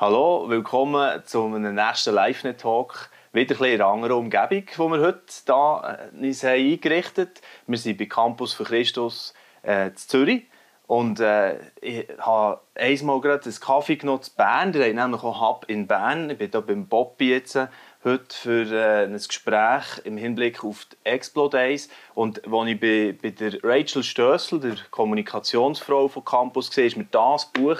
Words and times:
Hallo, 0.00 0.46
willkommen 0.48 1.22
zu 1.26 1.44
einem 1.44 1.74
nächsten 1.74 2.14
Live-Net-Talk. 2.14 3.10
Wieder 3.34 3.54
ein 3.60 3.64
in 3.66 3.82
einer 3.82 3.90
anderen 3.90 4.16
Umgebung, 4.16 4.64
die 4.64 4.78
wir 4.78 4.98
heute 4.98 5.20
hier 5.46 6.10
uns 6.18 6.42
eingerichtet 6.42 7.42
haben. 7.42 7.66
Wir 7.66 7.76
sind 7.76 7.98
bei 7.98 8.06
Campus 8.06 8.54
für 8.54 8.64
Christus 8.64 9.34
äh, 9.62 9.88
in 9.88 9.96
Zürich. 9.96 10.44
Und 10.86 11.20
äh, 11.20 11.58
ich 11.82 12.08
habe 12.18 12.62
einmal 12.76 13.20
gerade 13.20 13.44
einen 13.44 13.60
Kaffee 13.60 13.96
genommen 13.96 14.22
in 14.26 14.34
Bern. 14.38 14.72
Der 14.72 14.86
hat 14.86 14.94
nämlich 14.94 15.22
auch 15.22 15.38
Hub 15.38 15.66
in 15.68 15.86
Bern. 15.86 16.30
Ich 16.30 16.38
bin 16.38 16.50
hier 16.50 16.62
beim 16.62 16.86
Bobby 16.86 17.32
jetzt 17.32 17.58
heute 18.02 18.24
für 18.30 18.72
äh, 18.72 19.04
ein 19.04 19.12
Gespräch 19.12 20.00
im 20.04 20.16
Hinblick 20.16 20.64
auf 20.64 20.86
die 20.86 20.96
Explo 21.04 21.50
Days. 21.50 21.90
Und 22.14 22.42
als 22.50 22.68
ich 22.70 22.80
bei, 22.80 23.14
bei 23.20 23.28
der 23.32 23.62
Rachel 23.62 24.02
Stössel, 24.02 24.60
der 24.60 24.76
Kommunikationsfrau 24.90 26.08
von 26.08 26.24
Campus, 26.24 26.74
war, 26.74 26.84
ist 26.84 26.96
mir 26.96 27.06
das 27.10 27.52
Buch 27.52 27.76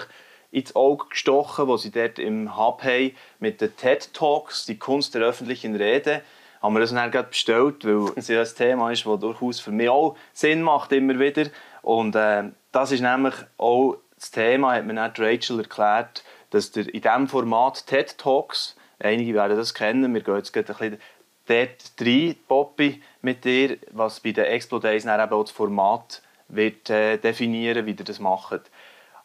ins 0.51 0.75
Auge 0.75 1.07
gestochen, 1.09 1.67
das 1.67 1.81
sie 1.83 1.91
dort 1.91 2.19
im 2.19 2.57
Hub 2.57 2.83
haben, 2.83 3.15
mit 3.39 3.61
den 3.61 3.75
TED 3.75 4.13
Talks, 4.13 4.65
die 4.65 4.77
Kunst 4.77 5.15
der 5.15 5.21
öffentlichen 5.21 5.75
Rede. 5.75 6.21
Haben 6.61 6.75
wir 6.75 6.81
das 6.81 6.93
dann 6.93 7.09
gerade 7.09 7.29
bestellt, 7.29 7.85
weil 7.85 8.11
es 8.15 8.29
ein 8.29 8.57
Thema 8.57 8.91
ist, 8.91 9.05
das 9.05 9.19
durchaus 9.19 9.59
für 9.59 9.71
mich 9.71 9.89
auch 9.89 10.15
Sinn 10.33 10.61
macht, 10.61 10.91
immer 10.91 11.19
wieder. 11.19 11.47
Und 11.81 12.15
äh, 12.15 12.43
das 12.71 12.91
ist 12.91 13.01
nämlich 13.01 13.35
auch 13.57 13.97
das 14.15 14.31
Thema, 14.31 14.75
hat 14.75 14.85
mir 14.85 14.93
dann 14.93 15.11
Rachel 15.17 15.59
erklärt, 15.59 16.23
dass 16.51 16.71
der 16.71 16.93
in 16.93 17.01
diesem 17.01 17.27
Format 17.27 17.87
TED 17.87 18.17
Talks, 18.17 18.75
einige 18.99 19.33
werden 19.33 19.57
das 19.57 19.73
kennen, 19.73 20.13
wir 20.13 20.21
gehen 20.21 20.35
jetzt 20.35 20.53
gerade 20.53 20.73
ein 20.73 20.77
bisschen 20.77 20.99
dort 21.47 22.07
rein, 22.07 22.35
Poppy, 22.47 23.01
mit 23.21 23.45
dir, 23.45 23.77
was 23.91 24.19
bei 24.19 24.31
den 24.31 24.45
Explo 24.45 24.79
Days 24.79 25.03
dann 25.03 25.19
eben 25.19 25.33
auch 25.33 25.43
das 25.43 25.51
Format 25.51 26.21
wird 26.49 26.89
äh, 26.89 27.17
definieren, 27.17 27.85
wie 27.85 27.91
ihr 27.91 28.03
das 28.03 28.19
macht. 28.19 28.69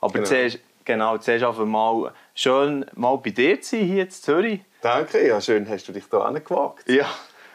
Aber 0.01 0.13
genau. 0.13 0.27
zuerst, 0.27 0.61
genau, 0.87 1.19
zuerst 1.19 1.45
einfach 1.45 1.67
mal 1.67 2.13
schön 2.35 2.87
mal 2.95 3.19
bei 3.19 3.31
dir 3.31 3.61
zu 3.61 3.77
sein, 3.77 3.85
hier 3.85 4.05
in 4.05 4.11
Zürich. 4.11 4.61
Danke, 4.81 5.27
ja, 5.27 5.41
schön 5.41 5.69
hast 5.69 5.87
du 5.89 5.93
dich 5.93 6.05
hier 6.11 6.25
angewagt. 6.25 6.89
Ja, 6.89 7.07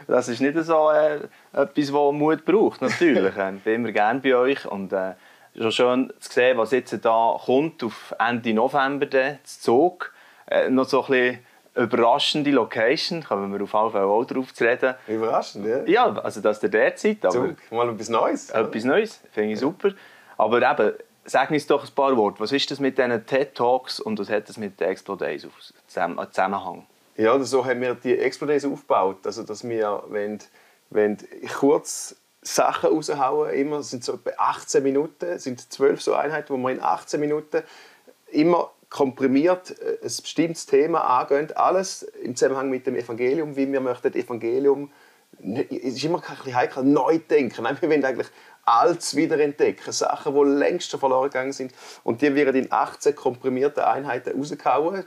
das 0.07 0.27
ist 0.27 0.41
nicht 0.41 0.57
so 0.63 0.91
äh, 0.91 1.21
etwas, 1.53 1.93
was 1.93 2.13
Mut 2.13 2.45
braucht, 2.45 2.81
natürlich. 2.81 3.33
ich 3.55 3.63
bin 3.63 3.75
immer 3.75 3.91
gerne 3.91 4.19
bei 4.19 4.35
euch 4.35 4.65
und 4.65 4.93
äh, 4.93 5.13
schon 5.57 5.71
schön 5.71 6.13
zu 6.19 6.31
sehen, 6.31 6.57
was 6.57 6.71
jetzt 6.71 6.97
da 7.03 7.39
kommt, 7.43 7.83
auf 7.83 8.13
Ende 8.19 8.53
November, 8.53 9.05
der 9.05 9.39
Zug. 9.43 10.13
Äh, 10.47 10.69
noch 10.69 10.85
so 10.85 11.03
ein 11.05 11.07
bisschen 11.07 11.39
überraschende 11.75 12.51
Location, 12.51 13.23
kommen 13.23 13.53
wir 13.53 13.63
auf 13.63 13.73
jeden 13.73 13.91
Fall 13.91 14.03
auch 14.03 14.25
drauf 14.25 14.53
zu 14.53 14.65
reden. 14.65 14.95
Überraschend, 15.07 15.65
ja? 15.65 15.83
Ja, 15.85 16.13
also 16.19 16.41
dass 16.41 16.59
der 16.59 16.69
derzeit. 16.69 17.23
Aber 17.23 17.33
Zug, 17.33 17.71
mal 17.71 17.89
etwas 17.89 18.09
Neues. 18.09 18.49
Etwas 18.49 18.83
Neues, 18.83 19.21
finde 19.31 19.53
ich 19.53 19.59
super. 19.59 19.91
Aber 20.37 20.57
eben, 20.57 20.93
sag 21.25 21.51
uns 21.51 21.67
doch 21.67 21.83
ein 21.83 21.95
paar 21.95 22.15
Worte. 22.17 22.39
Was 22.39 22.51
ist 22.51 22.69
das 22.71 22.79
mit 22.79 22.97
diesen 22.97 23.25
TED 23.25 23.55
Talks 23.55 23.99
und 23.99 24.19
was 24.19 24.29
hat 24.29 24.49
das 24.49 24.57
mit 24.57 24.79
den 24.79 24.89
Explo 24.89 25.15
Days 25.15 25.45
auf 25.45 25.53
Zusammenhang? 25.87 26.85
Ja, 27.17 27.39
so 27.43 27.65
haben 27.65 27.81
wir 27.81 27.95
die 27.95 28.17
Explo 28.17 28.47
Days 28.47 28.65
aufgebaut. 28.65 29.25
Also, 29.25 29.43
dass 29.43 29.67
wir, 29.67 30.03
wenn, 30.09 30.39
wenn 30.89 31.17
kurz 31.59 32.15
Sachen 32.41 32.89
raushauen, 32.89 33.53
immer, 33.53 33.83
sind 33.83 34.03
so 34.03 34.13
etwa 34.13 34.31
18 34.37 34.81
Minuten, 34.81 35.37
sind 35.37 35.71
zwölf 35.71 36.01
so 36.01 36.13
Einheiten, 36.15 36.53
wo 36.53 36.57
wir 36.57 36.71
in 36.71 36.81
18 36.81 37.19
Minuten 37.19 37.63
immer 38.31 38.71
komprimiert 38.89 39.71
äh, 39.79 39.97
ein 40.01 40.01
bestimmtes 40.01 40.65
Thema 40.65 41.01
angehen, 41.01 41.51
alles 41.55 42.03
im 42.03 42.35
Zusammenhang 42.35 42.69
mit 42.69 42.87
dem 42.87 42.95
Evangelium, 42.95 43.55
wie 43.55 43.71
wir 43.71 43.79
möchten 43.79 44.13
Evangelium, 44.13 44.91
es 45.39 45.95
ist 45.95 46.03
immer 46.03 46.21
ein 46.27 46.35
bisschen 46.35 46.55
heikel, 46.55 46.83
neu 46.83 47.19
denken. 47.19 47.63
Wir 47.81 47.89
wollen 47.89 48.05
eigentlich 48.05 48.27
Altes 48.71 49.15
wiederentdecken, 49.15 49.91
Sachen, 49.91 50.33
die 50.33 50.59
längst 50.59 50.89
schon 50.89 50.99
verloren 50.99 51.29
gegangen 51.29 51.53
sind. 51.53 51.73
Und 52.03 52.21
die 52.21 52.33
werden 52.33 52.55
in 52.55 52.71
18 52.71 53.15
komprimierten 53.15 53.83
Einheiten 53.83 54.37
rausgehauen. 54.37 55.05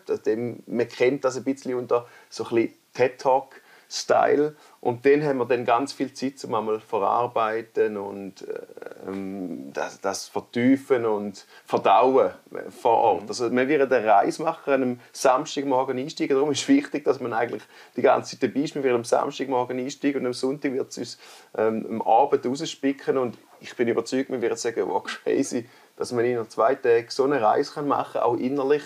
Man 0.67 0.89
kennt 0.89 1.25
das 1.25 1.37
ein 1.37 1.45
bisschen 1.45 1.75
unter 1.75 2.07
so 2.29 2.47
ein 2.51 2.73
TED-Talk 2.93 3.63
Style. 3.89 4.57
Und 4.81 5.05
den 5.05 5.25
haben 5.25 5.39
wir 5.39 5.47
dann 5.47 5.65
ganz 5.65 5.93
viel 5.93 6.13
Zeit 6.13 6.39
zum 6.39 6.55
einmal 6.55 6.81
verarbeiten 6.81 7.97
und 7.97 8.43
äh, 8.43 8.61
ähm, 9.07 9.73
das, 9.73 10.01
das, 10.01 10.29
vertiefen 10.29 11.07
und 11.07 11.47
verdauen 11.65 12.33
vor 12.71 12.99
Ort. 12.99 13.23
Mhm. 13.23 13.29
Also 13.29 13.53
wir 13.53 13.69
werden 13.69 13.93
eine 13.93 14.07
Reise 14.07 14.43
machen, 14.43 14.83
am 14.83 15.01
Samstagmorgen 15.13 15.99
einsteigen. 15.99 16.37
Darum 16.37 16.51
ist 16.51 16.63
es 16.63 16.69
wichtig, 16.69 17.05
dass 17.05 17.21
man 17.21 17.33
eigentlich 17.33 17.63
die 17.97 18.03
ganze 18.03 18.39
Zeit 18.39 18.51
dabei 18.51 18.65
ist. 18.65 18.75
Wir 18.75 18.83
werden 18.83 18.97
am 18.97 19.05
Samstagmorgen 19.05 19.79
einsteigen 19.79 20.21
und 20.21 20.27
am 20.27 20.33
Sonntag 20.35 20.73
wird 20.73 20.91
es 20.91 20.99
uns 20.99 21.19
ähm, 21.57 21.87
am 21.89 22.03
Abend 22.03 22.45
rausspicken. 22.45 23.17
Und 23.17 23.39
ich 23.65 23.77
bin 23.77 23.89
überzeugt, 23.89 24.31
wir 24.31 24.43
werden 24.43 24.57
sagen, 24.57 24.83
wow, 24.87 25.03
crazy, 25.25 25.69
dass 25.97 26.13
man 26.13 26.25
in 26.25 26.49
zwei 26.51 26.75
Tagen 26.75 27.07
so 27.09 27.25
eine 27.25 27.41
Reise 27.41 27.83
machen 27.83 28.13
kann, 28.15 28.23
auch 28.23 28.37
innerlich. 28.37 28.83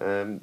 Ähm, 0.00 0.40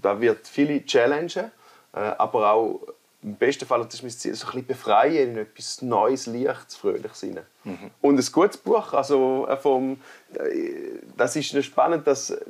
da 0.00 0.20
wird 0.20 0.48
viele 0.48 0.84
challengen, 0.84 1.52
äh, 1.94 1.98
aber 1.98 2.52
auch 2.52 2.80
im 3.22 3.36
besten 3.36 3.66
Fall, 3.66 3.84
das 3.84 3.94
ist 3.94 4.02
mein 4.02 4.10
Ziel, 4.10 4.34
so 4.34 4.46
ein 4.46 4.52
bisschen 4.52 4.66
befreien 4.66 5.30
in 5.30 5.38
etwas 5.38 5.80
Neues, 5.82 6.26
Lichts, 6.26 6.74
Fröhliches 6.74 7.22
rein. 7.22 7.40
Mhm. 7.62 7.90
Und 8.00 8.18
ein 8.18 8.32
gutes 8.32 8.56
Buch, 8.56 8.92
also 8.94 9.46
äh, 9.48 9.56
vom, 9.56 10.00
äh, 10.34 10.98
das 11.16 11.36
ist 11.36 11.64
spannend, 11.64 12.06
dass 12.06 12.30
äh, 12.30 12.40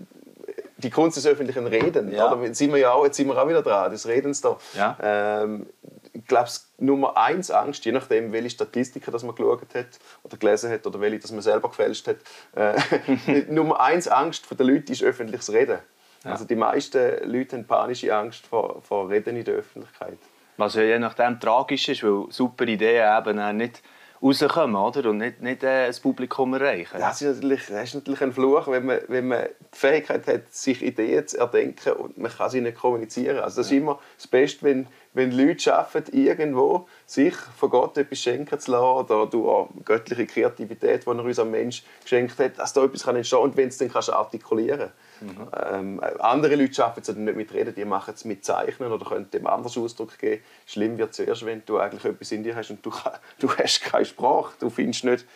die 0.78 0.90
Kunst 0.90 1.18
des 1.18 1.26
öffentlichen 1.26 1.66
Redens, 1.66 2.14
ja. 2.14 2.34
Jetzt 2.42 2.58
sind 2.58 2.72
wir 2.72 2.78
ja 2.78 2.92
auch, 2.92 3.04
jetzt 3.04 3.16
sind 3.16 3.28
wir 3.28 3.40
auch 3.40 3.48
wieder 3.48 3.62
dran, 3.62 3.90
des 3.90 4.06
Redens 4.06 4.40
da. 4.40 4.56
Ja. 4.74 4.96
Ähm, 5.02 5.66
ich 6.12 6.26
glaube, 6.26 6.50
Nummer 6.78 7.16
eins 7.16 7.50
Angst, 7.50 7.84
je 7.84 7.92
nachdem, 7.92 8.32
welche 8.32 8.50
Statistiken 8.50 9.10
das 9.12 9.22
man 9.22 9.34
geschaut 9.34 9.74
hat 9.74 9.98
oder 10.22 10.36
gelesen 10.36 10.70
hat 10.70 10.86
oder 10.86 11.00
welche 11.00 11.20
das 11.20 11.32
man 11.32 11.40
selber 11.40 11.68
gefälscht 11.68 12.06
hat, 12.06 12.18
äh, 12.54 13.42
Nummer 13.48 13.80
eins 13.80 14.08
Angst 14.08 14.46
der 14.50 14.66
Leute 14.66 14.92
ist 14.92 15.02
öffentliches 15.02 15.52
Reden. 15.52 15.78
Ja. 16.24 16.32
Also 16.32 16.44
die 16.44 16.54
meisten 16.54 17.30
Leute 17.30 17.56
haben 17.56 17.66
panische 17.66 18.14
Angst 18.14 18.46
vor, 18.46 18.82
vor 18.82 19.08
Reden 19.08 19.36
in 19.36 19.44
der 19.44 19.54
Öffentlichkeit. 19.54 20.18
Was 20.56 20.74
ja 20.74 20.82
je 20.82 20.98
nachdem 20.98 21.40
tragisch 21.40 21.88
ist, 21.88 22.04
weil 22.04 22.26
super 22.30 22.64
Ideen 22.64 23.18
eben 23.18 23.56
nicht 23.56 23.82
rauskommen 24.22 24.76
oder? 24.76 25.10
und 25.10 25.18
nicht, 25.18 25.42
nicht 25.42 25.64
äh, 25.64 25.88
das 25.88 25.98
Publikum 25.98 26.54
erreichen. 26.54 26.96
Das 26.98 27.20
ist, 27.20 27.36
natürlich, 27.36 27.66
das 27.66 27.88
ist 27.88 27.94
natürlich 27.94 28.22
ein 28.22 28.32
Fluch, 28.32 28.68
wenn 28.68 28.86
man, 28.86 29.00
wenn 29.08 29.28
man 29.28 29.46
die 29.74 29.78
Fähigkeit 29.78 30.26
hat, 30.28 30.52
sich 30.52 30.82
Ideen 30.82 31.26
zu 31.26 31.38
erdenken 31.38 31.94
und 31.94 32.18
man 32.18 32.30
kann 32.30 32.50
sie 32.50 32.60
nicht 32.60 32.78
kommunizieren. 32.78 33.40
Also 33.40 33.60
das 33.60 33.70
ja. 33.70 33.76
ist 33.76 33.82
immer 33.82 33.98
das 34.16 34.28
Beste, 34.28 34.62
wenn, 34.62 34.86
wenn 35.14 35.30
Leute 35.30 35.60
schaffen, 35.60 36.04
irgendwo 36.12 36.86
sich 37.06 37.34
von 37.34 37.70
Gott 37.70 37.98
etwas 37.98 38.18
schenken 38.18 38.58
zu 38.58 38.70
lassen 38.70 38.84
oder 38.84 39.26
durch 39.26 39.68
göttliche 39.84 40.26
Kreativität, 40.26 41.04
die 41.04 41.10
er 41.10 41.24
uns 41.24 41.38
am 41.38 41.50
Mensch 41.50 41.82
geschenkt 42.02 42.38
hat, 42.38 42.58
dass 42.58 42.72
da 42.72 42.84
etwas 42.84 43.06
entstehen 43.06 43.38
kann 43.38 43.50
und 43.50 43.56
wenn 43.56 43.68
es 43.68 43.78
dann 43.78 43.92
kannst 43.92 44.10
artikulieren 44.10 44.90
kannst. 45.20 45.38
Mhm. 45.38 46.00
Ähm, 46.00 46.00
andere 46.18 46.56
Leute 46.56 46.74
schaffen 46.74 47.02
es 47.02 47.08
nicht 47.14 47.36
mit 47.36 47.52
Reden, 47.52 47.74
die 47.74 47.84
machen 47.84 48.14
es 48.14 48.24
mit 48.24 48.44
Zeichnen 48.44 48.90
oder 48.90 49.04
können 49.04 49.30
dem 49.30 49.46
anders 49.46 49.76
Ausdruck 49.76 50.18
geben. 50.18 50.42
Schlimm 50.66 50.98
wird 50.98 51.10
es 51.12 51.18
erst, 51.18 51.44
wenn 51.44 51.62
du 51.66 51.78
eigentlich 51.78 52.04
etwas 52.04 52.32
in 52.32 52.42
dir 52.42 52.56
hast 52.56 52.70
und 52.70 52.84
du, 52.84 52.90
du 53.38 53.50
hast 53.54 53.82
keine 53.82 54.04
Sprache. 54.04 54.54
Du 54.58 54.70
findest 54.70 55.04
nicht, 55.04 55.26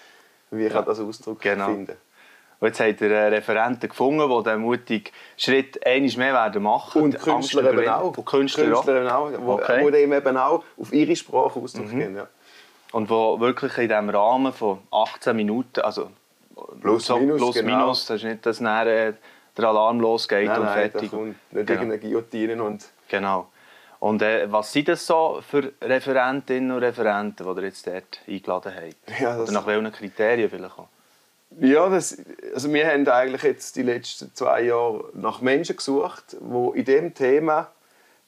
wie 0.51 0.67
ich 0.67 0.73
ja. 0.73 0.83
das 0.83 1.01
Ausdruck 1.01 1.41
genau. 1.41 1.67
finden 1.67 1.97
und 2.59 2.69
jetzt 2.69 2.81
habt 2.81 3.01
ihr 3.03 3.11
Referenten 3.11 3.89
gefunden, 3.89 4.31
die 4.31 4.43
diesen 4.43 4.61
mutigen 4.61 5.13
Schritt 5.37 5.87
einmal 5.87 6.11
mehr 6.17 6.33
werden 6.33 6.63
machen 6.63 7.03
Und 7.03 7.21
Künstler 7.21 7.71
eben 7.71 7.89
auch. 7.89 8.17
Und 8.17 8.25
Künstler, 8.25 8.65
Künstler 8.65 9.01
eben 9.01 9.09
auch, 9.09 9.31
wo, 9.41 9.53
okay. 9.55 9.85
wo 9.85 9.91
dem 9.91 10.13
eben 10.13 10.37
auch 10.39 10.65
auf 10.79 10.93
ihre 10.93 11.15
Sprache 11.15 11.61
Ausdruck 11.61 11.93
mhm. 11.93 11.99
geben. 11.99 12.17
Ja. 12.17 12.27
Und 12.93 13.11
wo 13.11 13.39
wirklich 13.41 13.77
in 13.77 13.89
diesem 13.89 14.09
Rahmen 14.09 14.55
von 14.55 14.79
18 14.91 15.37
Minuten, 15.37 15.81
also 15.81 16.09
plus, 16.81 17.05
so, 17.05 17.19
minus, 17.19 17.37
plus 17.37 17.55
genau. 17.57 17.77
minus, 17.77 18.07
das 18.07 18.17
ist 18.19 18.25
nicht, 18.25 18.47
dass 18.47 18.61
nachher 18.61 19.15
der 19.57 19.65
Alarm 19.65 20.01
losgeht 20.01 20.47
nein, 20.47 20.59
und 20.59 20.65
nein, 20.65 20.91
fertig. 20.91 21.11
Da 21.11 21.17
kommt 21.17 21.27
nicht 21.27 21.39
genau. 21.51 21.71
irgendeine 21.71 21.99
Guillotine 21.99 22.63
und... 22.63 22.87
Genau. 23.09 23.49
Und 23.99 24.23
äh, 24.23 24.51
was 24.51 24.73
sind 24.73 24.89
das 24.89 25.07
so 25.07 25.41
für 25.47 25.73
Referentinnen 25.83 26.71
und 26.71 26.83
Referenten, 26.83 27.47
die 27.47 27.61
ihr 27.61 27.67
jetzt 27.67 27.87
dort 27.87 28.21
eingeladen 28.27 28.73
habt? 28.75 29.21
Ja, 29.21 29.39
Oder 29.39 29.53
nach 29.53 29.67
welchen 29.67 29.93
Kriterien 29.93 30.51
vielleicht 30.51 30.79
auch? 30.79 30.89
Ja, 31.61 31.89
das, 31.89 32.19
also 32.55 32.73
wir 32.73 32.87
haben 32.87 33.09
eigentlich 33.09 33.43
jetzt 33.43 33.77
die 33.77 33.83
letzten 33.83 34.35
zwei 34.35 34.63
Jahre 34.63 35.11
nach 35.15 35.41
Menschen 35.41 35.77
gesucht, 35.77 36.37
die 36.39 36.79
in 36.79 36.85
diesem 36.85 37.15
Thema 37.15 37.71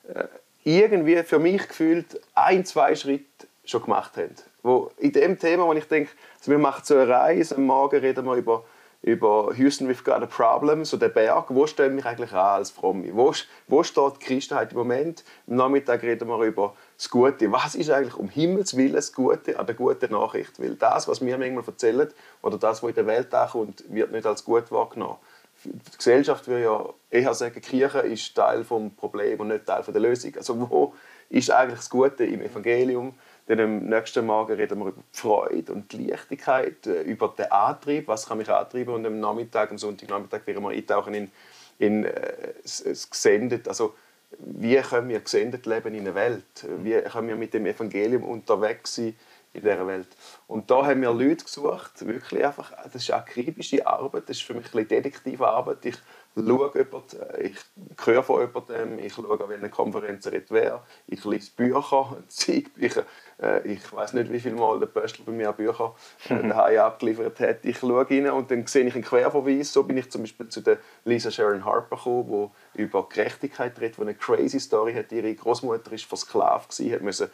äh, 0.08 0.24
irgendwie 0.64 1.22
für 1.24 1.38
mich 1.38 1.68
gefühlt 1.68 2.20
ein, 2.34 2.64
zwei 2.64 2.94
Schritte 2.94 3.46
schon 3.64 3.82
gemacht 3.82 4.16
haben. 4.16 4.34
Wo 4.62 4.90
in 4.98 5.12
dem 5.12 5.38
Thema, 5.38 5.66
wo 5.66 5.72
ich 5.72 5.84
denke, 5.84 6.10
also 6.38 6.50
wir 6.50 6.58
machen 6.58 6.82
so 6.84 6.94
eine 6.94 7.08
Reise, 7.08 7.56
am 7.56 7.64
Morgen 7.64 8.00
reden 8.00 8.24
wir 8.24 8.34
über 8.34 8.64
über 9.02 9.52
Houston, 9.54 9.88
we've 9.88 10.02
got 10.02 10.22
a 10.22 10.26
problem, 10.26 10.84
so 10.84 10.96
der 10.96 11.08
Berg, 11.08 11.46
wo 11.50 11.66
stehen 11.66 11.96
wir 11.96 12.04
eigentlich 12.04 12.32
an 12.32 12.56
als 12.56 12.70
Fromme? 12.70 13.14
Wo, 13.14 13.32
wo 13.68 13.82
steht 13.82 14.14
die 14.20 14.26
Christenheit 14.26 14.72
im 14.72 14.78
Moment? 14.78 15.24
Am 15.46 15.56
Nachmittag 15.56 16.02
reden 16.02 16.28
wir 16.28 16.40
über 16.42 16.74
das 16.96 17.08
Gute. 17.08 17.52
Was 17.52 17.76
ist 17.76 17.90
eigentlich 17.90 18.16
um 18.16 18.28
Himmels 18.28 18.76
Willen 18.76 18.94
das 18.94 19.12
Gute 19.12 19.58
an 19.58 19.66
der 19.66 19.76
guten 19.76 20.12
Nachricht? 20.12 20.60
Weil 20.60 20.74
das, 20.74 21.06
was 21.06 21.24
wir 21.24 21.38
manchmal 21.38 21.64
erzählen, 21.64 22.08
oder 22.42 22.58
das, 22.58 22.82
was 22.82 22.88
in 22.90 22.96
der 22.96 23.06
Welt 23.06 23.32
ankommt, 23.32 23.84
wird 23.88 24.10
nicht 24.10 24.26
als 24.26 24.44
gut 24.44 24.70
wahrgenommen. 24.72 25.16
Die 25.64 25.96
Gesellschaft 25.96 26.46
würde 26.46 26.64
ja 26.64 26.84
eher 27.10 27.34
sagen, 27.34 27.60
Kirche 27.60 28.00
ist 28.00 28.34
Teil 28.34 28.58
des 28.58 28.68
Problems 28.96 29.40
und 29.40 29.48
nicht 29.48 29.66
Teil 29.66 29.82
der 29.82 30.00
Lösung. 30.00 30.34
Also 30.36 30.70
wo 30.70 30.94
ist 31.30 31.50
eigentlich 31.50 31.78
das 31.78 31.90
Gute 31.90 32.24
im 32.24 32.40
Evangelium? 32.40 33.14
Dann 33.48 33.60
am 33.60 33.78
nächsten 33.86 34.26
Morgen 34.26 34.52
reden 34.52 34.78
wir 34.78 34.88
über 34.88 35.00
die 35.00 35.18
Freude 35.18 35.72
und 35.72 35.90
die 35.90 36.06
Leichtigkeit, 36.06 36.86
äh, 36.86 37.00
über 37.02 37.34
den 37.36 37.50
Antrieb, 37.50 38.06
was 38.06 38.28
kann 38.28 38.36
mich 38.36 38.50
antreiben. 38.50 38.94
Und 38.94 39.06
am 39.06 39.18
Nachmittag, 39.20 39.70
am 39.70 39.78
Sonntagnachmittag, 39.78 40.46
werden 40.46 40.62
wir 40.62 40.70
eintauchen 40.70 41.14
in, 41.14 41.30
in, 41.78 42.04
äh, 42.04 42.52
gesendet, 42.62 43.66
also 43.66 43.94
wie 44.38 44.76
können 44.76 45.08
wir 45.08 45.20
gesendet 45.20 45.64
leben 45.64 45.94
in 45.94 46.04
der 46.04 46.14
Welt? 46.14 46.66
Wie 46.82 47.00
können 47.00 47.28
wir 47.28 47.36
mit 47.36 47.54
dem 47.54 47.64
Evangelium 47.64 48.24
unterwegs 48.24 48.96
sein 48.96 49.16
in 49.54 49.62
dieser 49.62 49.86
Welt? 49.86 50.08
Und 50.46 50.70
da 50.70 50.84
haben 50.84 51.00
wir 51.00 51.10
Leute 51.14 51.46
gesucht, 51.46 52.06
wirklich 52.06 52.44
einfach, 52.44 52.72
das 52.84 52.96
ist 52.96 53.10
akribische 53.10 53.86
Arbeit, 53.86 54.24
das 54.28 54.36
ist 54.36 54.42
für 54.42 54.52
mich 54.52 54.66
ein 54.66 54.72
bisschen 54.72 54.88
detektive 54.88 55.48
Arbeit. 55.48 55.86
Ich 55.86 55.96
schaue 56.46 56.70
jemanden, 56.74 57.20
äh, 57.20 57.42
ich 57.42 57.56
höre 58.04 58.22
von 58.22 58.40
jemandem, 58.40 58.98
ich 58.98 59.12
schaue, 59.12 59.40
an 59.40 59.48
welchen 59.48 59.70
Konferenzen 59.70 60.32
er 60.32 60.42
wer, 60.48 60.84
ich 61.06 61.24
lese 61.24 61.50
Bücher, 61.56 62.22
Zeigbücher. 62.28 63.04
Äh, 63.40 63.66
ich 63.66 63.92
weiß 63.92 64.14
nicht, 64.14 64.32
wie 64.32 64.40
viele 64.40 64.56
Mal 64.56 64.78
der 64.78 64.86
Pöstl 64.86 65.22
bei 65.22 65.32
mir 65.32 65.52
Bücher 65.52 65.94
äh, 66.28 66.48
daheim 66.48 66.78
abgeliefert 66.78 67.40
hat. 67.40 67.64
Ich 67.64 67.78
schaue 67.78 68.08
rein 68.08 68.30
und 68.30 68.50
dann 68.50 68.66
sehe 68.66 68.86
ich 68.86 68.94
einen 68.94 69.04
Querverweis. 69.04 69.72
So 69.72 69.82
bin 69.84 69.96
ich 69.96 70.10
zum 70.10 70.22
Beispiel 70.22 70.48
zu 70.48 70.60
der 70.60 70.78
Lisa 71.04 71.30
Sharon 71.30 71.64
Harper 71.64 71.96
gekommen, 71.96 72.50
die 72.74 72.82
über 72.82 73.08
Gerechtigkeit 73.08 73.80
redet, 73.80 73.96
die 73.96 74.02
eine 74.02 74.14
crazy 74.14 74.60
Story 74.60 74.94
hat. 74.94 75.12
Ihre 75.12 75.34
Großmutter 75.34 75.90
war 75.90 75.98
versklavt, 75.98 76.72
hat 76.72 77.02
müssen, 77.02 77.30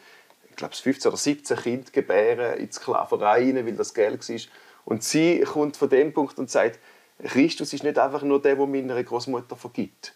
ich 0.49 0.55
glaube, 0.55 0.73
15 0.73 1.09
oder 1.09 1.17
17 1.17 1.57
Kinder 1.57 1.91
gebären 1.91 2.57
in 2.57 2.67
die 2.67 2.71
Sklaverei 2.71 3.51
rein, 3.51 3.65
weil 3.65 3.75
das 3.75 3.93
Geld 3.93 4.27
war. 4.27 4.39
Und 4.85 5.03
sie 5.03 5.41
kommt 5.41 5.77
von 5.77 5.89
dem 5.89 6.13
Punkt 6.13 6.37
und 6.37 6.49
sagt, 6.49 6.79
Christus 7.23 7.73
ist 7.73 7.83
nicht 7.83 7.97
einfach 7.97 8.21
nur 8.23 8.41
der, 8.41 8.55
der 8.55 8.65
meiner 8.65 9.03
Großmutter 9.03 9.55
vergibt. 9.55 10.13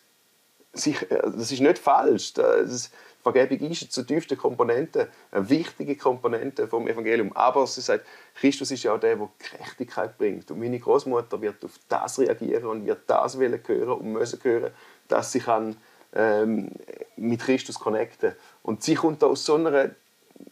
Äh, 0.73 0.93
das 1.09 1.51
ist 1.51 1.61
nicht 1.61 1.79
falsch. 1.79 2.33
Das, 2.33 2.91
Vergebung 3.21 3.69
ist 3.69 3.91
zur 3.91 4.07
tiefsten 4.07 4.37
Komponente, 4.37 5.09
eine 5.31 5.49
wichtige 5.49 5.95
Komponente 5.97 6.67
vom 6.67 6.87
Evangelium. 6.87 7.33
Aber 7.35 7.67
sie 7.67 7.81
sagt, 7.81 8.05
Christus 8.35 8.71
ist 8.71 8.83
ja 8.83 8.93
auch 8.93 8.99
der, 8.99 9.17
der 9.17 9.29
Gerechtigkeit 9.37 10.17
bringt. 10.17 10.49
Und 10.51 10.59
meine 10.59 10.79
Großmutter 10.79 11.41
wird 11.41 11.63
auf 11.65 11.79
das 11.89 12.19
reagieren 12.19 12.65
und 12.65 12.85
wird 12.85 13.01
das 13.07 13.37
hören 13.37 13.89
und 13.89 14.13
müssen 14.13 14.39
hören, 14.41 14.71
dass 15.07 15.31
sie 15.31 15.41
kann, 15.41 15.75
ähm, 16.13 16.71
mit 17.17 17.41
Christus 17.41 17.77
connecten 17.77 18.35
Und 18.63 18.83
sie 18.83 18.95
kommt 18.95 19.23
aus 19.23 19.45
so 19.45 19.55
einer 19.55 19.91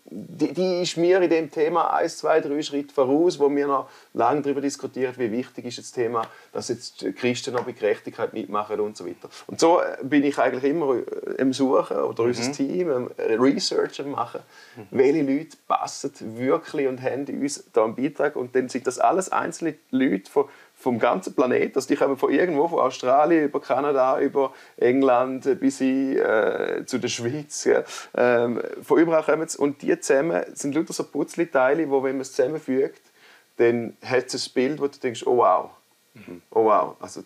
die, 0.09 0.53
die, 0.53 0.81
ist 0.81 0.97
mir 0.97 1.21
in 1.21 1.29
dem 1.29 1.51
Thema 1.51 1.93
ein, 1.93 2.07
zwei, 2.09 2.39
drei 2.39 2.61
Schritte 2.61 2.93
voraus, 2.93 3.39
wo 3.39 3.53
wir 3.53 3.67
noch 3.67 3.89
lange 4.13 4.41
darüber 4.41 4.61
diskutieren, 4.61 5.13
wie 5.17 5.31
wichtig 5.31 5.65
ist 5.65 5.79
das 5.79 5.91
Thema, 5.91 6.21
dass 6.53 6.69
jetzt 6.69 7.05
Christen 7.17 7.53
noch 7.53 7.65
bei 7.65 7.73
Gerechtigkeit 7.73 8.33
mitmachen 8.33 8.79
und 8.79 8.95
so 8.95 9.05
weiter. 9.05 9.29
Und 9.47 9.59
so 9.59 9.81
äh, 9.81 9.97
bin 10.03 10.23
ich 10.23 10.37
eigentlich 10.37 10.63
immer 10.63 10.95
im 11.37 11.49
äh, 11.49 11.53
Suchen 11.53 11.97
oder 11.97 12.23
mhm. 12.23 12.29
unser 12.29 12.51
Team 12.51 12.89
im 12.89 13.11
Research 13.17 14.03
machen, 14.05 14.41
mhm. 14.75 14.87
welche 14.91 15.23
Leute 15.23 15.57
passen 15.67 16.13
wirklich 16.37 16.87
und 16.87 17.01
haben 17.01 17.25
uns 17.25 17.65
da 17.73 17.83
einen 17.83 17.95
Beitrag 17.95 18.35
und 18.35 18.55
dann 18.55 18.69
sind 18.69 18.87
das 18.87 18.99
alles 18.99 19.29
einzelne 19.29 19.75
Leute 19.91 20.31
von 20.31 20.45
vom 20.79 20.99
ganzen 20.99 21.33
Planeten. 21.33 21.75
Also 21.75 21.87
die 21.87 21.95
kommen 21.95 22.17
von 22.17 22.31
irgendwo, 22.31 22.67
von 22.67 22.79
Australien 22.79 23.45
über 23.45 23.59
Kanada, 23.59 24.19
über 24.19 24.53
England 24.77 25.59
bis 25.59 25.79
hin, 25.79 26.17
äh, 26.17 26.83
zu 26.85 26.99
der 26.99 27.07
Schweiz. 27.07 27.63
Ja. 27.65 27.83
Ähm, 28.15 28.61
von 28.83 28.99
überall 28.99 29.23
kommen 29.23 29.47
sie. 29.47 29.57
Und 29.57 29.81
die 29.81 29.99
zusammen 29.99 30.43
sind 30.53 30.75
lauter 30.75 30.93
so 30.93 31.03
Putzli-Teile, 31.03 31.89
wo, 31.89 32.03
wenn 32.03 32.13
man 32.13 32.21
es 32.21 32.33
zusammenfügt, 32.33 33.01
dann 33.57 33.97
hat 34.05 34.31
es 34.31 34.47
ein 34.47 34.53
Bild, 34.53 34.79
wo 34.79 34.87
du 34.87 34.99
denkst, 34.99 35.25
oh 35.25 35.37
wow, 35.37 35.71
mhm. 36.13 36.43
oh 36.51 36.65
wow, 36.65 36.95
also 36.99 37.23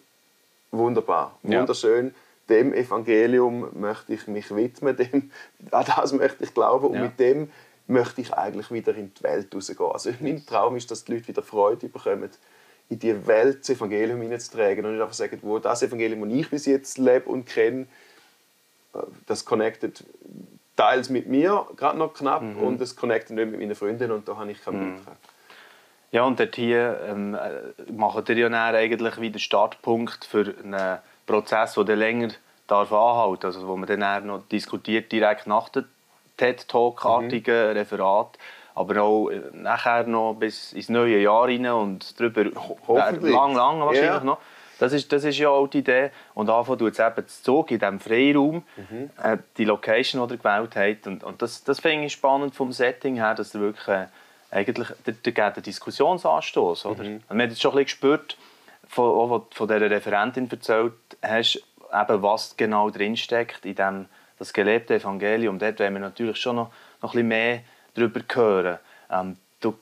wunderbar, 0.72 1.38
wunderschön. 1.44 2.08
Ja. 2.08 2.14
Dem 2.56 2.74
Evangelium 2.74 3.68
möchte 3.74 4.14
ich 4.14 4.28
mich 4.28 4.56
widmen, 4.56 4.96
dem, 5.12 5.30
an 5.72 5.86
das 5.86 6.14
möchte 6.14 6.46
ich 6.46 6.54
glauben 6.54 6.88
und 6.88 6.96
ja. 6.96 7.02
mit 7.02 7.20
dem 7.20 7.52
möchte 7.88 8.22
ich 8.22 8.34
eigentlich 8.34 8.72
wieder 8.72 8.96
in 8.96 9.14
die 9.14 9.24
Welt 9.24 9.54
rausgehen. 9.54 9.92
Also 9.92 10.12
mein 10.22 10.46
Traum 10.46 10.78
ist, 10.78 10.90
dass 10.90 11.04
die 11.04 11.16
Leute 11.16 11.28
wieder 11.28 11.44
Freude 11.44 11.90
bekommen 11.90 12.30
in 12.92 13.00
die 13.00 13.26
Welt 13.26 13.62
das 13.62 13.70
Evangelium 13.70 14.22
hineinzutragen 14.22 14.86
und 14.86 14.92
nicht 14.92 15.02
einfach 15.02 15.14
sagen, 15.14 15.40
wo 15.42 15.60
das 15.60 15.82
Evangelium, 15.82 16.28
das 16.28 16.38
ich 16.38 16.50
bis 16.50 16.66
jetzt 16.66 16.98
lebe 16.98 17.30
und 17.30 17.46
kenne, 17.46 17.88
äh, 18.94 19.00
das 19.28 19.46
connectet 19.46 20.04
teils 20.76 21.10
mit 21.10 21.28
mir, 21.28 21.66
gerade 21.78 21.98
noch 21.98 22.14
knapp, 22.14 22.42
mhm. 22.42 22.58
und 22.58 22.82
das 22.82 22.96
connectet 22.96 23.38
nicht 23.38 23.50
mit 23.50 23.60
meinen 23.60 23.76
Freunden 23.76 24.12
und 24.12 24.28
da 24.28 24.36
habe 24.36 24.52
ich 24.52 24.62
keinen 24.62 24.92
mhm. 24.92 24.98
Beitrag. 24.98 25.18
Ja, 26.12 26.24
und 26.24 26.38
dort 26.38 26.56
hier 26.58 27.00
ähm, 27.08 27.34
äh, 27.36 27.92
macht 27.94 28.28
ihr 28.28 28.38
ja 28.38 28.50
eigentlich 28.50 29.22
wieder 29.22 29.40
Startpunkt 29.40 30.26
für 30.26 30.54
einen 30.62 31.00
Prozess, 31.26 31.76
der 31.76 31.96
länger 31.96 32.30
darf 32.68 32.92
anhalten 32.92 33.46
also 33.46 33.68
wo 33.68 33.78
man 33.78 33.88
dann 33.88 34.28
noch 34.28 34.44
diskutiert, 34.50 35.12
direkt 35.12 35.48
nach 35.48 35.70
dem 35.70 35.86
TED-Talk-artigen 36.36 37.70
mhm. 37.70 37.78
Referat 37.78 38.38
aber 38.82 39.02
auch 39.02 39.30
äh, 39.30 39.42
nachher 39.54 40.06
noch 40.06 40.36
bis 40.36 40.74
ins 40.74 40.90
neue 40.90 41.20
Jahr 41.20 41.46
rein 41.46 41.66
und 41.68 42.20
darüber 42.20 42.44
lang, 42.44 43.56
lang 43.56 43.80
wahrscheinlich 43.80 44.12
yeah. 44.12 44.24
noch. 44.24 44.40
Das 44.80 44.94
ist, 44.94 45.14
das 45.14 45.24
ist 45.24 45.38
ja 45.38 45.50
auch 45.50 45.68
die 45.68 45.80
Idee. 45.80 46.10
Und 46.34 46.50
anfangen 46.50 46.80
tut 46.80 46.94
es 46.94 47.00
eben 47.00 47.28
zu 47.28 47.44
Zug 47.44 47.70
in 47.70 47.78
diesem 47.78 48.00
Freiraum, 48.00 48.64
mhm. 48.76 49.12
äh, 49.22 49.38
die 49.58 49.66
Location, 49.66 50.28
die 50.28 50.34
ihr 50.34 50.38
gewählt 50.40 50.76
habt. 50.76 51.06
Und, 51.06 51.24
und 51.24 51.42
das, 51.42 51.64
das 51.64 51.80
finde 51.80 52.08
ich 52.08 52.14
spannend 52.14 52.56
vom 52.56 52.72
Setting 52.72 53.16
her, 53.16 53.36
dass 53.36 53.54
ihr 53.54 53.62
wirklich 53.62 53.88
äh, 53.88 54.08
eigentlich, 54.50 54.88
da, 55.06 55.12
da 55.12 55.32
geht 55.32 55.40
einen 55.40 55.64
Diskussionsanstoß. 55.64 56.88
Oder? 56.88 57.04
Mhm. 57.04 57.16
Und 57.16 57.30
man 57.30 57.42
hat 57.42 57.50
jetzt 57.50 57.62
schon 57.62 57.72
ein 57.72 57.84
bisschen 57.84 57.86
gespürt, 57.86 58.38
von, 58.88 59.06
auch, 59.06 59.46
von 59.52 59.68
dieser 59.68 59.90
Referentin 59.90 60.50
erzählt 60.50 60.94
hast, 61.22 61.58
eben, 61.94 62.24
was 62.24 62.58
genau 62.58 62.90
drinsteckt 62.90 63.66
in 63.66 63.76
dem 63.76 64.06
das 64.40 64.52
gelebte 64.52 64.96
Evangelium. 64.96 65.60
Dort 65.60 65.80
wollen 65.80 65.94
wir 65.94 66.00
natürlich 66.00 66.38
schon 66.38 66.56
noch, 66.56 66.72
noch 67.02 67.14
ein 67.14 67.18
bisschen 67.18 67.28
mehr 67.28 67.60
darüber 67.94 68.22
hören. 68.34 68.80
Ähm, 69.10 69.38
du 69.60 69.76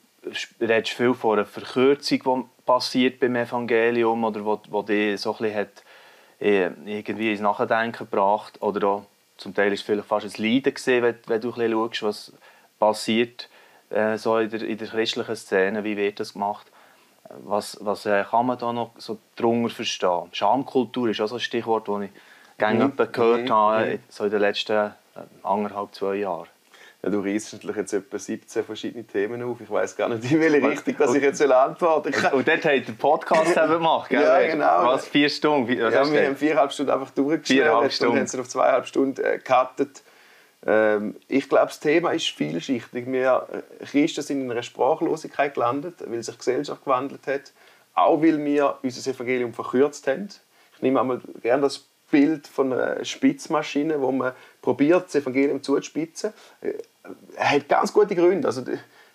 redest 0.60 0.92
viel 0.92 1.14
von 1.14 1.38
einer 1.38 1.46
Verkürzung, 1.46 2.18
die 2.24 2.64
passiert 2.66 3.20
beim 3.20 3.36
Evangelium 3.36 4.24
oder 4.24 4.44
wo, 4.44 4.60
wo 4.68 4.82
dich 4.82 5.20
so 5.20 5.36
ein 5.38 5.54
hat, 5.54 5.82
äh, 6.40 6.70
irgendwie 6.86 7.32
ins 7.32 7.40
Nachdenken 7.40 7.98
gebracht 7.98 8.60
oder 8.62 8.88
auch, 8.88 9.06
zum 9.36 9.54
Teil 9.54 9.72
ist 9.72 9.80
es 9.80 9.86
vielleicht 9.86 10.08
fast 10.08 10.26
ein 10.26 10.44
Leiden 10.44 10.74
gesehen, 10.74 11.02
wenn, 11.02 11.16
wenn, 11.26 11.40
du 11.40 11.52
ein 11.52 11.72
schaust, 11.72 12.02
was 12.02 12.32
passiert 12.78 13.48
äh, 13.90 14.16
so 14.16 14.38
in 14.38 14.50
der, 14.50 14.62
in 14.62 14.78
der 14.78 14.88
christlichen 14.88 15.36
Szene, 15.36 15.84
wie 15.84 15.96
wird 15.96 16.20
das 16.20 16.34
gemacht. 16.34 16.66
Was, 17.44 17.78
was 17.80 18.06
äh, 18.06 18.24
kann 18.28 18.46
man 18.46 18.58
da 18.58 18.72
noch 18.72 18.90
so 18.98 19.18
drunter 19.36 19.70
verstehen? 19.70 20.28
Schamkultur 20.32 21.08
ist 21.08 21.20
auch 21.20 21.28
so 21.28 21.36
ein 21.36 21.40
Stichwort, 21.40 21.88
das 21.88 22.02
ich 22.02 22.10
gerne 22.58 22.86
mhm. 22.86 22.96
gehört 22.96 23.44
mhm. 23.44 23.52
habe, 23.52 23.98
so 24.08 24.24
in 24.24 24.30
den 24.30 24.40
letzten 24.40 24.72
äh, 24.72 24.90
anderthalb, 25.42 25.94
zwei 25.94 26.16
Jahren. 26.16 26.48
Ja, 27.02 27.08
du 27.08 27.20
reißt 27.20 27.54
natürlich 27.54 27.76
jetzt 27.76 27.92
etwa 27.94 28.18
17 28.18 28.62
verschiedene 28.62 29.04
Themen 29.04 29.42
auf. 29.42 29.58
Ich 29.60 29.70
weiß 29.70 29.96
gar 29.96 30.10
nicht, 30.10 30.30
in 30.30 30.38
welche 30.38 30.68
Richtung 30.68 30.96
dass 30.98 31.14
ich 31.14 31.22
jetzt 31.22 31.40
antworten 31.40 32.12
soll. 32.12 32.32
Und 32.32 32.46
dort 32.46 32.64
habt 32.64 32.88
ihr 32.88 32.94
Podcast 32.98 33.54
gemacht, 33.54 34.10
gell? 34.10 34.22
Ja, 34.22 34.46
genau. 34.46 34.84
Was, 34.84 35.08
vier 35.08 35.30
Stunden? 35.30 35.80
Was 35.80 35.94
ja, 35.94 36.12
wir 36.12 36.26
haben 36.26 36.36
viereinhalb 36.36 36.72
Stunden 36.72 36.92
einfach 36.92 37.10
durchgeschnitten 37.10 37.70
und 37.70 38.00
haben 38.02 38.24
es 38.24 38.34
auf 38.34 38.48
zweieinhalb 38.48 38.86
Stunden 38.86 39.24
äh, 39.24 39.38
gecuttet. 39.38 40.02
Ähm, 40.66 41.16
ich 41.26 41.48
glaube, 41.48 41.68
das 41.68 41.80
Thema 41.80 42.10
ist 42.10 42.28
vielschichtig. 42.28 43.06
Wir 43.06 43.46
äh, 43.80 43.84
Christen 43.86 44.22
sind 44.22 44.42
in 44.42 44.50
einer 44.50 44.62
Sprachlosigkeit 44.62 45.54
gelandet, 45.54 45.94
weil 46.06 46.22
sich 46.22 46.34
die 46.34 46.38
Gesellschaft 46.38 46.84
gewandelt 46.84 47.26
hat. 47.26 47.52
Auch 47.94 48.22
weil 48.22 48.44
wir 48.44 48.78
unser 48.82 49.10
Evangelium 49.10 49.54
verkürzt 49.54 50.06
haben. 50.06 50.28
Ich 50.74 50.82
nehme 50.82 51.00
einmal 51.00 51.20
gerne 51.42 51.62
das 51.62 51.86
Bild 52.10 52.46
von 52.46 52.72
einer 52.72 53.04
Spitzmaschine, 53.04 54.00
wo 54.00 54.12
man 54.12 54.32
probiert, 54.62 55.06
das 55.06 55.14
Evangelium 55.14 55.62
zuzuspitzen. 55.62 56.32
Er 57.36 57.50
hat 57.50 57.68
ganz 57.68 57.92
gute 57.92 58.14
Gründe. 58.14 58.48
Also, 58.48 58.62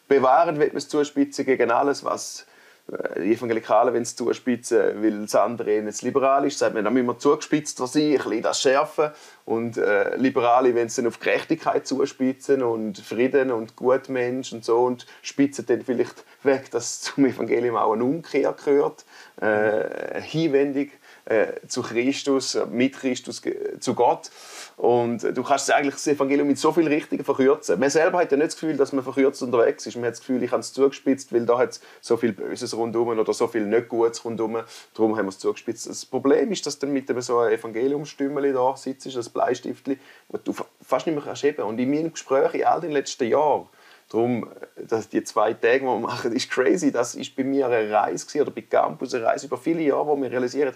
bewahren 0.08 0.60
wird 0.60 0.74
man 0.74 0.78
es 0.78 0.90
zuspitzen 0.90 1.46
gegen 1.46 1.72
alles, 1.72 2.04
was 2.04 2.46
äh, 2.92 3.22
die 3.22 3.34
Evangelikalen, 3.34 3.94
wenn 3.94 4.06
sie 4.06 4.16
zuspitzen, 4.16 5.02
weil 5.02 5.22
das 5.22 5.36
andere 5.36 5.82
nicht 5.82 6.02
liberal 6.02 6.46
ist, 6.46 6.60
sagt 6.60 6.76
man, 6.76 6.84
dann 6.84 6.94
müssen 6.94 7.08
wir 7.08 7.18
zugespitzter 7.18 7.88
sein, 7.88 8.04
ein 8.04 8.18
bisschen 8.18 8.42
das 8.44 8.62
schärfen. 8.62 9.10
Und 9.46 9.78
äh, 9.78 10.16
Liberale, 10.18 10.76
wenn 10.76 10.90
sie 10.90 11.02
dann 11.02 11.10
auf 11.10 11.20
Gerechtigkeit 11.20 11.88
zuspitzen 11.88 12.64
und 12.64 12.98
Frieden 13.00 13.52
und 13.52 13.76
Gutmensch 13.76 14.54
und 14.54 14.64
so 14.64 14.84
und 14.84 15.06
spitzen 15.22 15.66
dann 15.66 15.82
vielleicht 15.82 16.24
weg, 16.44 16.70
dass 16.72 17.02
zum 17.02 17.26
Evangelium 17.26 17.76
auch 17.76 17.94
eine 17.94 18.04
Umkehr 18.04 18.54
gehört, 18.54 19.06
äh, 19.42 20.22
Hinwendung 20.22 20.90
äh, 21.26 21.54
zu 21.68 21.82
Christus, 21.82 22.58
mit 22.72 22.94
Christus 22.94 23.42
zu 23.80 23.94
Gott. 23.94 24.30
Und 24.78 25.24
du 25.24 25.44
kannst 25.44 25.72
eigentlich 25.72 25.96
das 25.96 26.08
Evangelium 26.08 26.48
mit 26.48 26.58
so 26.58 26.72
vielen 26.72 26.88
Richtungen 26.88 27.24
verkürzen. 27.24 27.80
Man 27.80 27.90
selber 27.90 28.20
hat 28.20 28.32
ja 28.32 28.38
nicht 28.38 28.48
das 28.48 28.56
Gefühl, 28.56 28.78
dass 28.78 28.94
man 28.94 29.04
verkürzt 29.04 29.42
unterwegs 29.42 29.86
ist. 29.86 29.96
Man 29.96 30.06
hat 30.06 30.14
das 30.14 30.20
Gefühl, 30.20 30.44
ich 30.44 30.52
habe 30.52 30.60
es 30.60 30.74
zugespitzt, 30.74 31.34
weil 31.34 31.46
da 31.46 31.58
hat 31.58 31.72
es 31.72 31.82
so 32.02 32.18
viel 32.18 32.34
Böses 32.34 32.76
rundherum 32.76 33.08
oder 33.20 33.34
so 33.34 33.48
viel 33.48 33.66
nicht 33.66 33.90
Gutes 33.90 34.24
rundherum. 34.26 34.60
Darum 34.94 35.18
haben 35.18 35.26
wir 35.26 35.30
es 35.30 35.40
zugespitzt. 35.40 35.88
Das 35.88 36.06
Problem 36.06 36.52
ist, 36.52 36.66
dass 36.66 36.78
du 36.80 36.88
mit 36.88 37.08
so 37.24 37.40
einem 37.40 37.54
Evangeliumstümmeli 37.54 38.54
da 38.54 38.76
sitzt, 38.76 39.16
das 39.16 39.30
Bleistiftli, 39.30 39.98
das 40.30 40.44
du 40.44 40.54
fast 40.82 41.08
nicht 41.08 41.16
mehr 41.16 41.24
kannst 41.24 41.44
heben. 41.44 41.64
Und 41.64 41.80
in 41.80 41.90
meinen 41.90 42.12
Gesprächen 42.12 42.60
in 42.60 42.66
all 42.66 42.82
den 42.82 42.92
letzten 42.92 43.28
Jahren 43.28 43.68
Darum, 44.10 44.48
dass 44.78 45.10
die 45.10 45.24
zwei 45.24 45.54
Tage, 45.54 45.80
die 45.80 45.86
wir 45.86 46.00
machen, 46.00 46.32
ist 46.36 46.52
crazy. 46.52 46.92
Das 46.92 47.16
ist 47.16 47.36
bei 47.36 47.44
mir 47.44 47.68
eine 47.68 47.92
Reise 47.92 48.42
oder 48.42 48.52
bei 48.52 48.62
Campus 48.62 49.14
eine 49.14 49.26
Reise 49.26 49.48
über 49.48 49.58
viele 49.58 49.82
Jahre, 49.82 50.08
wo 50.08 50.22
wir 50.22 50.32
realisieren, 50.32 50.76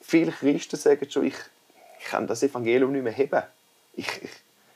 viele 0.00 0.32
Christen 0.32 0.76
sagen 0.76 1.08
schon, 1.10 1.26
ich, 1.26 1.36
ich 1.98 2.06
kann 2.06 2.26
das 2.26 2.42
Evangelium 2.42 2.92
nicht 2.92 3.04
mehr 3.04 3.12
heben. 3.12 3.42
Ich, 3.94 4.08
ich, 4.22 4.30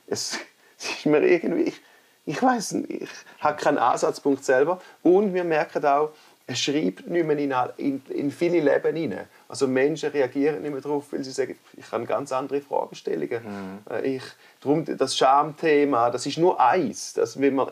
es, 0.06 0.38
es 0.78 0.90
ist 0.90 1.06
mir 1.06 1.22
irgendwie, 1.22 1.62
ich, 1.62 1.80
ich 2.24 2.42
weiß 2.42 2.72
nicht, 2.72 3.02
ich 3.02 3.10
habe 3.40 3.60
keinen 3.60 3.78
Ansatzpunkt 3.78 4.44
selber. 4.44 4.80
Und 5.02 5.34
wir 5.34 5.44
merken 5.44 5.84
auch, 5.84 6.10
er 6.46 6.56
schreibt 6.56 7.06
nicht 7.06 7.26
mehr 7.26 7.38
in, 7.38 7.54
in, 7.76 8.02
in 8.08 8.30
viele 8.30 8.60
Leben 8.60 8.96
hinein. 8.96 9.26
Also 9.48 9.68
Menschen 9.68 10.10
reagieren 10.10 10.62
nicht 10.62 10.72
mehr 10.72 10.80
darauf, 10.80 11.12
weil 11.12 11.22
sie 11.22 11.30
sagen, 11.30 11.56
ich 11.76 11.90
habe 11.92 12.04
ganz 12.04 12.32
andere 12.32 12.60
Fragestellungen. 12.60 13.42
Mhm. 13.44 14.04
Ich, 14.04 14.24
darum 14.60 14.84
das 14.84 15.16
Schamthema, 15.16 16.10
das 16.10 16.26
ist 16.26 16.38
nur 16.38 16.60
eins. 16.60 17.14
Das 17.14 17.38
will 17.40 17.52
man, 17.52 17.68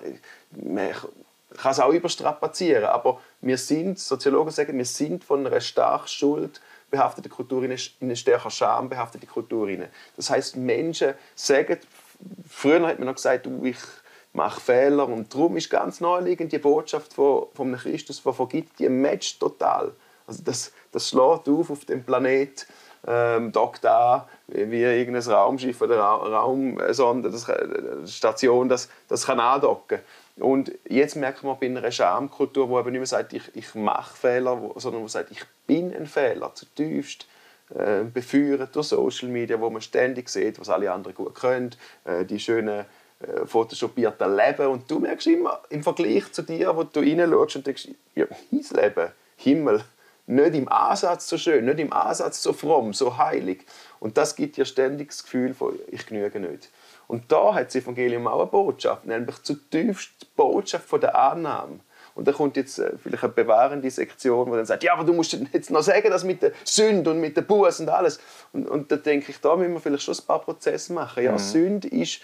man 0.53 0.91
kann 1.57 1.73
es 1.73 1.81
auch 1.81 1.93
überstrapazieren, 1.93 2.85
aber 2.85 3.21
wir 3.41 3.59
sind, 3.59 3.99
Soziologen 3.99 4.53
sagen, 4.53 4.79
wir 4.79 4.85
sind 4.85 5.25
von 5.25 5.47
einer 5.47 5.61
stark 5.61 6.09
Schuld 6.91 7.01
behafteten 7.01 7.31
Kultur 7.31 7.63
in 7.63 7.77
eine 8.01 8.17
stärker 8.17 8.51
Scham 8.51 8.89
behaftete 8.89 9.27
Kultur 9.27 9.69
rein. 9.69 9.89
Das 10.17 10.31
heißt, 10.31 10.57
Menschen 10.57 11.15
sagen, 11.35 11.79
früher 12.49 12.87
hat 12.87 12.99
man 12.99 13.07
noch 13.07 13.15
gesagt, 13.15 13.47
du, 13.47 13.65
ich 13.65 13.79
mache 14.33 14.61
Fehler 14.61 15.09
und 15.09 15.33
darum 15.33 15.57
ist 15.57 15.71
ganz 15.71 16.01
naheliegend 16.01 16.53
die 16.53 16.59
Botschaft 16.59 17.13
von, 17.13 17.47
von 17.55 17.77
Christus, 17.77 18.23
der 18.23 18.33
vergibt, 18.33 18.79
die 18.79 18.89
matcht 18.89 19.41
total. 19.41 19.93
Also 20.27 20.43
das, 20.45 20.73
das 20.93 21.09
schlägt 21.09 21.49
auf 21.49 21.71
auf 21.71 21.85
dem 21.85 22.05
Planet, 22.05 22.67
ähm, 23.07 23.51
dockt 23.51 23.87
an, 23.87 24.23
wie 24.47 24.83
irgendein 24.83 25.23
Raumschiff 25.23 25.81
oder 25.81 25.99
Ra 25.99 26.17
Raumsonde, 26.17 27.31
das, 27.31 27.49
äh, 27.49 28.07
Station, 28.07 28.69
das, 28.69 28.89
das 29.09 29.27
kann 29.27 29.41
andocken. 29.41 30.01
Und 30.37 30.73
jetzt 30.89 31.17
merkt 31.17 31.43
man 31.43 31.59
bei 31.59 31.67
einer 31.67 31.91
Schamkultur, 31.91 32.69
wo 32.69 32.79
eben 32.79 32.93
nicht 32.93 33.01
mehr 33.01 33.07
sagt, 33.07 33.33
ich, 33.33 33.55
ich 33.55 33.75
mache 33.75 34.17
Fehler, 34.17 34.59
sondern 34.77 35.03
wo 35.03 35.09
sagt, 35.09 35.31
ich 35.31 35.41
bin 35.71 35.95
ein 35.95 36.07
Fehler, 36.07 36.53
zutiefst 36.53 37.29
äh, 37.73 38.03
beführt 38.03 38.75
durch 38.75 38.89
Social 38.89 39.29
Media, 39.29 39.61
wo 39.61 39.71
man 39.71 39.81
ständig 39.81 40.29
sieht, 40.29 40.59
was 40.59 40.69
alle 40.69 40.91
anderen 40.91 41.15
gut 41.15 41.37
können, 41.37 41.71
äh, 42.05 42.25
die 42.25 42.41
schönen 42.41 42.81
äh, 43.21 43.47
photoshopierten 43.47 44.37
Leben. 44.37 44.67
Und 44.67 44.91
du 44.91 44.99
merkst 44.99 45.29
immer 45.29 45.61
im 45.69 45.85
Vergleich 45.85 46.33
zu 46.33 46.43
dir, 46.43 46.77
wo 46.77 46.83
du 46.83 46.99
reinschaust 46.99 47.55
und 47.55 47.67
denkst, 47.69 47.89
ja, 48.17 48.25
mein 48.51 48.65
Leben, 48.83 49.13
Himmel, 49.37 49.85
nicht 50.27 50.55
im 50.57 50.69
Ansatz 50.69 51.29
so 51.29 51.39
schön, 51.39 51.65
nicht 51.67 51.79
im 51.79 51.93
Ansatz 51.93 52.43
so 52.43 52.53
fromm, 52.53 52.93
so 52.93 53.17
heilig. 53.17 53.65
Und 54.01 54.19
das 54.19 54.35
gibt 54.35 54.57
dir 54.57 54.65
ständig 54.65 55.11
das 55.11 55.23
Gefühl 55.23 55.55
von, 55.55 55.79
ich 55.87 56.05
genüge 56.05 56.41
nicht. 56.41 56.69
Und 57.07 57.31
da 57.31 57.55
hat 57.55 57.69
das 57.69 57.77
Evangelium 57.77 58.27
auch 58.27 58.41
eine 58.41 58.51
Botschaft, 58.51 59.07
nämlich 59.07 59.41
zutiefst 59.43 60.11
die 60.21 60.27
Botschaft 60.35 60.89
von 60.89 61.01
der 61.01 61.17
Annahme. 61.17 61.79
Und 62.15 62.27
da 62.29 62.33
kommt 62.33 62.57
jetzt 62.57 62.79
äh, 62.79 62.93
vielleicht 63.03 63.25
eine 63.25 63.33
bewahrende 63.33 63.91
Sektion, 63.91 64.51
wo 64.51 64.57
dann 64.57 64.67
sagt, 64.67 64.83
ja, 64.83 64.95
aber 64.95 65.05
du 65.05 65.13
musst 65.13 65.37
jetzt 65.53 65.71
noch 65.71 65.83
sagen, 65.83 66.11
das 66.11 66.25
mit 66.25 66.43
der 66.43 66.53
Sünde 66.65 67.11
und 67.11 67.21
mit 67.21 67.37
der 67.37 67.43
Buß 67.43 67.81
und 67.81 67.89
alles. 67.89 68.21
Und, 68.53 68.69
und 68.69 68.91
da 68.91 68.97
denke 68.97 69.31
ich, 69.31 69.41
da 69.41 69.57
müssen 69.57 69.73
wir 69.73 69.81
vielleicht 69.81 70.05
schon 70.05 70.15
ein 70.15 70.27
paar 70.27 70.41
Prozesse 70.41 70.93
machen. 70.93 71.23
Ja, 71.23 71.33
mhm. 71.33 71.39
Sünde 71.39 71.89
ist, 71.89 72.21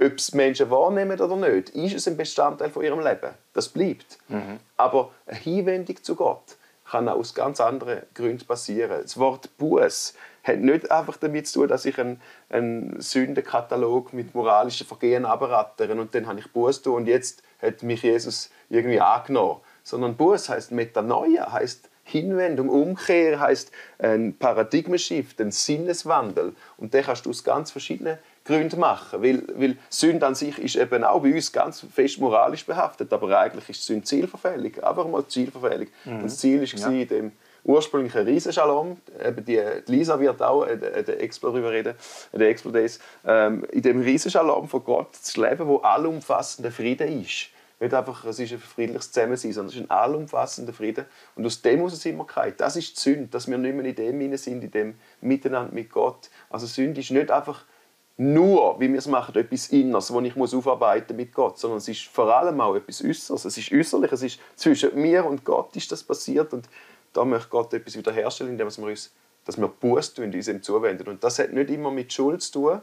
ob 0.00 0.14
es 0.14 0.32
Menschen 0.34 0.70
wahrnehmen 0.70 1.20
oder 1.20 1.36
nicht, 1.36 1.70
ist 1.70 1.94
es 1.94 2.08
ein 2.08 2.16
Bestandteil 2.16 2.70
von 2.70 2.82
ihrem 2.84 3.00
Leben. 3.00 3.30
Das 3.52 3.68
bleibt. 3.68 4.18
Mhm. 4.28 4.58
Aber 4.76 5.10
eine 5.26 5.38
Hinwendung 5.38 6.02
zu 6.02 6.14
Gott 6.14 6.56
kann 6.90 7.08
auch 7.08 7.16
aus 7.16 7.34
ganz 7.34 7.60
anderen 7.60 8.02
Gründen 8.14 8.46
passieren. 8.46 9.00
Das 9.02 9.16
Wort 9.18 9.56
Buß 9.56 10.14
hat 10.42 10.58
nicht 10.58 10.90
einfach 10.90 11.16
damit 11.16 11.46
zu 11.46 11.60
tun, 11.60 11.68
dass 11.68 11.84
ich 11.84 11.98
einen, 11.98 12.20
einen 12.48 13.00
Sündenkatalog 13.00 14.12
mit 14.12 14.34
moralischen 14.34 14.86
Vergehen 14.86 15.24
abrattere 15.24 15.92
und 15.92 16.14
dann 16.14 16.26
habe 16.26 16.40
ich 16.40 16.50
Buß 16.52 16.78
und 16.86 17.06
jetzt 17.06 17.42
hat 17.60 17.82
mich 17.82 18.02
Jesus 18.02 18.50
irgendwie 18.68 19.00
angenommen. 19.00 19.60
Sondern 19.84 20.16
Buß 20.16 20.48
heißt 20.48 20.72
Metanoia, 20.72 21.52
heißt 21.52 21.88
Hinwendung, 22.04 22.68
Umkehr, 22.68 23.38
heißt 23.38 23.70
ein 23.98 24.36
Paradigmenshift, 24.36 25.40
ein 25.40 25.52
Sinneswandel. 25.52 26.54
Und 26.76 26.94
den 26.94 27.04
kannst 27.04 27.26
du 27.26 27.30
aus 27.30 27.44
ganz 27.44 27.70
verschiedenen 27.70 28.18
Gründen 28.44 28.80
machen. 28.80 29.22
Weil, 29.22 29.44
weil 29.54 29.76
Sünde 29.88 30.26
an 30.26 30.34
sich 30.34 30.58
ist 30.58 30.76
eben 30.76 31.04
auch 31.04 31.22
bei 31.22 31.32
uns 31.32 31.52
ganz 31.52 31.86
fest 31.92 32.18
moralisch 32.18 32.66
behaftet, 32.66 33.12
aber 33.12 33.38
eigentlich 33.38 33.68
ist 33.68 33.84
Sünde 33.84 34.04
Zielverfehlung. 34.04 34.82
Einfach 34.82 35.06
mal 35.06 35.26
Zielverfehlung. 35.26 35.86
Mhm. 36.04 36.16
Und 36.16 36.24
das 36.24 36.38
Ziel 36.38 36.60
war 36.60 36.92
ja. 36.92 37.02
in 37.02 37.08
dem 37.08 37.32
ursprünglichen 37.64 38.26
Riesenschalom, 38.26 38.96
eben 39.24 39.44
die, 39.44 39.60
die 39.86 39.92
Lisa 39.92 40.18
wird 40.18 40.42
auch 40.42 40.66
äh, 40.66 40.76
der 40.76 41.20
Explo 41.22 41.50
darüber 41.50 41.70
reden, 41.70 41.94
der 42.32 42.48
Explo 42.48 42.70
Days, 42.70 42.98
ähm, 43.24 43.64
in 43.70 43.82
dem 43.82 44.00
Riesenschalom 44.00 44.68
von 44.68 44.84
Gott 44.84 45.14
zu 45.16 45.40
leben, 45.42 45.66
wo 45.66 45.78
allumfassender 45.78 46.72
Frieden 46.72 47.22
ist. 47.22 47.48
Nicht 47.82 47.94
einfach, 47.94 48.24
es 48.26 48.38
ist 48.38 48.52
ein 48.52 48.60
friedliches 48.60 49.10
Zusammensein, 49.10 49.52
sondern 49.52 49.70
es 49.70 49.74
ist 49.74 49.82
ein 49.82 49.90
allumfassender 49.90 50.72
Frieden. 50.72 51.04
Und 51.34 51.44
aus 51.44 51.62
dem 51.62 51.80
muss 51.80 51.92
es 51.92 52.04
immer 52.06 52.24
gehen. 52.32 52.54
Das 52.56 52.76
ist 52.76 52.96
die 52.96 53.00
Sünde, 53.00 53.26
dass 53.26 53.48
wir 53.48 53.58
nicht 53.58 53.74
mehr 53.74 53.84
in 53.84 53.96
dem 53.96 54.36
sind, 54.36 54.62
in 54.62 54.70
dem 54.70 54.94
Miteinander 55.20 55.74
mit 55.74 55.90
Gott. 55.90 56.30
Also 56.48 56.66
Sünde 56.66 57.00
ist 57.00 57.10
nicht 57.10 57.32
einfach 57.32 57.64
nur, 58.16 58.78
wie 58.78 58.88
wir 58.88 58.98
es 58.98 59.08
machen, 59.08 59.34
etwas 59.34 59.70
Inneres, 59.70 60.08
das 60.08 60.22
ich 60.22 60.36
muss 60.36 60.54
aufarbeiten 60.54 61.16
mit 61.16 61.32
Gott, 61.32 61.58
sondern 61.58 61.78
es 61.78 61.88
ist 61.88 62.04
vor 62.04 62.32
allem 62.32 62.60
auch 62.60 62.76
etwas 62.76 63.02
Äußeres. 63.02 63.44
Es 63.46 63.58
ist 63.58 63.72
äußerlich, 63.72 64.12
es 64.12 64.22
ist 64.22 64.40
zwischen 64.54 64.94
mir 64.94 65.24
und 65.24 65.44
Gott 65.44 65.74
ist 65.74 65.90
das 65.90 66.04
passiert 66.04 66.52
und 66.52 66.68
da 67.12 67.24
möchte 67.24 67.48
Gott 67.48 67.72
etwas 67.74 67.96
wiederherstellen, 67.96 68.52
indem 68.52 68.68
wir 68.68 68.84
uns 68.84 69.12
dass 69.44 69.58
wir 69.58 69.68
Buß 69.68 70.14
tun, 70.14 70.32
uns 70.32 70.48
ihm 70.48 70.62
zuwenden. 70.62 71.08
Und 71.08 71.24
das 71.24 71.38
hat 71.38 71.52
nicht 71.52 71.70
immer 71.70 71.90
mit 71.90 72.12
Schuld 72.12 72.42
zu 72.42 72.52
tun, 72.52 72.80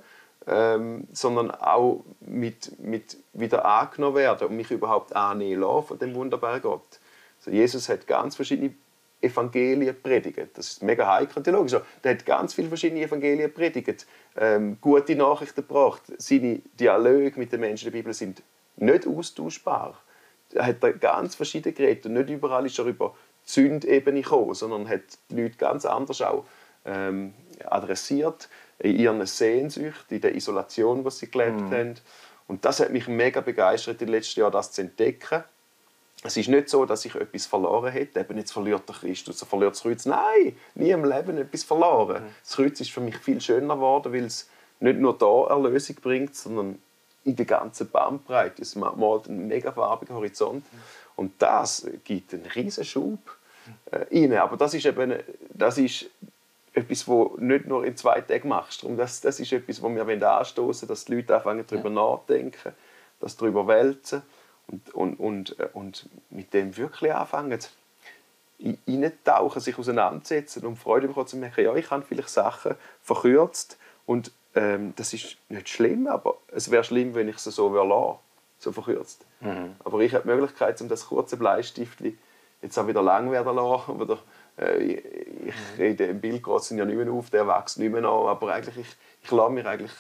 ähm, 0.48 1.07
sondern 1.12 1.51
auch 1.51 2.03
mit, 2.19 2.79
mit 2.79 3.17
wieder 3.33 3.65
angenommen 3.65 4.15
werden 4.15 4.48
und 4.48 4.55
mich 4.55 4.71
überhaupt 4.71 5.15
annehmen 5.15 5.62
lassen 5.62 5.88
von 5.88 6.00
dem 6.00 6.15
wunderbaren 6.15 6.62
Gott. 6.62 7.00
Also 7.39 7.51
Jesus 7.51 7.88
hat 7.89 8.07
ganz 8.07 8.36
verschiedene 8.36 8.74
Evangelien 9.21 9.95
predigt. 10.01 10.39
Das 10.53 10.67
ist 10.67 10.83
mega 10.83 11.05
heikel 11.05 11.43
theologisch. 11.43 11.74
Er 11.74 12.12
hat 12.12 12.25
ganz 12.25 12.53
viele 12.53 12.69
verschiedene 12.69 13.01
Evangelien 13.01 13.53
predigt, 13.53 14.07
ähm, 14.38 14.77
gute 14.79 15.15
Nachrichten 15.15 15.62
gebracht. 15.67 16.03
Seine 16.17 16.62
Dialoge 16.79 17.33
mit 17.36 17.51
den 17.51 17.59
Menschen 17.59 17.86
der 17.86 17.91
Bibel 17.91 18.13
sind 18.13 18.41
nicht 18.77 19.05
austauschbar. 19.05 20.01
Er 20.53 20.65
hat 20.65 20.81
da 20.81 20.91
ganz 20.91 21.36
verschiedene 21.36 21.74
geredet 21.74 22.05
und 22.05 22.13
nicht 22.13 22.29
überall 22.29 22.65
ist 22.65 22.79
er 22.79 22.86
über 22.86 23.13
Sündebene 23.50 24.22
gekommen, 24.22 24.53
sondern 24.53 24.88
hat 24.88 25.01
die 25.29 25.41
Leute 25.41 25.58
ganz 25.58 25.84
anders 25.84 26.22
auch 26.22 26.46
ähm, 26.86 27.34
adressiert 27.65 28.48
in 28.77 28.96
ihren 28.96 29.25
Sehnsüchten, 29.25 30.15
in 30.15 30.22
der 30.22 30.36
Isolation, 30.36 31.03
wo 31.03 31.10
sie 31.10 31.32
gelebt 31.32 31.60
mm. 31.62 31.74
haben. 31.74 31.96
Und 32.48 32.63
das 32.63 32.79
hat 32.79 32.91
mich 32.91 33.08
mega 33.08 33.41
begeistert 33.41 34.01
in 34.01 34.08
den 34.08 34.13
letzten 34.13 34.41
Jahren, 34.41 34.51
das 34.51 34.72
zu 34.72 34.82
entdecken. 34.82 35.44
Es 36.24 36.38
ist 36.38 36.48
nicht 36.48 36.70
so, 36.70 36.86
dass 36.86 37.06
ich 37.06 37.15
etwas 37.15 37.48
verloren 37.48 37.91
hätte. 37.91 38.20
Eben 38.20 38.38
jetzt 38.38 38.51
verliert 38.51 38.88
der 38.88 38.96
Christus, 38.96 39.41
er 39.41 39.48
verliert 39.48 39.72
das 39.72 39.82
Kreuz. 39.82 40.06
Nein, 40.06 40.56
nie 40.75 40.91
im 40.91 41.03
Leben 41.03 41.38
etwas 41.39 41.63
verloren. 41.63 42.25
Mm. 42.25 42.36
Das 42.44 42.56
Kreuz 42.56 42.79
ist 42.79 42.91
für 42.91 43.01
mich 43.01 43.18
viel 43.18 43.41
schöner 43.41 43.74
geworden, 43.75 44.13
weil 44.13 44.25
es 44.25 44.48
nicht 44.79 45.00
nur 45.00 45.18
da 45.18 45.48
Erlösung 45.50 45.96
bringt, 46.03 46.36
sondern 46.36 46.79
in 47.24 47.36
der 47.36 47.46
ganzen 47.46 47.89
Bandbreite. 47.89 48.62
Es 48.62 48.75
malt 48.75 49.27
einen 49.27 49.48
mega 49.48 49.72
farbigen 49.72 50.15
Horizont. 50.15 50.63
Mm. 50.72 50.77
Und 51.15 51.34
das 51.39 51.88
gibt 52.03 52.36
einen 52.36 52.46
riesen 52.46 52.86
Schub 52.86 53.38
äh, 53.91 54.05
rein. 54.11 54.33
Aber 54.33 54.57
das 54.57 54.73
ist 54.73 54.85
eben 54.85 55.13
das 55.53 55.77
ist 55.77 56.09
etwas, 56.73 57.07
was 57.07 57.38
nicht 57.39 57.65
nur 57.65 57.85
in 57.85 57.97
zwei 57.97 58.21
Tagen 58.21 58.49
machst. 58.49 58.85
Das, 58.88 59.21
das 59.21 59.39
ist 59.39 59.51
etwas, 59.51 59.81
was 59.81 59.95
wir 59.95 60.31
anstoßen 60.31 60.88
dass 60.88 61.05
die 61.05 61.15
Leute 61.15 61.35
anfangen, 61.35 61.65
darüber 61.67 61.89
ja. 61.89 61.95
nachdenken, 61.95 62.73
das 63.19 63.38
darüber 63.38 63.67
wälzen 63.67 64.21
und, 64.67 64.93
und, 64.93 65.15
und, 65.19 65.59
äh, 65.59 65.67
und 65.73 66.07
mit 66.29 66.53
dem 66.53 66.75
wirklich 66.77 67.13
anfangen, 67.13 67.59
reintauchen, 68.88 69.61
sich 69.61 69.77
auseinandersetzen 69.77 70.65
und 70.65 70.77
Freude 70.77 71.07
bekommen 71.07 71.27
zu 71.27 71.38
merken, 71.38 71.63
ja, 71.63 71.75
ich 71.75 71.89
habe 71.91 72.03
vielleicht 72.05 72.29
Sachen 72.29 72.75
verkürzt 73.01 73.77
und 74.05 74.31
ähm, 74.55 74.93
das 74.95 75.13
ist 75.13 75.38
nicht 75.49 75.69
schlimm, 75.69 76.07
aber 76.07 76.38
es 76.51 76.69
wäre 76.69 76.83
schlimm, 76.83 77.15
wenn 77.15 77.29
ich 77.29 77.38
es 77.38 77.43
so 77.43 77.73
lassen 77.73 78.19
so 78.57 78.73
verkürzt. 78.73 79.25
Mhm. 79.39 79.75
Aber 79.85 79.99
ich 80.01 80.13
habe 80.13 80.23
die 80.23 80.35
Möglichkeit, 80.35 80.81
um 80.81 80.89
das 80.89 81.07
kurze 81.07 81.38
Bleistift 81.38 82.01
jetzt 82.61 82.77
auch 82.77 82.87
wieder 82.87 83.01
lang 83.01 83.31
werden 83.31 83.55
lassen. 83.55 83.91
Oder, 84.01 84.19
äh, 84.57 84.77
ich, 84.77 85.03
ich 85.45 85.79
rede 85.79 86.05
im 86.05 86.19
Bildgott 86.19 86.63
sind 86.63 86.77
ja 86.77 86.85
nicht 86.85 86.97
mehr 86.97 87.11
auf, 87.11 87.29
der 87.29 87.47
wächst 87.47 87.79
nicht 87.79 87.91
mehr 87.91 88.03
an, 88.03 88.27
aber 88.27 88.53
eigentlich, 88.53 88.77
ich, 88.77 88.95
ich 89.23 89.31
lasse 89.31 89.51
mir 89.51 89.65
eigentlich 89.65 89.91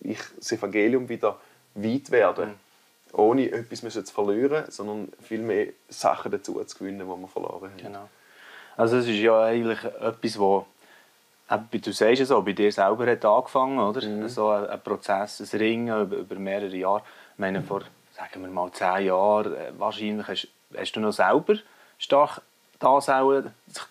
ich, 0.00 0.20
das 0.36 0.52
Evangelium 0.52 1.08
wieder 1.08 1.38
weit 1.74 2.10
werden. 2.10 2.50
Mhm. 2.50 2.54
Ohne 3.12 3.50
etwas 3.50 3.80
zu 3.80 4.14
verlieren, 4.14 4.64
sondern 4.68 5.08
viel 5.20 5.40
mehr 5.40 5.68
Sachen 5.88 6.30
dazu 6.30 6.62
zu 6.64 6.78
gewinnen, 6.78 7.00
die 7.00 7.06
wir 7.06 7.28
verloren 7.28 7.70
haben. 7.70 7.76
Genau. 7.76 8.08
Also 8.76 8.98
es 8.98 9.08
ist 9.08 9.18
ja 9.18 9.42
eigentlich 9.42 9.82
etwas, 9.84 10.38
wo 10.38 10.64
du 11.48 11.92
sagst 11.92 12.20
es 12.20 12.30
auch, 12.30 12.44
bei 12.44 12.52
dir 12.52 12.70
selber 12.70 13.10
hat 13.10 13.24
angefangen, 13.24 13.80
oder? 13.80 14.06
Mhm. 14.06 14.28
So 14.28 14.50
ein, 14.50 14.66
ein, 14.66 14.80
Prozess, 14.80 15.40
ein 15.40 15.58
Ringen 15.58 16.02
über, 16.02 16.16
über 16.18 16.36
mehrere 16.36 16.76
Jahre. 16.76 17.02
Ich 17.32 17.38
meine, 17.38 17.62
vor, 17.62 17.82
sagen 18.14 18.42
wir 18.42 18.48
mal, 18.48 18.70
zehn 18.70 19.06
Jahren, 19.06 19.54
äh, 19.54 19.72
wahrscheinlich 19.76 20.28
hast, 20.28 20.48
hast 20.76 20.92
du 20.92 21.00
noch 21.00 21.12
selber 21.12 21.56
stark 22.00 22.42
das 22.80 23.08
auch 23.08 23.42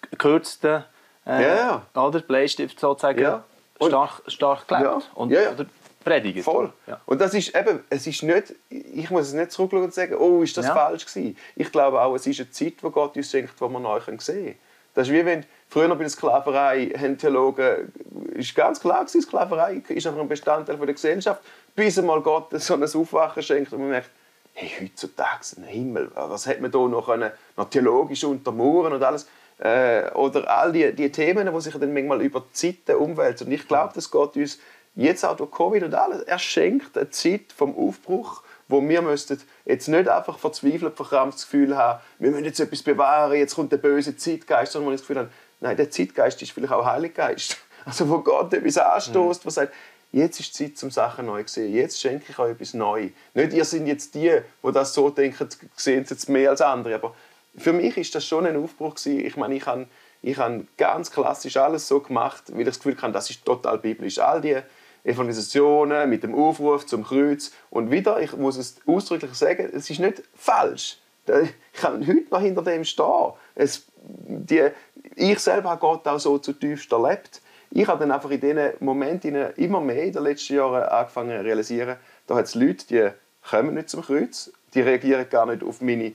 gekürzte 0.09 0.83
äh, 1.25 1.43
ja, 1.43 1.81
ja. 1.93 2.01
Oder, 2.01 2.19
Bleistift 2.19 2.79
sozusagen 2.79 3.21
ja. 3.21 3.43
stark, 3.85 4.23
stark 4.27 4.67
gelebt 4.67 4.85
ja. 4.85 5.01
und 5.13 5.31
ja. 5.31 5.51
Oder 5.51 5.65
predigt. 6.03 6.43
Voll. 6.43 6.73
Und 7.05 7.21
das 7.21 7.33
ist 7.33 7.55
eben, 7.55 7.83
es 7.89 8.07
ist 8.07 8.23
nicht, 8.23 8.55
ich 8.69 9.09
muss 9.09 9.27
es 9.27 9.33
nicht 9.33 9.51
zurückschauen 9.51 9.83
und 9.83 9.93
sagen, 9.93 10.15
oh, 10.15 10.41
ist 10.41 10.57
das 10.57 10.67
falsch 10.67 11.05
gewesen. 11.05 11.37
Ich 11.55 11.71
glaube 11.71 12.01
auch, 12.01 12.15
es 12.15 12.25
ist 12.25 12.39
eine 12.39 12.49
Zeit, 12.51 12.75
wo 12.81 12.89
Gott 12.89 13.15
uns 13.15 13.29
schenkt, 13.29 13.59
wo 13.59 13.67
wir 13.67 13.79
neu 13.79 13.99
sehen 13.99 14.17
können. 14.17 14.55
Das 14.95 15.07
ist 15.07 15.13
wie 15.13 15.23
wenn, 15.23 15.45
früher 15.67 15.89
bei 15.89 15.95
der 15.95 16.09
Sklaverei, 16.09 16.91
haben 16.97 17.17
Theologen, 17.17 17.93
ist 18.33 18.55
ganz 18.55 18.79
klar 18.79 19.05
gewesen, 19.05 19.21
Sklaverei 19.21 19.83
ist 19.87 20.07
einfach 20.07 20.19
ein 20.19 20.27
Bestandteil 20.27 20.77
der 20.77 20.93
Gesellschaft, 20.93 21.41
bis 21.75 21.99
einmal 21.99 22.21
Gott 22.21 22.47
so 22.53 22.73
ein 22.73 22.83
Aufwachen 22.83 23.43
schenkt 23.43 23.71
und 23.71 23.79
man 23.79 23.89
merkt, 23.89 24.09
hey, 24.59 24.71
heutzutage 24.81 25.45
ein 25.57 25.63
Himmel, 25.63 26.11
was 26.13 26.47
hat 26.47 26.59
man 26.59 26.71
da 26.71 26.79
noch, 26.79 27.05
können, 27.05 27.31
noch 27.55 27.69
theologisch 27.69 28.23
untermauern 28.23 28.93
und 28.93 29.03
alles. 29.03 29.27
Äh, 29.57 30.11
oder 30.11 30.49
all 30.49 30.71
die, 30.71 30.93
die 30.93 31.11
Themen, 31.11 31.53
die 31.53 31.61
sich 31.61 31.75
dann 31.75 31.93
manchmal 31.93 32.21
über 32.21 32.41
die 32.41 32.53
Zeit 32.53 32.87
der 32.87 32.99
Umwelt 32.99 33.41
und 33.41 33.51
ich 33.51 33.67
glaube, 33.67 33.93
das 33.93 34.09
geht 34.09 34.35
uns 34.35 34.59
jetzt 34.95 35.25
auch 35.25 35.35
durch 35.35 35.51
Covid 35.51 35.83
und 35.83 35.93
alles, 35.93 36.23
er 36.23 36.39
schenkt 36.39 36.97
eine 36.97 37.09
Zeit 37.09 37.53
vom 37.55 37.75
Aufbruch, 37.75 38.43
wo 38.67 38.81
wir 38.87 39.01
müssten 39.01 39.41
jetzt 39.65 39.87
nicht 39.87 40.07
einfach 40.07 40.37
verzweifelt, 40.37 40.95
verkrampft 40.95 41.39
das 41.39 41.45
Gefühl 41.45 41.75
haben, 41.75 41.99
wir 42.19 42.31
müssen 42.31 42.45
jetzt 42.45 42.59
etwas 42.59 42.83
bewahren, 42.83 43.37
jetzt 43.37 43.55
kommt 43.55 43.71
der 43.71 43.77
böse 43.77 44.15
Zeitgeist, 44.15 44.73
sondern 44.73 44.91
wir 44.91 44.97
das 44.97 45.01
Gefühl 45.01 45.19
haben, 45.19 45.29
nein, 45.59 45.75
der 45.75 45.89
Zeitgeist 45.89 46.41
ist 46.41 46.51
vielleicht 46.51 46.73
auch 46.73 46.85
Heiliggeist. 46.85 47.57
Also 47.85 48.09
wo 48.09 48.19
Gott 48.19 48.53
etwas 48.53 48.77
anstößt, 48.77 49.43
mhm. 49.43 49.47
was 49.47 49.53
sagt, 49.55 49.73
jetzt 50.11 50.39
ist 50.39 50.59
die 50.59 50.65
Zeit, 50.65 50.77
zum 50.77 50.91
Sachen 50.91 51.25
neu 51.25 51.43
zu 51.43 51.55
sehen. 51.55 51.73
Jetzt 51.73 51.99
schenke 51.99 52.25
ich 52.29 52.39
euch 52.39 52.51
etwas 52.51 52.73
neu. 52.73 53.09
Nicht, 53.33 53.53
ihr 53.53 53.65
seid 53.65 53.87
jetzt 53.87 54.15
die, 54.15 54.39
die 54.63 54.71
das 54.71 54.93
so 54.93 55.09
denken, 55.09 55.47
sehen 55.75 56.03
es 56.03 56.09
jetzt 56.09 56.29
mehr 56.29 56.49
als 56.49 56.61
andere. 56.61 56.95
Aber 56.95 57.15
für 57.57 57.73
mich 57.73 57.97
ist 57.97 58.15
das 58.15 58.25
schon 58.25 58.45
ein 58.45 58.55
Aufbruch 58.55 58.95
gewesen. 58.95 59.25
Ich 59.25 59.37
meine, 59.37 59.55
ich 59.55 59.65
habe 59.65 59.87
ich 60.21 60.37
habe 60.37 60.65
ganz 60.77 61.11
klassisch 61.11 61.57
alles 61.57 61.87
so 61.87 62.01
gemacht, 62.01 62.43
weil 62.49 62.61
ich 62.61 62.67
das 62.67 62.79
Gefühl 62.79 63.01
habe, 63.01 63.13
das 63.13 63.29
ist 63.29 63.45
total 63.45 63.77
biblisch. 63.77 64.19
All 64.19 64.41
die 64.41 64.57
Evangelisationen 65.03 66.09
mit 66.09 66.23
dem 66.23 66.35
Aufruf 66.35 66.85
zum 66.85 67.05
Kreuz. 67.05 67.51
Und 67.69 67.89
wieder, 67.89 68.19
ich 68.19 68.33
muss 68.35 68.57
es 68.57 68.77
ausdrücklich 68.85 69.33
sagen, 69.33 69.69
es 69.73 69.89
ist 69.89 69.99
nicht 69.99 70.23
falsch. 70.35 70.97
Ich 71.25 71.81
kann 71.81 72.05
heute 72.05 72.25
noch 72.31 72.41
hinter 72.41 72.63
dem 72.63 72.83
stehen. 72.83 73.33
Es, 73.55 73.85
die, 73.95 74.69
ich 75.15 75.39
selber 75.39 75.69
habe 75.69 75.79
Gott 75.79 76.07
auch 76.07 76.19
so 76.19 76.37
zutiefst 76.37 76.91
erlebt. 76.91 77.41
Ich 77.71 77.87
habe 77.87 77.99
dann 77.99 78.11
einfach 78.11 78.31
in 78.31 78.41
diesen 78.41 78.71
Momenten 78.79 79.35
immer 79.55 79.79
mehr 79.79 80.03
in 80.03 80.13
den 80.13 80.23
letzten 80.23 80.55
Jahren 80.55 80.83
angefangen 80.83 81.37
zu 81.37 81.43
realisieren, 81.43 81.97
da 82.27 82.35
hat 82.35 82.45
es 82.45 82.55
Leute, 82.55 82.87
die 82.87 83.09
kommen 83.47 83.75
nicht 83.75 83.89
zum 83.89 84.01
Kreuz, 84.01 84.51
die 84.73 84.81
reagieren 84.81 85.29
gar 85.29 85.45
nicht 85.45 85.63
auf 85.63 85.81
meine 85.81 86.13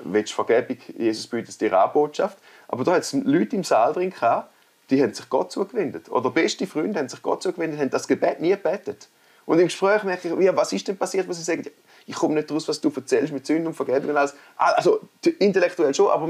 willst 0.00 0.32
Vergebung, 0.32 0.78
Jesus 0.96 1.26
bietet 1.26 1.60
dir 1.60 1.78
eine 1.78 1.92
Botschaft. 1.92 2.38
Aber 2.68 2.84
da 2.84 2.92
hat 2.92 3.02
es 3.02 3.12
Leute 3.12 3.56
im 3.56 3.64
Saal 3.64 3.92
drin 3.92 4.10
gehabt, 4.10 4.50
die 4.90 5.02
haben 5.02 5.14
sich 5.14 5.28
Gott 5.28 5.52
zugewendet. 5.52 6.10
Oder 6.10 6.30
beste 6.30 6.66
Freunde 6.66 6.98
haben 6.98 7.08
sich 7.08 7.22
Gott 7.22 7.42
zugewendet, 7.42 7.80
haben 7.80 7.90
das 7.90 8.08
Gebet 8.08 8.40
nie 8.40 8.50
gebetet. 8.50 9.08
Und 9.46 9.58
im 9.58 9.66
Gespräch 9.66 10.02
merke 10.04 10.28
ich, 10.28 10.44
ja, 10.44 10.56
was 10.56 10.72
ist 10.72 10.88
denn 10.88 10.96
passiert, 10.96 11.28
was 11.28 11.36
sie 11.36 11.42
sagen, 11.42 11.64
ich 12.06 12.14
komme 12.14 12.34
nicht 12.34 12.50
raus, 12.50 12.66
was 12.68 12.80
du 12.80 12.92
erzählst 12.94 13.32
mit 13.32 13.46
Sünden 13.46 13.66
und 13.66 13.74
Vergebung 13.74 14.10
und 14.10 14.16
alles. 14.16 14.34
Ah, 14.56 14.72
also 14.72 15.00
intellektuell 15.38 15.94
schon, 15.94 16.10
aber 16.10 16.28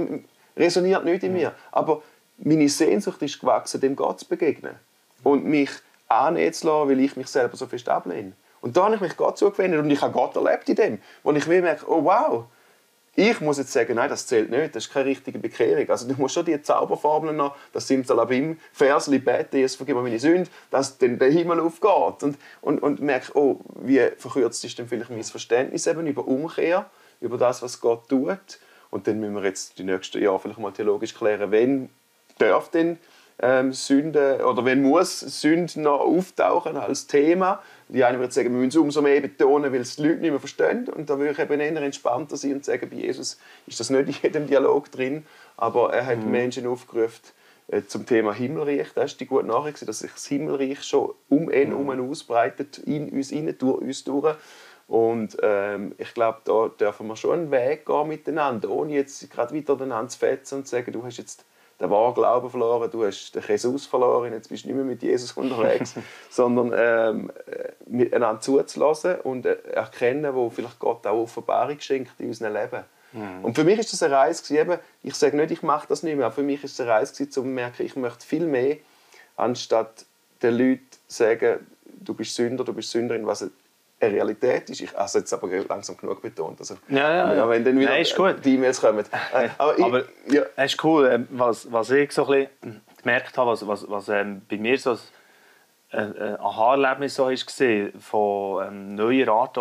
resoniert 0.56 1.04
nicht 1.04 1.23
in 1.23 1.33
mir. 1.33 1.52
Aber 1.71 2.02
meine 2.38 2.69
Sehnsucht 2.69 3.23
ist 3.23 3.41
gewachsen, 3.41 3.81
dem 3.81 3.97
Gott 3.97 4.21
zu 4.21 4.29
begegnen. 4.29 4.75
Und 5.23 5.45
mich 5.45 5.71
annehmen 6.09 6.53
zu 6.53 6.67
lassen, 6.67 6.91
weil 6.91 7.00
ich 7.00 7.17
mich 7.17 7.29
selber 7.29 7.57
so 7.57 7.67
fest 7.67 7.88
ablehne. 7.88 8.33
Und 8.61 8.76
da 8.76 8.85
habe 8.85 8.95
ich 8.95 9.00
mich 9.00 9.17
Gott 9.17 9.37
zugewendet 9.38 9.81
und 9.81 9.91
ich 9.91 10.00
habe 10.00 10.12
Gott 10.12 10.37
erlebt 10.37 10.69
in 10.69 10.76
dem, 10.76 10.99
wo 11.23 11.33
ich 11.33 11.47
mir 11.47 11.61
merke, 11.61 11.87
oh 11.91 12.05
wow, 12.05 12.47
ich 13.17 13.41
muss 13.41 13.59
jetzt 13.59 13.73
sagen, 13.73 13.95
nein, 13.95 14.09
das 14.09 14.26
zählt 14.26 14.50
nicht, 14.50 14.75
das 14.75 14.87
ist 14.87 14.93
keine 14.93 15.07
richtige 15.07 15.38
Bekehrung. 15.38 15.88
Also 15.88 16.09
du 16.09 16.14
musst 16.14 16.35
schon 16.35 16.45
die 16.45 16.61
Zauberformeln 16.61 17.37
noch, 17.37 17.55
das 17.73 17.87
Simsalabim, 17.87 18.59
Versli, 18.73 19.19
bete, 19.19 19.59
Jesus 19.59 19.76
vergib 19.76 19.95
mir 19.95 20.03
meine 20.03 20.19
Sünde, 20.19 20.50
dass 20.71 20.99
dann 20.99 21.19
der 21.19 21.31
Himmel 21.31 21.61
aufgeht. 21.61 22.23
Und, 22.23 22.38
und, 22.61 22.83
und 22.83 23.00
merke, 23.00 23.37
oh, 23.37 23.61
wie 23.83 24.00
verkürzt 24.17 24.64
ist 24.64 24.79
denn 24.79 24.88
vielleicht 24.88 25.11
mein 25.11 25.23
Verständnis 25.23 25.87
eben 25.87 26.07
über 26.07 26.26
Umkehr, 26.26 26.91
über 27.21 27.38
das, 27.38 27.62
was 27.62 27.81
Gott 27.81 28.09
tut. 28.09 28.59
Und 28.91 29.07
dann 29.07 29.21
müssen 29.21 29.35
wir 29.35 29.45
jetzt 29.45 29.79
die 29.79 29.85
nächsten 29.85 30.21
Jahre 30.21 30.41
vielleicht 30.41 30.59
mal 30.59 30.73
theologisch 30.73 31.14
klären, 31.14 31.53
wenn 31.53 31.90
darf 32.38 32.70
denn 32.70 32.99
ähm, 33.40 33.73
Sünde 33.73 34.44
oder 34.47 34.64
wenn 34.64 34.83
muss 34.83 35.20
Sünde 35.20 35.81
noch 35.81 36.01
auftauchen 36.01 36.77
als 36.77 37.07
Thema. 37.07 37.62
Die 37.88 38.05
einen 38.05 38.18
würden 38.18 38.31
sagen, 38.31 38.51
wir 38.51 38.59
müssen 38.59 38.68
es 38.68 38.77
umso 38.77 39.03
mehr 39.03 39.20
betonen, 39.20 39.73
weil 39.73 39.81
es 39.81 39.97
die 39.97 40.03
Leute 40.03 40.20
nicht 40.20 40.31
mehr 40.31 40.40
verstehen. 40.40 40.88
Und 40.88 41.11
da 41.11 41.18
würde 41.18 41.33
ich 41.33 41.38
eben 41.38 41.61
eher 41.61 41.83
entspannter 41.83 42.37
sein 42.37 42.55
und 42.55 42.64
sagen, 42.64 42.88
bei 42.88 42.97
Jesus 42.97 43.38
ist 43.66 43.81
das 43.81 43.90
nicht 43.90 44.09
in 44.09 44.14
jedem 44.23 44.47
Dialog 44.47 44.90
drin, 44.90 45.27
aber 45.57 45.92
er 45.92 46.07
hat 46.07 46.25
mhm. 46.25 46.31
Menschen 46.31 46.66
aufgerufen 46.66 47.20
äh, 47.68 47.83
zum 47.87 48.07
Thema 48.07 48.33
Himmelreich. 48.33 48.88
Das 48.94 49.12
ist 49.12 49.20
die 49.20 49.27
gute 49.27 49.47
Nachricht, 49.47 49.87
dass 49.87 49.99
sich 49.99 50.12
das 50.12 50.27
Himmelreich 50.27 50.83
schon 50.83 51.12
um 51.29 51.51
ihn 51.51 51.68
herum 51.68 51.87
mhm. 51.87 52.11
ausbreitet, 52.11 52.79
in 52.79 53.11
uns 53.11 53.31
hinein, 53.31 53.57
durch 53.59 53.81
uns 53.81 54.05
durch. 54.05 54.37
Und 54.87 55.37
ähm, 55.42 55.94
ich 55.99 56.12
glaube, 56.14 56.38
da 56.44 56.68
dürfen 56.68 57.07
wir 57.07 57.16
schon 57.16 57.38
einen 57.38 57.51
Weg 57.51 57.87
gehen 57.87 58.09
miteinander, 58.09 58.70
ohne 58.70 58.92
jetzt 58.92 59.31
gerade 59.31 59.55
wieder 59.55 59.77
den 59.77 59.92
zu 60.09 60.18
fetzen 60.18 60.57
und 60.57 60.68
zu 60.68 60.77
sagen, 60.77 60.92
du 60.92 61.03
hast 61.03 61.16
jetzt 61.16 61.44
den 61.80 61.90
wahren 61.90 62.14
Glauben 62.14 62.50
verloren, 62.50 62.90
du 62.90 63.04
hast 63.04 63.34
den 63.34 63.42
Jesus 63.46 63.87
verloren, 63.87 64.32
jetzt 64.32 64.48
bist 64.48 64.64
du 64.64 64.68
nicht 64.68 64.76
mehr 64.76 64.84
mit 64.84 65.02
Jesus 65.02 65.32
unterwegs, 65.32 65.94
sondern 66.30 66.72
ähm, 66.76 67.32
miteinander 67.87 68.40
zuzulassen 68.40 69.16
und 69.20 69.46
äh, 69.46 69.56
erkennen, 69.72 70.34
wo 70.34 70.50
vielleicht 70.50 70.78
Gott 70.78 71.06
auch 71.06 71.22
Offenbarung 71.22 71.80
schenkt 71.80 72.20
in 72.20 72.28
unserem 72.28 72.54
Leben. 72.54 72.84
Mhm. 73.12 73.44
Und 73.44 73.54
für 73.54 73.64
mich 73.64 73.78
ist 73.78 73.92
das 73.92 74.02
eine 74.02 74.14
Reise, 74.14 74.56
eben, 74.56 74.78
ich 75.02 75.14
sage 75.14 75.37
nicht, 75.37 75.50
ich 75.50 75.62
mache 75.62 75.87
das 75.88 76.02
nicht 76.02 76.16
mehr, 76.16 76.26
aber 76.26 76.34
für 76.34 76.42
mich 76.42 76.62
ist 76.62 76.72
es 76.72 76.80
eine 76.80 76.90
Reise, 76.90 77.24
um 77.24 77.30
zu 77.30 77.42
merken, 77.42 77.84
ich 77.84 77.96
möchte 77.96 78.26
viel 78.26 78.46
mehr, 78.46 78.76
anstatt 79.37 80.04
den 80.42 80.56
Leuten 80.56 80.87
zu 81.08 81.24
sagen, 81.24 81.66
du 81.87 82.14
bist 82.14 82.34
Sünder, 82.34 82.64
du 82.64 82.72
bist 82.72 82.90
Sünderin, 82.90 83.26
was 83.26 83.48
eine 84.05 84.14
Realität 84.14 84.71
ist. 84.71 84.81
Ich 84.81 84.95
habe 84.95 85.11
jetzt 85.14 85.33
aber 85.33 85.49
langsam 85.69 85.97
genug 85.97 86.23
betont. 86.23 86.61
Also, 86.61 86.77
ja, 86.88 87.14
ja, 87.14 87.35
ja. 87.35 87.49
Wenn 87.49 87.64
dann 87.64 87.79
wieder 87.79 87.90
Nein, 87.90 88.03
ist 88.03 88.17
gut. 88.17 88.45
die 88.45 88.55
E-Mails 88.55 88.81
kommen. 88.81 89.05
Äh, 89.33 89.49
aber, 89.59 89.79
ich, 89.79 89.85
aber 89.85 90.03
ja. 90.29 90.43
es 90.57 90.73
ist 90.73 90.85
cool, 90.85 91.09
ähm, 91.11 91.29
was, 91.31 91.71
was 91.73 91.90
ich 91.90 92.12
so 92.12 92.27
ein 92.27 92.49
bisschen 92.62 92.83
gemerkt 93.03 93.37
habe, 93.37 93.51
was, 93.51 93.67
was, 93.67 93.88
was 93.88 94.09
ähm, 94.09 94.43
bei 94.49 94.57
mir 94.57 94.79
so 94.79 94.97
ein, 95.90 96.17
ein 96.17 96.40
Aha-Erlebnis 96.40 97.14
so 97.14 97.29
ist 97.29 97.47
gesehen 97.47 97.93
von 98.01 98.67
ähm, 98.67 98.95
neuer 98.95 99.29
Art 99.29 99.59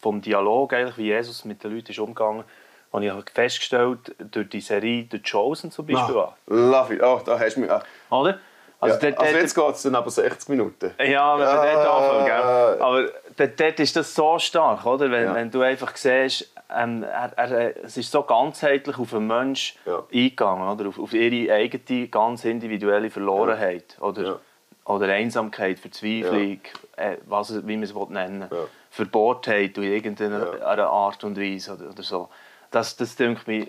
vom 0.00 0.20
Dialog 0.20 0.72
eigentlich, 0.72 0.98
wie 0.98 1.06
Jesus 1.06 1.44
mit 1.44 1.62
den 1.62 1.74
Leuten 1.74 1.90
ist 1.90 1.98
umgegangen 1.98 2.44
habe 2.92 3.04
ich 3.04 3.30
festgestellt 3.32 4.14
durch 4.18 4.48
die 4.48 4.60
Serie 4.60 5.06
The 5.10 5.20
Chosen 5.22 5.70
zum 5.70 5.86
Beispiel. 5.86 6.16
Ah, 6.16 6.34
love 6.46 6.94
it. 6.94 7.02
Oh, 7.02 7.20
da 7.24 7.38
hast 7.38 7.56
du 7.56 7.60
mich... 7.60 7.70
Oder? 8.10 8.38
Also, 8.80 8.94
ja, 8.94 9.10
dort, 9.10 9.20
also 9.20 9.36
jetzt 9.36 9.54
geht 9.54 9.74
es 9.74 9.82
dann 9.82 9.94
aber 9.94 10.10
60 10.10 10.48
Minuten. 10.48 10.90
Ja, 10.98 11.38
wenn 11.38 11.46
wir 11.46 11.74
dort 11.74 11.86
anfangen, 11.86 12.24
gell? 12.24 12.82
Aber 12.82 13.08
dort, 13.40 13.60
dort, 13.60 13.80
ist 13.80 13.96
das 13.96 14.14
so 14.14 14.38
stark, 14.38 14.86
oder? 14.86 15.10
Wenn, 15.10 15.24
ja. 15.24 15.34
wenn 15.34 15.50
du 15.50 15.62
einfach 15.62 15.96
siehst, 15.96 16.52
ähm, 16.74 17.02
er, 17.02 17.32
er, 17.36 17.84
es 17.84 17.96
ist 17.96 18.10
so 18.10 18.22
ganzheitlich 18.22 18.98
auf 18.98 19.10
den 19.10 19.26
Menschen 19.26 19.78
ja. 19.86 20.02
eingegangen, 20.12 20.68
oder? 20.68 20.88
Auf, 20.88 20.98
auf, 20.98 21.12
ihre 21.12 21.52
eigene, 21.52 22.08
ganz 22.08 22.44
individuelle 22.44 23.10
Verlorenheit. 23.10 23.96
Oder, 24.00 24.40
oder 24.84 25.06
Einsamkeit, 25.06 25.78
Verzweiflung, 25.78 26.60
äh, 26.96 27.16
was, 27.26 27.66
wie 27.66 27.76
man 27.76 27.82
es 27.82 27.94
nennen 27.94 28.50
will. 28.50 28.66
Verbohrtheit 28.90 29.76
in 29.78 29.84
irgendeiner 29.84 30.64
Art 30.66 31.22
und 31.24 31.38
Weise 31.38 31.74
oder, 31.74 31.90
oder 31.90 32.02
so. 32.02 32.28
Das, 32.70 32.96
das 32.96 33.16
denke 33.16 33.42
mich, 33.46 33.68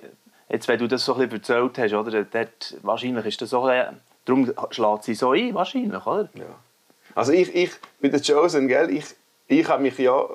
jetzt, 0.49 0.67
wenn 0.67 0.79
du 0.79 0.87
das 0.87 1.05
so 1.05 1.13
ein 1.13 1.29
bisschen 1.29 1.59
erzählt 1.61 1.77
hast, 1.77 1.93
oder? 1.93 2.23
Dort, 2.23 2.75
wahrscheinlich 2.81 3.25
ist 3.25 3.41
das 3.41 3.51
so 3.51 3.63
ein 3.65 3.99
Darum 4.25 4.53
schlägt 4.69 5.03
sie 5.03 5.15
so 5.15 5.31
ein, 5.31 5.53
wahrscheinlich, 5.53 6.05
oder? 6.05 6.29
Ja. 6.35 6.45
Also 7.15 7.33
ich, 7.33 7.53
ich 7.55 7.71
mit 7.99 8.13
der 8.13 8.21
Chosen, 8.21 8.67
gell, 8.67 8.89
ich, 8.89 9.05
ich 9.59 9.67
habe 9.67 9.83
mich 9.83 9.97
ja 9.97 10.19
äh, 10.21 10.27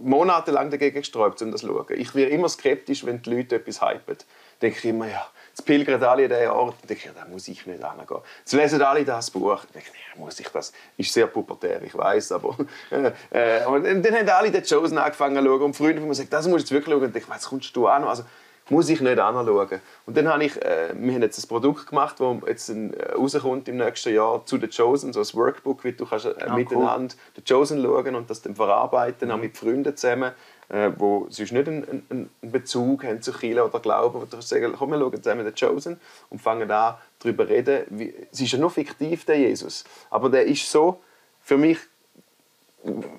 monatelang 0.00 0.70
dagegen 0.70 1.00
gesträubt, 1.00 1.40
um 1.42 1.52
das 1.52 1.60
zu 1.60 1.68
schauen. 1.68 1.86
Ich 1.90 2.14
werde 2.14 2.32
immer 2.32 2.48
skeptisch, 2.48 3.04
wenn 3.04 3.22
die 3.22 3.30
Leute 3.30 3.56
etwas 3.56 3.82
hypen. 3.82 4.16
denke 4.62 4.78
ich 4.78 4.84
immer, 4.84 5.06
ja, 5.08 5.26
jetzt 5.50 5.64
pilgern 5.64 6.02
alle 6.02 6.24
an 6.24 6.30
diesen 6.30 6.48
Ort. 6.48 6.76
Denke 6.88 6.94
ich, 6.94 7.04
ja, 7.04 7.12
da 7.14 7.26
muss 7.26 7.48
ich 7.48 7.66
nicht 7.66 7.82
hingehen. 7.82 8.18
Jetzt 8.40 8.52
lesen 8.52 8.82
alle 8.82 9.04
das 9.04 9.30
Buch. 9.30 9.64
Denke 9.74 9.90
ich, 9.92 10.14
ja, 10.14 10.20
muss 10.20 10.40
ich 10.40 10.48
das? 10.48 10.72
Ist 10.96 11.12
sehr 11.12 11.26
pubertär, 11.26 11.82
ich 11.82 11.94
weiß, 11.94 12.32
aber... 12.32 12.56
Äh, 12.90 13.62
äh, 13.62 13.66
und 13.66 13.84
dann 13.84 14.14
haben 14.14 14.28
alle 14.28 14.50
den 14.50 14.62
Chosen 14.62 14.98
angefangen 14.98 15.36
zu 15.36 15.44
schauen 15.44 15.62
und 15.62 15.76
Freunde 15.76 15.98
von 15.98 16.08
mir 16.08 16.14
sagen, 16.14 16.30
das 16.30 16.46
musst 16.46 16.70
du 16.70 16.74
jetzt 16.74 16.86
wirklich 16.86 16.92
schauen. 16.92 17.02
Und 17.02 17.08
ich 17.08 17.12
denke, 17.14 17.28
was 17.28 17.48
kommst 17.48 17.74
du 17.74 17.86
an? 17.86 18.04
Also, 18.04 18.24
muss 18.68 18.88
ich 18.88 19.00
nicht 19.00 19.18
anschauen. 19.18 19.80
Und 20.06 20.16
dann 20.16 20.28
habe 20.28 20.44
ich, 20.44 20.60
äh, 20.62 20.92
wir 20.94 21.14
haben 21.14 21.22
jetzt 21.22 21.42
ein 21.42 21.48
Produkt 21.48 21.86
gemacht, 21.86 22.16
das 22.18 22.36
jetzt 22.46 22.68
äh, 22.70 23.12
rauskommt 23.14 23.68
im 23.68 23.76
nächsten 23.76 24.14
Jahr 24.14 24.44
zu 24.44 24.58
The 24.58 24.68
Chosen, 24.68 25.12
so 25.12 25.20
ein 25.20 25.26
Workbook, 25.34 25.84
wie 25.84 25.92
du 25.92 26.06
kannst 26.06 26.26
äh, 26.26 26.34
ja, 26.38 26.54
miteinander 26.54 27.14
cool. 27.14 27.32
The 27.36 27.42
Chosen 27.52 27.82
schauen 27.82 28.14
und 28.14 28.28
das 28.28 28.42
dann 28.42 28.56
verarbeiten, 28.56 29.28
mhm. 29.28 29.34
auch 29.34 29.38
mit 29.38 29.56
Freunden 29.56 29.96
zusammen, 29.96 30.32
äh, 30.68 30.90
wo 30.96 31.26
sonst 31.30 31.52
nicht 31.52 31.68
einen, 31.68 32.06
einen, 32.10 32.30
Bezug 32.42 33.04
haben 33.04 33.22
zu 33.22 33.32
Chile 33.32 33.64
oder 33.64 33.78
Glauben, 33.78 34.20
wo 34.20 34.24
du 34.24 34.40
sagen, 34.40 34.74
komm, 34.76 34.90
wir 34.90 34.98
schauen 34.98 35.22
zusammen 35.22 35.46
The 35.46 35.66
Chosen 35.66 36.00
und 36.30 36.40
fangen 36.40 36.70
an, 36.70 36.94
darüber 37.20 37.44
zu 37.44 37.52
reden. 37.52 37.84
Wie, 37.90 38.14
es 38.32 38.40
ist 38.40 38.52
ja 38.52 38.58
nur 38.58 38.70
fiktiv, 38.70 39.24
der 39.24 39.38
Jesus, 39.38 39.84
aber 40.10 40.28
der 40.28 40.44
ist 40.46 40.70
so, 40.70 41.00
für 41.42 41.56
mich, 41.56 41.78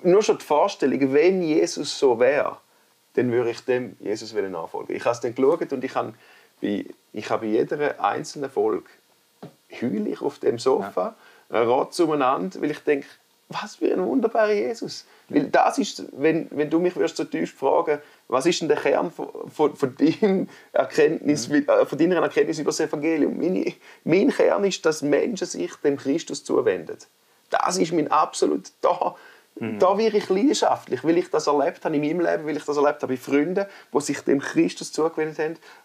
nur 0.02 0.22
schon 0.22 0.36
die 0.36 0.44
Vorstellung, 0.44 1.12
wenn 1.12 1.40
Jesus 1.40 1.98
so 1.98 2.18
wäre, 2.20 2.58
dann 3.18 3.32
würde 3.32 3.50
ich 3.50 3.60
dem 3.60 3.96
Jesus 3.98 4.32
nachfolgen. 4.32 4.94
Ich 4.94 5.04
habe 5.04 5.14
es 5.14 5.20
dann 5.20 5.34
geschaut 5.34 5.72
und 5.72 5.82
ich 5.82 5.94
habe 5.96 6.14
bei, 6.62 6.86
ich 7.12 7.30
habe 7.30 7.46
bei 7.46 7.52
jeder 7.52 8.02
einzelnen 8.02 8.48
Folge 8.48 8.84
heule 9.82 10.08
ich 10.08 10.22
auf 10.22 10.38
dem 10.38 10.58
Sofa, 10.58 11.14
ja. 11.50 11.62
rotze 11.62 12.04
umeinander, 12.04 12.60
weil 12.62 12.70
ich 12.70 12.78
denke, 12.80 13.06
was 13.48 13.76
für 13.76 13.92
ein 13.92 14.04
wunderbarer 14.04 14.52
Jesus. 14.52 15.06
Weil 15.28 15.44
das 15.44 15.78
ist, 15.78 16.04
wenn, 16.12 16.48
wenn 16.50 16.70
du 16.70 16.78
mich 16.78 16.96
wirst 16.96 17.16
so 17.16 17.24
tief 17.24 17.54
fragen, 17.54 17.98
was 18.28 18.46
ist 18.46 18.60
denn 18.60 18.68
der 18.68 18.76
Kern 18.76 19.10
von, 19.10 19.28
von, 19.48 19.74
von, 19.74 19.96
deinem 19.96 20.48
Erkenntnis, 20.72 21.48
mhm. 21.48 21.66
Äh, 21.66 21.86
von 21.86 21.98
deiner 21.98 22.16
Erkenntnis 22.16 22.58
über 22.58 22.70
das 22.70 22.80
Evangelium? 22.80 23.36
Meine, 23.38 23.72
mein 24.04 24.30
Kern 24.30 24.64
ist, 24.64 24.84
dass 24.86 25.02
Menschen 25.02 25.46
sich 25.46 25.74
dem 25.76 25.96
Christus 25.96 26.44
zuwenden. 26.44 26.98
Das 27.50 27.78
ist 27.78 27.92
mein 27.92 28.10
absolut 28.10 28.70
da 28.82 29.16
Mhm. 29.60 29.78
Da 29.78 29.96
wäre 29.98 30.16
ich 30.16 30.28
leidenschaftlich, 30.28 31.04
weil 31.04 31.18
ich 31.18 31.30
das 31.30 31.46
erlebt 31.46 31.84
habe 31.84 31.96
in 31.96 32.02
meinem 32.02 32.20
Leben, 32.20 32.46
weil 32.46 32.56
ich 32.56 32.64
das 32.64 32.76
erlebt 32.76 33.02
habe 33.02 33.14
bei 33.14 33.16
Freunden, 33.16 33.66
die 33.92 34.00
sich 34.00 34.20
dem 34.20 34.40
Christus 34.40 34.92
zugewendet 34.92 35.38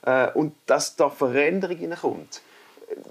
haben 0.06 0.30
äh, 0.30 0.38
und 0.38 0.54
dass 0.66 0.96
da 0.96 1.10
Veränderung 1.10 1.78
hineinkommt. 1.78 2.42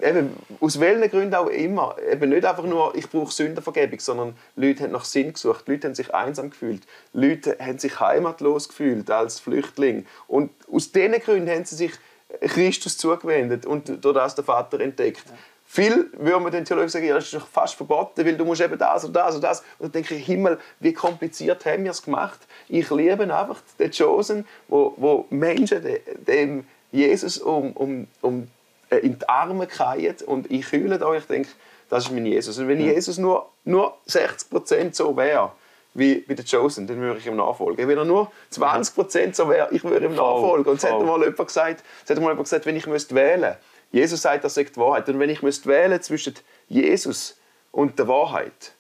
Eben, 0.01 0.37
aus 0.61 0.79
welchen 0.79 1.11
Gründen 1.11 1.35
auch 1.35 1.49
immer. 1.49 1.97
Eben 2.11 2.31
nicht 2.31 2.45
einfach 2.45 2.65
nur, 2.65 2.95
ich 2.95 3.11
brauche 3.11 3.33
Sündenvergebung, 3.33 3.99
sondern 3.99 4.37
Leute 4.55 4.85
haben 4.85 4.93
nach 4.93 5.05
Sinn 5.05 5.33
gesucht, 5.33 5.67
Leute 5.67 5.89
haben 5.89 5.95
sich 5.95 6.15
einsam 6.15 6.51
gefühlt, 6.51 6.83
Leute 7.13 7.57
haben 7.59 7.79
sich 7.79 7.99
heimatlos 7.99 8.69
gefühlt 8.69 9.11
als 9.11 9.41
Flüchtling. 9.41 10.07
Und 10.29 10.51
aus 10.73 10.93
diesen 10.93 11.15
Gründen 11.15 11.51
haben 11.51 11.65
sie 11.65 11.75
sich 11.75 11.93
Christus 12.41 12.97
zugewendet 12.97 13.67
und 13.67 14.05
durch 14.05 14.15
das 14.15 14.35
den 14.35 14.45
Vater 14.45 14.81
entdeckt. 14.81 15.25
Ja. 15.27 15.35
Viel 15.75 16.11
würde 16.19 16.39
man 16.39 16.53
den 16.53 16.67
Theologen 16.67 16.91
sagen, 16.91 17.07
ja, 17.07 17.15
das 17.15 17.25
ist 17.25 17.33
doch 17.33 17.47
fast 17.47 17.77
verboten, 17.77 18.27
weil 18.27 18.37
du 18.37 18.45
musst 18.45 18.61
eben 18.61 18.77
das 18.77 19.07
und 19.07 19.15
das 19.15 19.37
und 19.37 19.41
das. 19.41 19.61
Und 19.79 19.85
dann 19.87 19.93
denke 19.93 20.17
ich, 20.17 20.27
Himmel, 20.27 20.59
wie 20.81 20.93
kompliziert 20.93 21.65
haben 21.65 21.85
wir 21.85 21.93
es 21.93 22.03
gemacht? 22.03 22.41
Ich 22.69 22.91
liebe 22.91 23.23
einfach 23.23 23.63
den 23.79 23.91
Chosen, 23.91 24.47
wo, 24.69 24.93
wo 24.99 25.25
Menschen 25.31 25.83
dem 26.29 26.67
Jesus 26.91 27.39
um, 27.39 27.73
um, 27.73 28.07
um 28.21 28.49
äh, 28.91 28.99
in 28.99 29.19
die 29.19 29.27
Arme 29.27 29.67
fallen 29.67 30.15
und 30.27 30.51
ich 30.51 30.71
heule 30.73 30.99
da. 30.99 31.11
Ich 31.15 31.25
denke, 31.25 31.49
das 31.89 32.05
ist 32.05 32.13
mein 32.13 32.27
Jesus. 32.27 32.59
Und 32.59 32.69
wenn 32.69 32.79
ja. 32.79 32.93
Jesus 32.93 33.17
nur, 33.17 33.49
nur 33.65 33.97
60% 34.09 34.95
so 34.95 35.17
wäre, 35.17 35.53
wie 35.95 36.17
bei 36.17 36.35
den 36.35 36.45
Chosen, 36.45 36.87
dann 36.87 37.01
würde 37.01 37.19
ich 37.19 37.27
ihm 37.27 37.37
nachfolgen. 37.37 37.89
Wenn 37.89 37.97
er 37.97 38.05
nur 38.05 38.31
20% 38.53 39.35
so 39.35 39.49
wäre, 39.49 39.69
ich 39.71 39.83
würde 39.85 40.05
ihm 40.05 40.17
nachfolgen. 40.17 40.71
Und 40.71 40.77
es 40.77 40.85
hat 40.85 41.01
mal 41.01 41.19
jemand 41.21 41.47
gesagt, 41.47 41.83
es 42.05 42.11
hat 42.11 42.19
mal 42.19 42.29
jemand 42.29 42.45
gesagt, 42.45 42.67
wenn 42.67 42.77
ich 42.77 42.87
müsste 42.87 43.15
wählen 43.15 43.57
Jesus 43.93 44.23
sagt, 44.23 44.43
das 44.45 44.55
sagt 44.55 44.75
die 44.75 44.81
Wahrheit. 44.81 45.09
Und 45.09 45.19
wenn 45.19 45.31
ich 45.31 45.43
müsste 45.43 45.69
wählen 45.69 46.01
zwischen 46.03 46.35
Jesus 46.69 47.37
und 47.71 47.99
der 47.99 48.09
Wahrheit, 48.09 48.73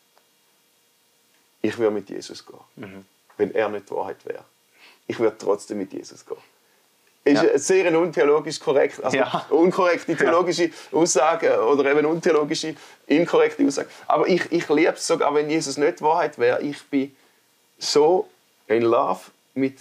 ich 1.60 1.78
würde 1.78 1.92
mit 1.92 2.10
Jesus 2.10 2.44
gehen. 2.44 2.58
Mhm. 2.76 3.04
Wenn 3.36 3.54
er 3.54 3.68
nicht 3.68 3.88
die 3.88 3.94
Wahrheit 3.94 4.24
wäre. 4.24 4.44
Ich 5.06 5.18
würde 5.18 5.36
trotzdem 5.38 5.78
mit 5.78 5.92
Jesus 5.92 6.24
gehen. 6.26 6.38
Ist 7.24 7.42
ja. 7.42 7.56
sehr 7.56 7.96
untheologisch 7.96 8.58
korrekt, 8.58 9.02
also 9.02 9.16
ja. 9.16 9.46
unkorrekte 9.50 10.16
theologische 10.16 10.70
Aussage 10.90 11.62
oder 11.62 11.92
eben 11.92 12.04
untheologische, 12.04 12.74
inkorrekte 13.06 13.64
Aussage. 13.64 13.88
Aber 14.08 14.26
ich, 14.26 14.50
ich 14.50 14.68
liebe 14.68 14.94
es 14.94 15.06
sogar, 15.06 15.32
wenn 15.32 15.48
Jesus 15.48 15.76
nicht 15.76 16.00
die 16.00 16.04
Wahrheit 16.04 16.36
wäre. 16.36 16.60
Ich 16.62 16.82
bin 16.86 17.14
so 17.78 18.28
in 18.66 18.82
Love 18.82 19.20
mit 19.54 19.78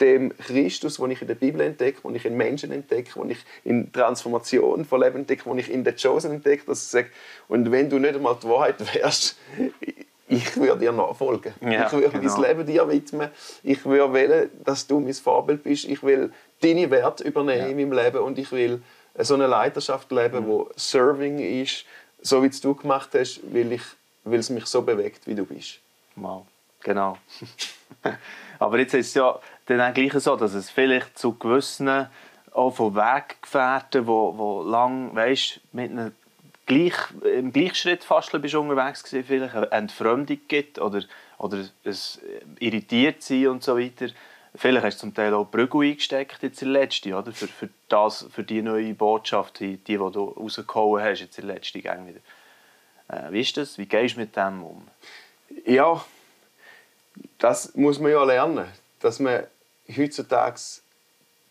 dem 0.00 0.36
Christus, 0.36 0.96
den 0.96 1.10
ich 1.10 1.22
in 1.22 1.28
der 1.28 1.34
Bibel 1.34 1.60
entdecke, 1.60 2.00
den 2.02 2.16
ich 2.16 2.24
in 2.24 2.36
Menschen 2.36 2.72
entdecke, 2.72 3.18
den 3.18 3.30
ich 3.30 3.38
in 3.64 3.92
Transformation 3.92 4.84
von 4.84 5.00
Leben 5.00 5.18
entdecke, 5.18 5.44
den 5.44 5.58
ich 5.58 5.70
in 5.70 5.84
der 5.84 5.94
Chosen 5.94 6.32
entdecke, 6.32 6.64
dass 6.66 6.84
ich 6.84 6.90
sage, 6.90 7.08
und 7.48 7.70
wenn 7.70 7.88
du 7.88 7.98
nicht 7.98 8.14
einmal 8.14 8.36
die 8.42 8.48
Wahrheit 8.48 8.94
wärst, 8.94 9.36
ich 10.28 10.56
würde 10.56 10.78
dir 10.78 10.92
nachfolgen. 10.92 11.54
Ja, 11.60 11.86
ich 11.86 11.92
würde 11.92 12.08
genau. 12.10 12.32
mein 12.32 12.42
Leben 12.42 12.66
dir 12.66 12.88
widmen. 12.88 13.30
Ich 13.62 13.84
würde 13.84 14.12
wählen, 14.12 14.50
dass 14.64 14.86
du 14.86 15.00
mein 15.00 15.14
Vorbild 15.14 15.62
bist. 15.62 15.84
Ich 15.84 16.02
will 16.02 16.32
deine 16.60 16.90
Werte 16.90 17.24
übernehmen 17.24 17.60
ja. 17.60 17.66
in 17.68 17.88
meinem 17.88 17.92
Leben 17.92 18.18
und 18.18 18.38
ich 18.38 18.50
will 18.52 18.82
so 19.18 19.34
eine 19.34 19.46
Leidenschaft 19.46 20.10
leben, 20.10 20.44
mhm. 20.44 20.48
wo 20.48 20.70
Serving 20.76 21.38
ist, 21.38 21.84
so 22.20 22.42
wie 22.42 22.48
es 22.48 22.60
du 22.60 22.74
gemacht 22.74 23.10
hast, 23.14 23.40
weil, 23.52 23.72
ich, 23.72 23.82
weil 24.24 24.40
es 24.40 24.50
mich 24.50 24.66
so 24.66 24.82
bewegt, 24.82 25.26
wie 25.26 25.34
du 25.34 25.44
bist. 25.44 25.78
Wow, 26.16 26.46
genau. 26.82 27.18
Aber 28.58 28.78
jetzt 28.78 28.94
ist 28.94 29.08
es 29.08 29.14
ja 29.14 29.38
dann 29.66 29.80
auch 29.80 29.94
gleich 29.94 30.12
so, 30.14 30.36
dass 30.36 30.54
es 30.54 30.70
vielleicht 30.70 31.18
zu 31.18 31.34
gewissen 31.34 32.08
auch 32.52 32.70
von 32.70 32.94
Weggefährten, 32.94 34.06
wo, 34.06 34.36
wo 34.36 34.62
lang, 34.62 35.14
weißt, 35.14 35.60
mit 35.72 35.90
einem 35.90 36.12
gleich, 36.66 36.94
im 37.24 37.52
Gleichschritt 37.52 38.04
fast 38.04 38.32
bist 38.40 38.54
unterwegs 38.54 39.02
gewesen, 39.02 39.24
vielleicht 39.26 39.54
eine 39.54 39.72
Entfremdung 39.72 40.40
gibt 40.48 40.78
oder, 40.78 41.02
oder 41.38 41.64
es 41.82 42.20
irritiert 42.58 43.22
sein 43.22 43.48
und 43.48 43.62
so 43.62 43.78
weiter. 43.78 44.06
Vielleicht 44.56 44.84
hast 44.84 44.98
du 44.98 45.00
zum 45.00 45.14
Teil 45.14 45.34
auch 45.34 45.46
Brügel 45.50 45.90
eingesteckt 45.90 46.42
jetzt 46.42 46.62
in 46.62 46.68
letzte, 46.68 47.16
oder? 47.16 47.32
Für, 47.32 47.48
für, 47.48 47.68
das, 47.88 48.26
für 48.30 48.44
die 48.44 48.62
neue 48.62 48.94
Botschaft, 48.94 49.58
die, 49.58 49.78
die, 49.78 49.94
die 49.94 49.98
du 49.98 50.28
rausgehauen 50.28 51.02
hast 51.02 51.20
jetzt 51.20 51.38
in 51.40 51.48
letzte 51.48 51.82
Gang 51.82 52.06
wieder. 52.06 52.20
Äh, 53.08 53.32
wie 53.32 53.40
ist 53.40 53.56
das? 53.56 53.78
Wie 53.78 53.86
gehst 53.86 54.14
du 54.14 54.20
mit 54.20 54.36
dem 54.36 54.62
um? 54.62 54.86
Ja, 55.66 56.04
das 57.38 57.74
muss 57.74 58.00
man 58.00 58.12
ja 58.12 58.24
lernen, 58.24 58.66
dass 59.00 59.20
man 59.20 59.44
heutzutage 59.94 60.60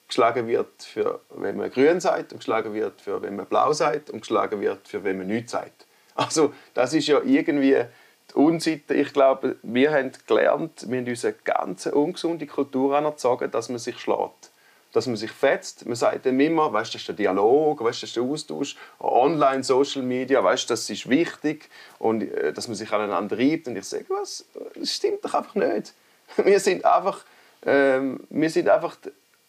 geschlagen 0.08 0.48
wird, 0.48 0.84
für 0.84 1.22
wenn 1.30 1.58
man 1.58 1.72
grün 1.72 2.00
sagt 2.00 2.34
und 2.34 2.40
geschlagen 2.40 2.74
wird, 2.74 3.02
für 3.02 3.22
wenn 3.22 3.36
man 3.36 3.46
blau 3.46 3.74
sagt 3.74 4.10
und 4.10 4.22
geschlagen 4.22 4.62
wird, 4.62 4.88
für 4.88 5.04
wenn 5.04 5.18
man 5.18 5.28
nichts 5.28 5.52
sagt. 5.52 5.86
Also 6.16 6.54
das 6.74 6.94
ist 6.94 7.08
ja 7.08 7.22
irgendwie 7.24 7.84
die 8.30 8.34
Unsitte. 8.36 8.94
Ich 8.94 9.14
glaube, 9.14 9.58
wir 9.64 9.92
haben 9.92 10.12
gelernt, 10.28 10.90
wir 10.90 11.00
haben 11.00 11.08
uns 11.08 11.26
eine 11.26 11.36
ganz 11.44 11.86
ungesunde 11.88 12.46
Kultur 12.46 12.96
anerzogen, 12.96 13.50
dass 13.50 13.70
man 13.70 13.80
sich 13.80 14.00
schlägt. 14.00 14.52
Dass 14.94 15.08
man 15.08 15.16
sich 15.16 15.32
fetzt. 15.32 15.86
Man 15.86 15.96
sagt 15.96 16.26
dann 16.26 16.40
immer, 16.40 16.72
weißt, 16.72 16.94
das 16.94 17.02
ist 17.02 17.08
der 17.08 17.16
Dialog, 17.16 17.84
weißt, 17.84 18.04
das 18.04 18.10
ist 18.12 18.16
der 18.16 18.24
Austausch, 18.24 18.78
online, 19.00 19.64
Social 19.64 20.04
Media, 20.04 20.44
weißt, 20.44 20.70
das 20.70 20.90
ist 20.90 21.10
wichtig 21.10 21.70
und 22.00 22.22
äh, 22.22 22.54
dass 22.54 22.68
man 22.68 22.76
sich 22.76 22.92
aneinander 22.92 23.38
reibt. 23.38 23.68
Und 23.68 23.76
ich 23.76 23.86
sage, 23.86 24.06
was, 24.10 24.46
das 24.76 24.94
stimmt 24.94 25.26
doch 25.26 25.34
einfach 25.34 25.56
nicht. 25.56 25.94
Wir 26.44 26.60
sind 26.60 26.86
einfach, 26.86 27.26
ähm, 27.66 28.22
wir 28.30 28.50
sind 28.50 28.68
einfach 28.68 28.98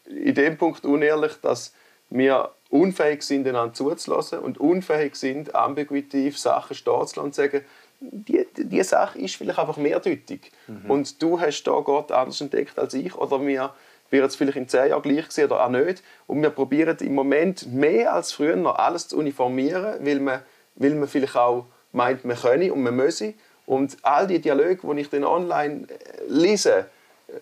in 0.04 0.34
dem 0.34 0.58
Punkt 0.58 0.84
unehrlich, 0.84 1.32
dass 1.40 1.72
wir 2.10 2.50
unfähig 2.68 3.22
sind, 3.22 3.46
einander 3.46 3.72
zuzulassen 3.72 4.40
und 4.40 4.58
unfähig 4.58 5.16
sind, 5.16 5.54
ambiguitiv 5.54 6.38
Sachen 6.38 6.74
stehen 6.74 7.06
zu 7.06 7.22
und 7.22 7.34
zu 7.34 7.42
sagen, 7.42 7.64
die, 8.00 8.46
die 8.56 8.82
Sache 8.82 9.18
ist 9.18 9.36
vielleicht 9.36 9.58
einfach 9.58 9.76
mehrdeutig. 9.76 10.52
Mhm. 10.66 10.90
Und 10.90 11.22
du 11.22 11.40
hast 11.40 11.62
da 11.64 11.80
Gott 11.80 12.12
anders 12.12 12.40
entdeckt 12.40 12.78
als 12.78 12.94
ich 12.94 13.14
oder 13.14 13.38
mir 13.38 13.72
wird 14.14 14.30
es 14.30 14.36
vielleicht 14.36 14.56
in 14.56 14.68
zehn 14.68 14.88
Jahren 14.88 15.02
gleich 15.02 15.30
sein 15.30 15.46
oder 15.46 15.64
auch 15.64 15.68
nicht. 15.68 16.02
Und 16.26 16.40
wir 16.40 16.50
probieren 16.50 16.96
im 17.00 17.14
Moment 17.14 17.70
mehr 17.72 18.14
als 18.14 18.32
früher 18.32 18.56
noch 18.56 18.76
alles 18.76 19.08
zu 19.08 19.18
uniformieren, 19.18 19.96
weil 20.06 20.20
man, 20.20 20.40
weil 20.76 20.94
man 20.94 21.08
vielleicht 21.08 21.36
auch 21.36 21.66
meint, 21.92 22.24
man 22.24 22.36
könne 22.36 22.72
und 22.72 22.82
man 22.82 22.94
müsse. 22.94 23.34
Und 23.66 23.96
all 24.02 24.26
die 24.26 24.40
Dialoge, 24.40 24.78
die 24.94 25.00
ich 25.00 25.10
dann 25.10 25.24
online 25.24 25.86
äh, 25.88 26.22
lese, 26.28 26.86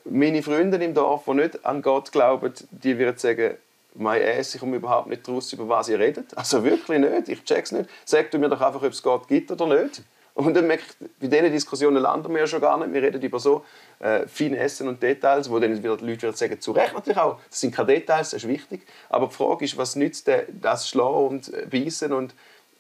meine 0.05 0.43
Freunde 0.43 0.83
im 0.83 0.95
Dorf, 0.95 1.25
die 1.27 1.35
nicht 1.35 1.65
an 1.65 1.83
Gott 1.83 2.11
glauben, 2.11 2.53
die 2.71 2.99
werden 2.99 3.19
sagen, 3.19 3.57
mein 3.95 4.23
Ass, 4.23 4.55
ich 4.55 4.61
komme 4.61 4.77
überhaupt 4.77 5.09
nicht 5.09 5.29
daraus, 5.29 5.53
über 5.53 5.69
was 5.69 5.89
ihr 5.89 5.99
redet. 5.99 6.37
Also 6.37 6.65
wirklich 6.65 6.99
nicht, 6.99 7.29
ich 7.29 7.45
check's 7.45 7.73
nicht. 7.73 7.91
Sagt 8.07 8.33
mir 8.35 8.49
doch 8.49 8.61
einfach, 8.61 8.83
ob 8.83 8.93
es 8.93 9.03
Gott 9.03 9.29
gibt 9.29 9.51
oder 9.51 9.67
nicht. 9.67 10.03
Und 10.35 10.55
dann 10.55 10.67
merke 10.67 10.85
ich, 10.89 11.09
bei 11.21 11.27
diesen 11.27 11.53
Diskussionen 11.53 12.03
landen 12.03 12.33
wir 12.33 12.41
ja 12.41 12.47
schon 12.47 12.61
gar 12.61 12.79
nicht. 12.79 12.93
Wir 12.93 13.03
reden 13.03 13.21
über 13.21 13.39
so 13.39 13.65
äh, 13.99 14.27
Finessen 14.27 14.89
und 14.89 15.03
Details, 15.03 15.51
wo 15.51 15.59
dann 15.59 15.77
wieder 15.77 15.97
die 15.97 16.07
Leute 16.07 16.23
wieder 16.23 16.33
sagen, 16.33 16.61
zu 16.61 16.73
Recht 16.73 16.95
natürlich 16.95 17.19
auch, 17.19 17.39
das 17.49 17.61
sind 17.61 17.75
keine 17.75 17.89
Details, 17.89 18.31
das 18.31 18.43
ist 18.43 18.49
wichtig. 18.49 18.87
Aber 19.11 19.27
die 19.27 19.35
Frage 19.35 19.65
ist, 19.65 19.77
was 19.77 19.95
nützt 19.95 20.31
das 20.61 20.89
Schlagen 20.89 21.29
und 21.29 21.53
äh, 21.53 21.67
Beißen? 21.67 22.13
Und 22.13 22.35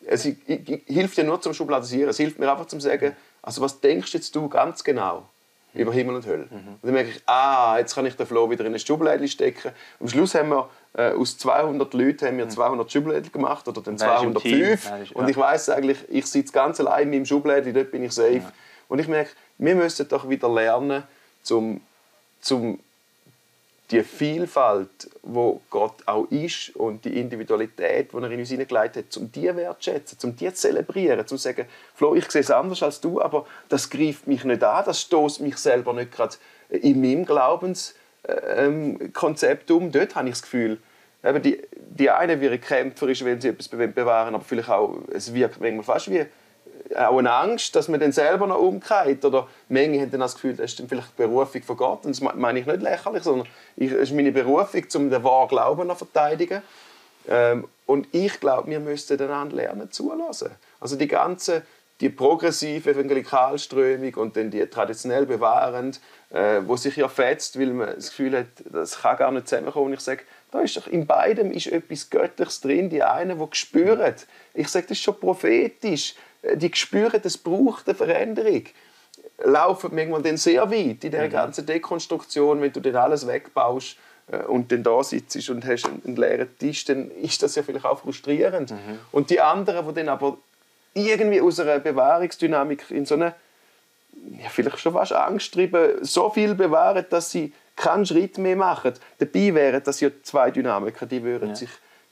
es 0.06 0.22
hilft 0.22 1.18
ja 1.18 1.24
nur 1.24 1.40
zum 1.40 1.52
Schubladisieren. 1.52 2.08
Es 2.08 2.16
hilft 2.16 2.38
mir 2.38 2.50
einfach 2.50 2.66
zum 2.66 2.80
sagen, 2.80 3.14
also 3.42 3.60
was 3.60 3.80
denkst 3.80 4.14
jetzt 4.14 4.34
du 4.34 4.48
ganz 4.48 4.82
genau? 4.82 5.28
Über 5.74 5.92
Himmel 5.92 6.16
und 6.16 6.26
Hölle. 6.26 6.48
Mhm. 6.50 6.74
Und 6.74 6.78
dann 6.82 6.92
merke 6.92 7.10
ich, 7.10 7.22
ah, 7.26 7.76
jetzt 7.78 7.94
kann 7.94 8.04
ich 8.06 8.16
den 8.16 8.26
Flow 8.26 8.50
wieder 8.50 8.62
in 8.62 8.68
eine 8.68 8.78
Schublade 8.78 9.26
stecken. 9.28 9.72
Am 10.00 10.08
Schluss 10.08 10.34
haben 10.34 10.50
wir 10.50 10.68
äh, 10.94 11.12
aus 11.12 11.38
200 11.38 11.94
Leuten 11.94 12.26
haben 12.26 12.38
wir 12.38 12.48
200 12.48 12.86
mhm. 12.86 12.90
Schubladen 12.90 13.32
gemacht 13.32 13.66
oder 13.68 13.80
dann 13.80 13.98
205. 13.98 14.90
Nein, 14.90 15.06
und 15.14 15.30
ich 15.30 15.36
weiß 15.36 15.70
eigentlich, 15.70 15.98
ich 16.08 16.26
sitze 16.26 16.52
ganz 16.52 16.80
allein 16.80 17.04
in 17.04 17.10
meinem 17.10 17.26
Schublade, 17.26 17.72
dort 17.72 17.90
bin 17.90 18.04
ich 18.04 18.12
safe. 18.12 18.36
Ja. 18.36 18.52
Und 18.88 18.98
ich 18.98 19.08
merke, 19.08 19.30
wir 19.58 19.74
müssen 19.74 20.08
doch 20.08 20.28
wieder 20.28 20.52
lernen, 20.52 21.04
zum, 21.42 21.80
zum 22.40 22.78
die 23.92 24.02
Vielfalt, 24.02 25.10
wo 25.22 25.60
Gott 25.68 25.96
auch 26.06 26.24
ist 26.30 26.74
und 26.76 27.04
die 27.04 27.20
Individualität, 27.20 28.12
die 28.12 28.16
er 28.16 28.30
in 28.30 28.40
uns 28.40 28.48
hineingelegt 28.48 28.96
hat, 28.96 29.14
um 29.18 29.30
die 29.30 29.54
wertschätzen, 29.54 30.16
um 30.24 30.34
die 30.34 30.48
zu 30.48 30.54
zelebrieren, 30.54 31.26
zu 31.26 31.36
sagen, 31.36 31.66
Flo, 31.94 32.14
ich 32.14 32.30
sehe 32.30 32.40
es 32.40 32.50
anders 32.50 32.82
als 32.82 33.02
du, 33.02 33.20
aber 33.20 33.44
das 33.68 33.90
greift 33.90 34.26
mich 34.26 34.44
nicht 34.44 34.64
an, 34.64 34.86
das 34.86 35.02
stoßt 35.02 35.42
mich 35.42 35.58
selber 35.58 35.92
nicht 35.92 36.10
gerade 36.10 36.36
in 36.70 37.02
meinem 37.02 37.26
Glaubenskonzept 37.26 39.70
ähm, 39.70 39.76
um. 39.76 39.92
Dort 39.92 40.16
habe 40.16 40.28
ich 40.28 40.34
das 40.34 40.42
Gefühl, 40.42 40.78
die, 41.44 41.62
die 41.76 42.10
eine 42.10 42.40
wäre 42.40 42.58
kämpferisch, 42.58 43.24
wenn 43.24 43.40
sie 43.40 43.48
etwas 43.48 43.68
bewahren, 43.68 44.34
aber 44.34 44.44
vielleicht 44.44 44.70
auch, 44.70 44.96
es 45.12 45.34
wirkt 45.34 45.60
manchmal 45.60 45.84
fast 45.84 46.10
wie 46.10 46.24
auch 46.96 47.18
eine 47.18 47.32
Angst, 47.32 47.74
dass 47.76 47.88
man 47.88 48.00
dann 48.00 48.12
selber 48.12 48.46
noch 48.46 48.58
umkehrt. 48.58 49.24
Oder 49.24 49.48
manche 49.68 50.00
haben 50.00 50.10
dann 50.10 50.20
das 50.20 50.34
Gefühl, 50.34 50.54
das 50.54 50.72
ist 50.72 50.80
dann 50.80 50.88
vielleicht 50.88 51.10
die 51.18 51.22
Berufung 51.22 51.62
von 51.62 51.76
Gott. 51.76 52.04
Und 52.04 52.10
das 52.10 52.20
meine 52.20 52.60
ich 52.60 52.66
nicht 52.66 52.82
lächerlich, 52.82 53.22
sondern 53.22 53.48
es 53.76 53.92
ist 53.92 54.12
meine 54.12 54.32
Berufung, 54.32 54.84
um 54.94 55.10
den 55.10 55.24
wahren 55.24 55.48
Glauben 55.48 55.88
zu 55.88 55.94
verteidigen. 55.96 56.62
Ähm, 57.28 57.68
und 57.86 58.08
ich 58.12 58.40
glaube, 58.40 58.70
wir 58.70 58.80
müssten 58.80 59.16
dann 59.18 59.50
lernen 59.50 59.90
zulassen. 59.90 60.50
Also 60.80 60.96
die 60.96 61.08
ganze 61.08 61.62
die 62.02 62.08
progressive 62.08 62.90
Evangelikalströmung 62.90 64.14
und 64.14 64.36
dann 64.36 64.50
die 64.50 64.66
traditionell 64.66 65.24
bewahrend, 65.24 66.00
äh, 66.30 66.60
wo 66.66 66.76
sich 66.76 66.96
ja 66.96 67.08
fetzt, 67.08 67.58
weil 67.60 67.68
man 67.68 67.94
das 67.94 68.08
Gefühl 68.08 68.38
hat, 68.38 68.46
das 68.64 69.02
kann 69.02 69.16
gar 69.16 69.30
nicht 69.30 69.48
zusammenkommen. 69.48 69.86
Und 69.86 69.92
ich 69.92 70.00
sage, 70.00 70.22
da 70.50 70.60
ist 70.60 70.76
doch 70.76 70.88
in 70.88 71.06
beidem 71.06 71.52
ist 71.52 71.68
etwas 71.68 72.10
Göttliches 72.10 72.60
drin. 72.60 72.90
Die 72.90 73.04
einen, 73.04 73.38
die 73.38 73.56
spüren, 73.56 74.14
ich 74.52 74.66
sage, 74.66 74.86
das 74.88 74.98
ist 74.98 75.04
schon 75.04 75.20
prophetisch 75.20 76.16
die 76.54 76.70
spüren, 76.74 77.20
es 77.22 77.38
braucht 77.38 77.88
eine 77.88 77.94
Veränderung. 77.96 78.64
laufen 79.44 79.94
manchmal 79.94 80.22
dann 80.22 80.36
sehr 80.36 80.70
weit 80.70 81.04
in 81.04 81.10
der 81.10 81.28
ganzen 81.28 81.66
Dekonstruktion, 81.66 82.60
wenn 82.60 82.72
du 82.72 82.80
dann 82.80 82.96
alles 82.96 83.26
wegbaust 83.26 83.96
äh, 84.30 84.38
und 84.44 84.70
dann 84.72 84.82
da 84.82 85.02
sitzt 85.02 85.48
und 85.50 85.64
hast 85.66 85.86
einen, 85.86 86.16
leeren 86.16 86.48
Tisch, 86.58 86.84
dann 86.84 87.10
ist 87.10 87.42
das 87.42 87.54
ja 87.54 87.62
vielleicht 87.62 87.84
auch 87.84 87.98
frustrierend. 88.00 88.70
Mhm. 88.70 88.98
Und 89.10 89.30
die 89.30 89.40
anderen, 89.40 89.86
die 89.88 89.94
dann 89.94 90.08
aber 90.08 90.38
irgendwie 90.94 91.40
aus 91.40 91.58
einer 91.60 91.78
Bewahrungsdynamik 91.78 92.90
in 92.90 93.06
so 93.06 93.14
eine 93.14 93.34
ja, 94.42 94.48
vielleicht 94.50 94.78
schon 94.78 94.92
fast 94.92 95.12
angsttrieben 95.12 96.04
so 96.04 96.30
viel 96.30 96.54
bewahren, 96.54 97.06
dass 97.08 97.30
sie 97.30 97.52
keinen 97.76 98.04
Schritt 98.04 98.36
mehr 98.38 98.56
machen. 98.56 98.92
Dabei 99.18 99.54
wären 99.54 99.82
das 99.82 100.00
ja 100.00 100.10
zwei 100.22 100.50
Dynamiken, 100.50 101.08
die 101.08 101.22
würden 101.22 101.50
Ja. 101.50 101.54
sich 101.54 101.70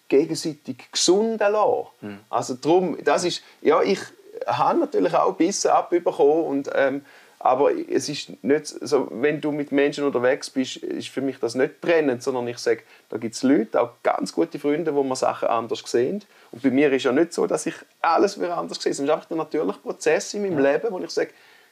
gegenseitig 0.09 0.91
gesunden 0.91 1.53
lassen. 1.53 2.21
Also 2.31 2.55
darum, 2.55 2.97
das 3.05 3.25
ist, 3.25 3.43
ja, 3.61 3.83
ich 3.83 4.01
habe 4.47 4.81
natürlich 4.81 5.15
auch 5.15 5.35
Bissen 5.35 5.71
abbekommen 5.71 6.45
und 6.45 6.71
ähm, 6.75 7.03
aber 7.43 7.71
es 7.73 8.11
ist 8.11 8.45
nicht 8.45 8.67
so, 8.67 9.09
wenn 9.11 9.41
du 9.41 9.51
mit 9.51 9.73
Menschen 9.73 10.05
unterwegs 10.05 10.51
bist, 10.51 10.77
ist 10.77 11.09
für 11.09 11.23
mich 11.23 11.39
das 11.39 11.55
nicht 11.55 11.81
brennend, 11.81 12.23
sondern 12.23 12.47
ich 12.49 12.59
sage, 12.59 12.83
da 13.09 13.17
gibt 13.17 13.35
es 13.35 13.43
Leute, 13.43 13.81
auch 13.81 13.93
ganz 14.03 14.35
gute 14.35 14.59
Freunde, 14.59 14.95
wo 14.95 15.03
man 15.03 15.17
Sachen 15.17 15.49
anders 15.49 15.83
sehen. 15.87 16.23
Und 16.53 16.63
bei 16.63 16.71
mir 16.71 16.93
ist 16.93 17.05
ja 17.05 17.13
nicht 17.13 17.33
so, 17.33 17.47
dass 17.47 17.65
ich 17.65 17.75
alles 18.03 18.39
wieder 18.39 18.59
anders 18.59 18.83
sehe. 18.83 18.93
Es 18.93 19.01
ist 19.01 19.09
einfach 19.09 19.25
der 19.25 19.39
natürliche 19.39 19.79
Prozess 19.79 20.35
in 20.35 20.43
meinem 20.43 20.59
Leben, 20.59 20.89
wo 20.91 20.99
ich 20.99 21.09
sage, 21.09 21.31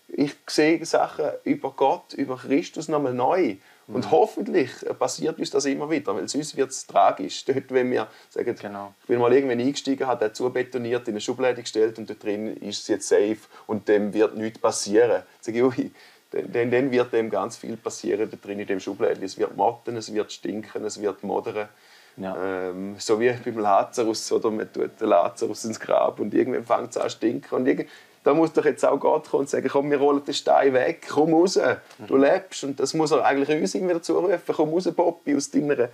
ich 0.08 0.34
sehe 0.46 0.82
Sachen 0.86 1.26
über 1.44 1.70
Gott, 1.76 2.14
über 2.14 2.38
Christus 2.38 2.88
nochmal 2.88 3.12
neu. 3.12 3.56
Und 3.88 4.10
hoffentlich 4.10 4.70
passiert 4.98 5.38
uns 5.38 5.50
das 5.50 5.64
immer 5.64 5.88
wieder, 5.90 6.14
weil 6.14 6.28
sonst 6.28 6.56
wird 6.56 6.70
es 6.70 6.86
tragisch. 6.86 7.44
Dort, 7.46 7.70
wenn 7.72 7.90
wir 7.90 8.06
sagen, 8.28 8.54
Genau. 8.60 8.92
ich 9.00 9.06
bin 9.06 9.18
mal 9.18 9.32
irgendwann 9.32 9.60
eingestiegen, 9.60 10.06
hat 10.06 10.20
er 10.20 10.34
zubetoniert, 10.34 11.08
in 11.08 11.14
eine 11.14 11.20
Schublade 11.22 11.62
gestellt 11.62 11.98
und 11.98 12.08
dort 12.10 12.22
drin 12.22 12.54
ist 12.58 12.82
es 12.82 12.88
jetzt 12.88 13.08
safe 13.08 13.38
und 13.66 13.88
dem 13.88 14.12
wird 14.12 14.36
nichts 14.36 14.58
passieren. 14.58 15.22
Sag 15.40 15.54
ich, 15.54 15.62
ui, 15.62 15.90
dann, 16.30 16.70
dann- 16.70 16.90
wird 16.90 17.12
dem 17.14 17.30
ganz 17.30 17.56
viel 17.56 17.78
passieren 17.78 18.28
da 18.30 18.36
drin 18.36 18.58
in 18.60 18.66
dem 18.66 18.78
Schublade. 18.80 19.24
Es 19.24 19.38
wird 19.38 19.56
motten, 19.56 19.96
es 19.96 20.12
wird 20.12 20.30
stinken, 20.32 20.84
es 20.84 21.00
wird 21.00 21.22
modern. 21.22 21.68
Ja. 22.18 22.36
Ähm, 22.68 22.96
so 22.98 23.18
wie 23.20 23.30
beim 23.32 23.58
Lazarus, 23.58 24.30
oder 24.32 24.50
man 24.50 24.70
tut 24.70 25.00
den 25.00 25.08
Lazarus 25.08 25.64
ins 25.64 25.80
Grab 25.80 26.20
und 26.20 26.34
irgendwann 26.34 26.64
fängt 26.64 26.90
es 26.90 26.96
an 26.98 27.08
zu 27.08 27.16
stinken. 27.16 27.54
Und 27.54 27.66
da 28.28 28.34
muss 28.34 28.52
doch 28.52 28.66
jetzt 28.66 28.84
auch 28.84 29.00
Gott 29.00 29.30
kommen 29.30 29.40
und 29.40 29.48
sagen, 29.48 29.66
komm, 29.72 29.90
wir 29.90 29.96
rollen 29.96 30.22
den 30.22 30.34
Stein 30.34 30.74
weg, 30.74 31.06
komm 31.08 31.32
raus, 31.32 31.58
du 32.06 32.16
lebst. 32.18 32.62
Und 32.62 32.78
das 32.78 32.92
muss 32.92 33.10
er 33.10 33.24
eigentlich 33.24 33.48
uns 33.48 33.74
immer 33.74 33.88
wieder 33.88 34.02
zurufen, 34.02 34.38
komm 34.54 34.68
raus, 34.68 34.86
Poppy, 34.94 35.34
aus, 35.34 35.50
deiner, 35.50 35.88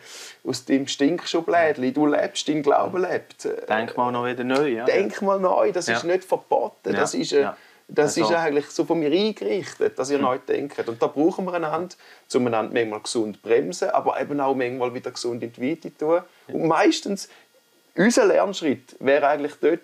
aus 0.44 0.64
deinem 0.64 0.88
Stinkschublädchen, 0.88 1.94
du 1.94 2.06
lebst, 2.06 2.48
dein 2.48 2.60
Glaube 2.64 2.98
lebt. 2.98 3.48
Denk 3.68 3.96
mal 3.96 4.10
noch 4.10 4.26
wieder 4.26 4.42
neu. 4.42 4.66
Ja. 4.68 4.84
Denk 4.84 5.22
mal 5.22 5.38
neu, 5.38 5.70
das 5.70 5.86
Ja. 5.86 5.96
ist 5.96 6.02
nicht 6.02 6.24
verboten, 6.24 6.92
Ja, 6.92 7.00
das 7.00 7.14
ist... 7.14 7.32
Äh, 7.32 7.42
ja. 7.42 7.56
Das 7.86 8.16
Also- 8.18 8.30
ist 8.32 8.36
eigentlich 8.38 8.66
so 8.70 8.84
von 8.86 8.98
mir 8.98 9.12
eingerichtet, 9.12 9.98
dass 9.98 10.10
ihr 10.10 10.18
neu 10.18 10.38
denkt. 10.38 10.88
Und 10.88 11.02
da 11.02 11.06
brauchen 11.06 11.44
wir 11.44 11.52
einander, 11.52 11.94
um 12.34 12.46
einander 12.46 12.72
manchmal 12.72 13.00
gesund 13.00 13.42
bremsen, 13.42 13.90
aber 13.90 14.18
eben 14.20 14.40
auch 14.40 14.54
manchmal 14.56 14.94
wieder 14.94 15.10
gesund 15.10 15.42
in 15.42 15.52
die 15.52 15.70
Weite 15.70 15.94
tun. 15.96 16.22
Und 16.48 16.66
meistens, 16.66 17.28
unser 17.94 18.24
Lernschritt 18.24 18.96
wäre 19.00 19.28
eigentlich 19.28 19.52
dort, 19.60 19.82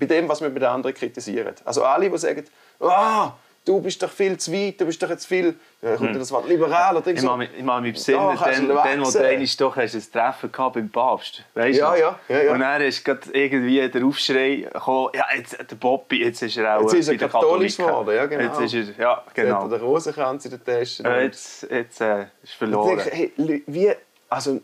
bei 0.00 0.06
dem, 0.06 0.28
was 0.28 0.40
wir 0.40 0.48
bei 0.50 0.58
den 0.58 0.68
anderen 0.68 0.94
kritisieren. 0.96 1.54
Also 1.64 1.84
alle, 1.84 2.10
die 2.10 2.18
sagen, 2.18 2.44
ah, 2.80 3.32
du 3.64 3.80
bist 3.80 4.02
doch 4.02 4.10
viel 4.10 4.36
zu 4.38 4.50
weit, 4.52 4.80
du 4.80 4.86
bist 4.86 5.00
doch 5.02 5.10
jetzt 5.10 5.26
viel, 5.26 5.54
ja, 5.82 5.94
kommt 5.96 6.16
das 6.16 6.32
Wort 6.32 6.48
liberal 6.48 6.96
oder 6.96 7.04
Hm. 7.06 7.14
Ich 7.14 7.20
so. 7.20 7.36
mich, 7.36 7.50
ich 7.56 7.62
mag 7.62 7.82
mich 7.82 7.92
besinnen, 7.92 8.20
kannst 8.36 8.42
dann, 8.58 8.68
du 8.68 8.74
dann 8.74 9.00
wo 9.04 9.10
du 9.10 9.18
einmal 9.22 9.46
doch 9.58 9.76
hast 9.76 9.94
ein 9.94 10.12
Treffen 10.12 10.50
gehabt 10.50 10.74
beim 10.74 10.88
Papst. 10.88 11.44
Weißt 11.54 11.78
Ja, 11.78 11.92
du? 11.94 12.00
ja, 12.00 12.18
ja, 12.28 12.42
ja. 12.42 12.52
Und 12.52 12.60
dann 12.60 12.80
ist 12.82 13.04
gerade 13.04 13.20
irgendwie 13.32 13.86
der 13.88 14.04
Aufschrei 14.04 14.66
gekommen, 14.72 15.10
ja, 15.14 15.24
jetzt, 15.36 15.58
der 15.58 15.76
Bobby, 15.76 16.24
jetzt 16.24 16.42
ist 16.42 16.56
er 16.56 16.78
auch 16.78 16.82
Jetzt 16.82 16.94
ist 16.94 17.08
er 17.08 17.18
bei 17.18 17.28
katholisch 17.28 17.76
geworden, 17.76 18.16
ja, 18.16 18.26
genau. 18.26 18.60
Jetzt 18.60 18.74
ist 18.74 18.88
er, 18.98 19.02
ja, 19.04 19.12
Jetzt 19.18 19.26
hat 19.30 19.38
er 19.38 19.44
genau. 19.44 19.68
den 19.68 19.80
Rosenkranz 19.80 20.44
in 20.46 20.50
der 20.52 20.64
Tasche. 20.64 21.02
Und- 21.02 21.20
Jetzt, 21.20 21.66
jetzt 21.70 22.00
äh, 22.00 22.22
ist 22.22 22.28
Ich 22.44 22.54
verloren. 22.56 22.96
denke, 22.96 23.10
hey, 23.14 23.62
wie, 23.66 23.92
also, 24.30 24.60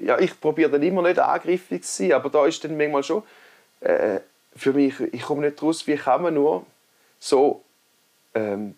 ja, 0.00 0.18
ich 0.18 0.40
probiere 0.40 0.70
dann 0.70 0.82
immer 0.82 1.02
nicht 1.02 1.18
angriffig 1.18 1.84
zu 1.84 2.02
sein, 2.02 2.12
aber 2.14 2.30
da 2.30 2.46
ist 2.46 2.64
dann 2.64 2.76
manchmal 2.76 3.02
schon 3.04 3.22
äh, 3.80 4.18
für 4.56 4.72
mich, 4.72 5.00
ich 5.00 5.22
komme 5.22 5.46
nicht 5.46 5.62
raus, 5.62 5.86
wie 5.86 5.96
kann 5.96 6.22
man 6.22 6.34
nur 6.34 6.64
so, 7.18 7.62
ähm, 8.34 8.74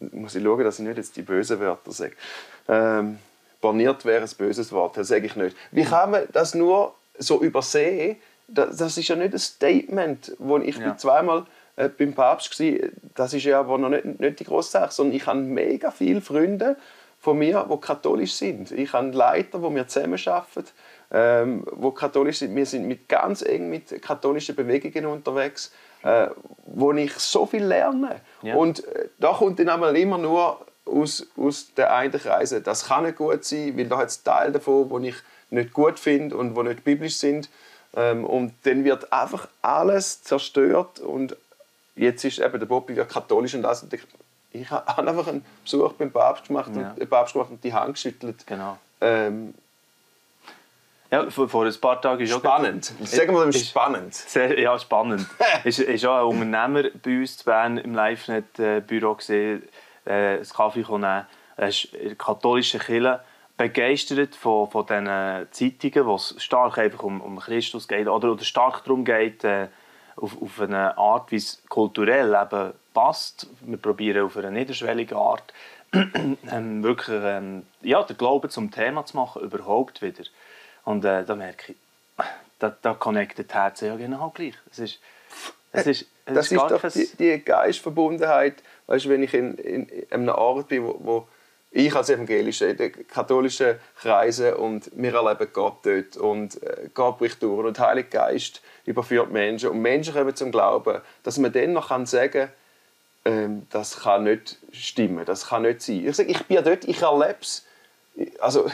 muss 0.00 0.34
ich 0.34 0.42
schauen, 0.42 0.64
dass 0.64 0.78
ich 0.78 0.86
nicht 0.86 0.96
jetzt 0.96 1.16
die 1.16 1.22
bösen 1.22 1.58
Wörter 1.60 1.92
sage. 1.92 2.12
Ähm, 2.68 3.18
borniert 3.60 4.04
wäre 4.04 4.22
ein 4.24 4.30
böses 4.36 4.70
Wort, 4.72 4.96
das 4.96 5.08
sage 5.08 5.26
ich 5.26 5.36
nicht. 5.36 5.56
Wie 5.72 5.84
kann 5.84 6.10
man 6.10 6.24
das 6.32 6.54
nur 6.54 6.94
so 7.18 7.40
übersehen? 7.42 8.16
Das, 8.46 8.76
das 8.76 8.96
ist 8.96 9.08
ja 9.08 9.16
nicht 9.16 9.32
ein 9.34 9.38
Statement, 9.38 10.34
wo 10.38 10.58
ich 10.58 10.76
Ja. 10.76 10.88
bin 10.88 10.98
zweimal 10.98 11.46
äh, 11.76 11.88
beim 11.88 12.12
Papst 12.14 12.58
war, 12.60 12.88
das 13.14 13.34
ist 13.34 13.44
ja 13.44 13.60
aber 13.60 13.78
noch 13.78 13.88
nicht, 13.88 14.20
nicht 14.20 14.40
die 14.40 14.44
grosse 14.44 14.72
Sache, 14.72 14.92
sondern 14.92 15.16
ich 15.16 15.26
habe 15.26 15.40
mega 15.40 15.90
viele 15.90 16.20
Freunde 16.20 16.76
von 17.20 17.38
mir, 17.38 17.66
die 17.70 17.80
katholisch 17.80 18.34
sind. 18.34 18.70
Ich 18.72 18.92
habe 18.92 19.10
Leiter, 19.10 19.58
die 19.58 19.74
wir 19.74 19.88
zusammenarbeiten, 19.88 20.64
ähm, 21.10 21.64
die 21.70 21.90
katholisch 21.94 22.38
sind. 22.38 22.54
Wir 22.54 22.66
sind 22.66 22.86
mit 22.86 23.08
ganz 23.08 23.42
eng 23.42 23.70
mit 23.70 24.00
katholischen 24.02 24.54
Bewegungen 24.54 25.06
unterwegs, 25.06 25.72
äh, 26.02 26.28
wo 26.66 26.92
ich 26.92 27.12
so 27.14 27.46
viel 27.46 27.64
lerne. 27.64 28.20
Ja. 28.42 28.54
Und 28.54 28.84
äh, 28.86 29.08
da 29.18 29.32
kommt 29.32 29.58
dann 29.58 29.68
einmal 29.68 29.96
immer 29.96 30.18
nur 30.18 30.64
aus, 30.84 31.26
aus 31.36 31.72
den 31.74 31.84
einen 31.86 32.12
Kreisen, 32.12 32.62
das 32.62 32.86
kann 32.86 33.04
nicht 33.04 33.16
gut 33.16 33.44
sein, 33.44 33.76
weil 33.76 33.86
da 33.86 33.98
hat 33.98 34.08
es 34.08 34.22
Teile 34.22 34.52
davon, 34.52 35.02
die 35.02 35.10
ich 35.10 35.16
nicht 35.50 35.72
gut 35.72 35.98
finde 35.98 36.36
und 36.36 36.54
die 36.54 36.62
nicht 36.62 36.84
biblisch 36.84 37.16
sind. 37.16 37.48
Ähm, 37.96 38.24
und 38.24 38.52
dann 38.64 38.84
wird 38.84 39.12
einfach 39.12 39.48
alles 39.62 40.22
zerstört 40.22 41.00
und 41.00 41.36
jetzt 41.96 42.24
ist 42.24 42.38
eben 42.38 42.58
der 42.58 42.66
Bobby 42.66 42.94
wird 42.96 43.08
katholisch 43.08 43.54
und 43.54 43.62
das. 43.62 43.82
Und 43.82 43.92
ich, 43.94 44.02
ich 44.52 44.70
habe 44.70 44.86
einfach 45.08 45.26
einen 45.26 45.44
Besuch 45.64 45.92
beim 45.94 46.10
Papst 46.10 46.46
gemacht 46.48 46.70
Ja. 46.76 46.90
und 46.90 46.98
den 46.98 47.08
Papst 47.08 47.32
gemacht 47.32 47.50
und 47.50 47.64
die 47.64 47.72
Hand 47.72 47.94
geschüttelt. 47.94 48.46
Genau. 48.46 48.78
Ähm, 49.00 49.54
Ja, 51.10 51.30
vor, 51.30 51.48
vor 51.48 51.64
ein 51.64 51.74
paar 51.80 52.00
Tagen 52.00 52.22
ist 52.22 52.32
auch 52.34 52.40
spannend. 52.40 52.84
Sagen 53.02 53.32
wir 53.32 53.40
mal 53.44 53.48
Ist- 53.48 53.70
spannend. 53.70 54.14
Sehr, 54.14 54.58
ja, 54.58 54.78
spannend. 54.78 55.26
ist, 55.64 55.78
ist 55.78 56.04
auch 56.04 56.18
ein 56.30 56.40
Unternehmer 56.42 56.90
bei 57.02 57.18
uns 57.20 57.38
in 57.40 57.44
Bern 57.44 57.78
im 57.78 57.94
LiveNet-Büro 57.94 59.14
gesehen, 59.14 59.62
äh, 60.04 60.12
einen 60.36 60.44
Kaffee 60.48 60.80
nehmen. 60.80 61.26
Er 61.56 61.68
ist 61.68 61.84
in 61.94 62.08
der 62.08 62.16
katholischen 62.16 62.80
Kirche 62.80 63.20
begeistert 63.56 64.36
von, 64.36 64.70
von 64.70 64.86
diesen 64.86 65.06
Zeitungen, 65.50 66.06
wo 66.06 66.14
es 66.16 66.34
stark 66.38 66.78
einfach 66.78 67.02
um, 67.02 67.20
um 67.20 67.38
Christus 67.40 67.88
geht 67.88 68.06
oder, 68.06 68.30
oder 68.32 68.44
stark 68.44 68.84
darum 68.84 69.04
geht, 69.04 69.42
äh, 69.44 69.68
auf, 70.16 70.40
auf 70.40 70.60
eine 70.60 70.96
Art, 70.98 71.30
wie 71.32 71.36
es 71.36 71.62
kulturell 71.68 72.34
eben 72.34 72.72
passt. 72.92 73.48
Wir 73.62 73.78
probieren 73.78 74.24
auf 74.26 74.36
eine 74.36 74.50
niederschwellige 74.50 75.16
Art 75.16 75.52
ähm, 75.92 76.82
wirklich 76.82 77.16
ähm, 77.22 77.64
ja, 77.80 78.02
den 78.02 78.16
Glauben 78.18 78.50
zum 78.50 78.70
Thema 78.70 79.06
zu 79.06 79.16
machen, 79.16 79.42
überhaupt 79.42 80.02
wieder. 80.02 80.22
Und 80.88 81.04
äh, 81.04 81.22
da 81.22 81.36
merke 81.36 81.72
ich, 81.72 81.78
da, 82.58 82.74
da 82.80 82.94
connectet 82.94 83.50
das 83.50 83.54
Herz 83.54 83.80
ja 83.82 83.94
genau 83.96 84.30
gleich. 84.34 84.54
Es 84.72 84.78
ist, 84.78 85.00
es 85.70 85.86
ist, 85.86 86.06
es 86.24 86.34
Das 86.34 86.50
ist 86.50 86.56
gar 86.56 86.68
doch 86.70 86.90
die, 86.90 87.10
die 87.18 87.44
Geistverbundenheit, 87.44 88.62
weißt, 88.86 89.04
du, 89.04 89.08
wenn 89.10 89.22
ich 89.22 89.34
in, 89.34 89.58
in, 89.58 89.86
in 89.86 90.12
einem 90.12 90.30
Ort 90.30 90.68
bin, 90.68 90.86
wo, 90.86 90.96
wo 91.00 91.28
ich 91.72 91.94
als 91.94 92.08
Evangelischer 92.08 92.68
in 92.68 92.78
den 92.78 93.06
katholischen 93.06 93.78
Kreisen 94.00 94.54
und 94.54 94.90
wir 94.94 95.12
erleben 95.12 95.52
Gott 95.52 95.84
dort 95.84 96.16
und 96.16 96.62
äh, 96.62 96.88
Gott 96.94 97.18
bricht 97.18 97.42
durch 97.42 97.66
und 97.66 97.76
der 97.76 97.86
Heilige 97.86 98.08
Geist 98.08 98.62
überführt 98.86 99.30
Menschen 99.30 99.68
und 99.68 99.82
Menschen 99.82 100.14
kommen 100.14 100.34
zum 100.34 100.50
Glauben, 100.50 101.02
dass 101.22 101.36
man 101.36 101.52
dann 101.52 101.74
noch 101.74 101.88
kann 101.88 102.06
sagen 102.06 102.48
ähm, 103.26 103.66
das 103.68 104.00
kann 104.00 104.24
nicht 104.24 104.56
stimmen, 104.72 105.26
das 105.26 105.48
kann 105.48 105.64
nicht 105.64 105.82
sein. 105.82 106.06
Ich 106.06 106.16
sage, 106.16 106.30
ich 106.30 106.46
bin 106.46 106.54
ja 106.54 106.62
dort, 106.62 106.84
ich 106.84 107.02
erlebe 107.02 107.36
es. 107.42 107.66
Also, 108.40 108.70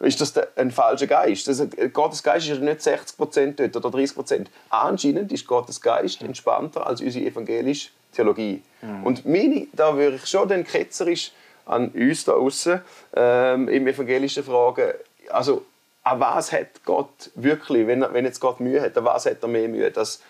ist 0.00 0.20
das 0.20 0.34
ein 0.56 0.70
falscher 0.70 1.06
Geist? 1.06 1.48
Also, 1.48 1.66
Gottes 1.92 2.22
Geist 2.22 2.48
ist 2.48 2.58
ja 2.58 2.64
nicht 2.64 2.80
60% 2.80 3.54
dort 3.56 3.84
oder 3.84 3.98
30%. 3.98 4.46
Anscheinend 4.70 5.32
ist 5.32 5.46
Gottes 5.46 5.80
Geist 5.80 6.22
entspannter 6.22 6.86
als 6.86 7.00
unsere 7.00 7.26
evangelische 7.26 7.90
Theologie. 8.12 8.62
Und 9.04 9.26
meine, 9.26 9.66
da 9.72 9.96
würde 9.96 10.16
ich 10.16 10.26
schon 10.26 10.48
den 10.48 10.64
ketzerisch 10.64 11.32
an 11.66 11.88
uns 11.88 12.24
da 12.24 12.32
außen 12.32 12.80
ähm, 13.14 13.68
im 13.68 13.86
evangelischen 13.86 14.42
fragen, 14.42 14.92
also 15.28 15.64
an 16.02 16.20
was 16.20 16.52
hat 16.52 16.84
Gott 16.84 17.30
wirklich, 17.34 17.86
wenn, 17.86 18.02
er, 18.02 18.14
wenn 18.14 18.24
jetzt 18.24 18.40
Gott 18.40 18.60
Mühe 18.60 18.80
hat, 18.80 18.96
an 18.96 19.04
was 19.04 19.26
hat 19.26 19.42
er 19.42 19.48
mehr 19.48 19.68
Mühe? 19.68 19.90
Dass 19.90 20.22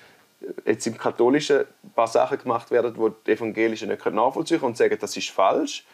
jetzt 0.64 0.86
im 0.86 0.98
Katholischen 0.98 1.60
ein 1.60 1.90
paar 1.94 2.08
Sachen 2.08 2.38
gemacht 2.38 2.70
werden, 2.70 2.94
die 2.94 3.10
die 3.26 3.32
Evangelischen 3.32 3.88
nicht 3.88 4.04
nachvollziehen 4.04 4.58
können 4.58 4.70
und 4.72 4.76
sagen, 4.76 4.96
das 5.00 5.16
ist 5.16 5.30
falsch. 5.30 5.84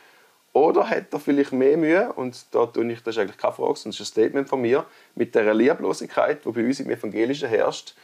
Oder 0.54 0.88
hat 0.88 1.12
er 1.12 1.18
vielleicht 1.18 1.52
mehr 1.52 1.76
Mühe, 1.76 2.12
und 2.14 2.46
da 2.52 2.64
tue 2.66 2.90
ich, 2.92 3.02
das 3.02 3.16
ist 3.16 3.20
eigentlich 3.20 3.36
keine 3.36 3.52
Frage, 3.52 3.74
sondern 3.76 3.90
das 3.98 4.00
ist 4.00 4.16
ein 4.16 4.22
Statement 4.22 4.48
von 4.48 4.60
mir, 4.60 4.86
mit 5.16 5.34
der 5.34 5.52
Lieblosigkeit, 5.52 6.44
die 6.44 6.50
bei 6.50 6.64
uns 6.64 6.78
im 6.80 6.88
Evangelischen 6.90 7.48
herrscht, 7.48 7.94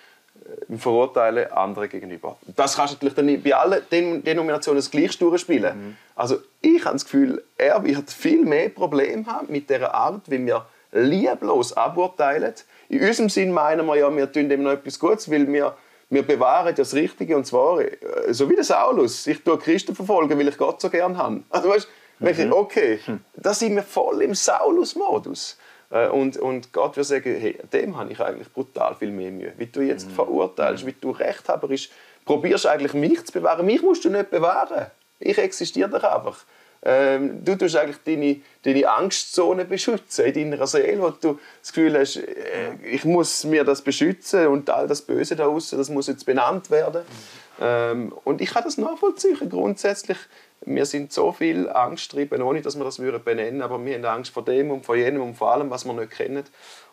äh, 0.45 0.73
im 0.73 0.79
Verurteilen 0.79 1.51
anderen 1.53 1.89
gegenüber. 1.89 2.37
Das 2.57 2.75
kannst 2.77 2.93
du 2.93 2.97
natürlich 2.97 3.15
dann 3.15 3.27
nicht 3.27 3.45
bei 3.45 3.55
allen 3.55 3.81
Den- 3.93 4.25
Denominationen 4.25 4.79
das 4.79 4.91
gleich 4.91 5.17
durchspielen. 5.17 5.97
Also 6.17 6.39
ich 6.61 6.85
habe 6.85 6.95
das 6.97 7.05
Gefühl, 7.05 7.43
er 7.57 7.83
wird 7.85 8.11
viel 8.11 8.45
mehr 8.45 8.69
Probleme 8.69 9.25
haben 9.27 9.47
mit 9.51 9.71
der 9.71 9.95
Art, 9.95 10.29
wie 10.29 10.45
wir 10.45 10.67
lieblos 10.91 11.73
aburteilen. 11.77 12.53
In 12.89 13.01
unserem 13.01 13.29
Sinn 13.29 13.53
meinen 13.53 13.87
wir 13.87 13.95
ja, 13.95 14.15
wir 14.15 14.31
tun 14.31 14.49
dem 14.49 14.65
noch 14.65 14.73
etwas 14.73 14.99
Gutes, 14.99 15.31
weil 15.31 15.47
wir 15.53 15.77
Wir 16.13 16.25
bewahren 16.25 16.75
das 16.75 16.93
Richtige 16.95 17.37
und 17.37 17.47
zwar, 17.47 17.81
äh, 17.83 17.97
so 18.31 18.51
wie 18.51 18.57
der 18.57 18.65
Saulus, 18.65 19.29
ich 19.29 19.45
tue 19.45 19.57
Christen 19.57 19.95
verfolgen, 19.95 20.37
weil 20.37 20.49
ich 20.49 20.59
Gott 20.59 20.81
so 20.81 20.91
gern 20.91 21.17
habe. 21.17 21.45
Also 21.51 21.69
weißt, 21.69 21.87
mhm. 22.21 22.53
okay, 22.53 23.01
da 23.35 23.55
sind 23.55 23.75
wir 23.75 23.83
voll 23.83 24.23
im 24.23 24.35
Saulus-Modus. 24.35 25.57
Äh, 25.91 26.09
und, 26.09 26.37
und 26.37 26.73
Gott 26.73 26.97
wird 26.97 27.07
sagen, 27.07 27.37
hey, 27.39 27.59
dem 27.73 27.97
habe 27.97 28.13
ich 28.13 28.21
eigentlich 28.21 28.53
brutal 28.53 28.95
viel 28.95 29.11
mehr 29.11 29.31
Mühe. 29.31 29.53
Wie 29.57 29.67
du 29.67 29.81
jetzt 29.81 30.09
mhm. 30.09 30.15
verurteilst, 30.15 30.87
wie 30.87 30.93
du 30.93 31.11
rechthaberisch 31.11 31.91
probierst 32.25 32.67
eigentlich 32.67 32.95
mich 32.95 33.25
zu 33.25 33.33
bewahren. 33.33 33.67
Mich 33.67 33.83
musst 33.83 34.05
du 34.05 34.11
nicht 34.11 34.31
bewahren. 34.31 34.87
Ich 35.19 35.39
existiere 35.39 35.89
doch 35.89 36.03
einfach. 36.03 36.45
Ähm, 36.83 37.45
du 37.45 37.57
tust 37.57 37.77
eigentlich 37.77 37.99
deine, 38.05 38.41
deine 38.63 38.89
Angstzone 38.89 39.67
beschützen 39.67 40.25
in 40.27 40.51
deiner 40.51 40.67
Seele, 40.67 41.03
wo 41.03 41.11
du 41.11 41.39
das 41.61 41.73
Gefühl 41.73 41.99
hast, 41.99 42.17
äh, 42.17 42.73
ich 42.85 43.05
muss 43.05 43.45
mir 43.45 43.65
das 43.65 43.83
beschützen 43.83 44.47
und 44.47 44.71
all 44.71 44.87
das 44.87 45.03
Böse 45.03 45.37
da 45.37 45.47
außen, 45.47 45.77
das 45.77 45.91
muss 45.91 46.07
jetzt 46.07 46.25
benannt 46.25 46.71
werden. 46.71 47.03
Mhm. 47.03 47.41
Ähm, 47.63 48.13
und 48.25 48.41
ich 48.41 48.51
kann 48.51 48.65
das 48.65 48.79
nachvollziehen. 48.79 49.37
Grundsätzlich, 49.51 50.17
wir 50.63 50.87
sind 50.87 51.13
so 51.13 51.33
viel 51.33 51.69
Angsttrieben, 51.69 52.43
ohne 52.43 52.61
dass 52.61 52.77
wir 52.77 52.85
das 52.85 52.99
benennen 52.99 53.25
würden, 53.25 53.63
aber 53.63 53.85
wir 53.85 53.95
haben 53.95 54.05
Angst 54.05 54.33
vor 54.33 54.45
dem 54.45 54.71
und 54.71 54.85
vor 54.85 54.97
jenem 54.97 55.23
und 55.23 55.35
vor 55.35 55.53
allem, 55.53 55.71
was 55.71 55.85
wir 55.85 55.93
nicht 55.95 56.11
kennen. 56.11 56.45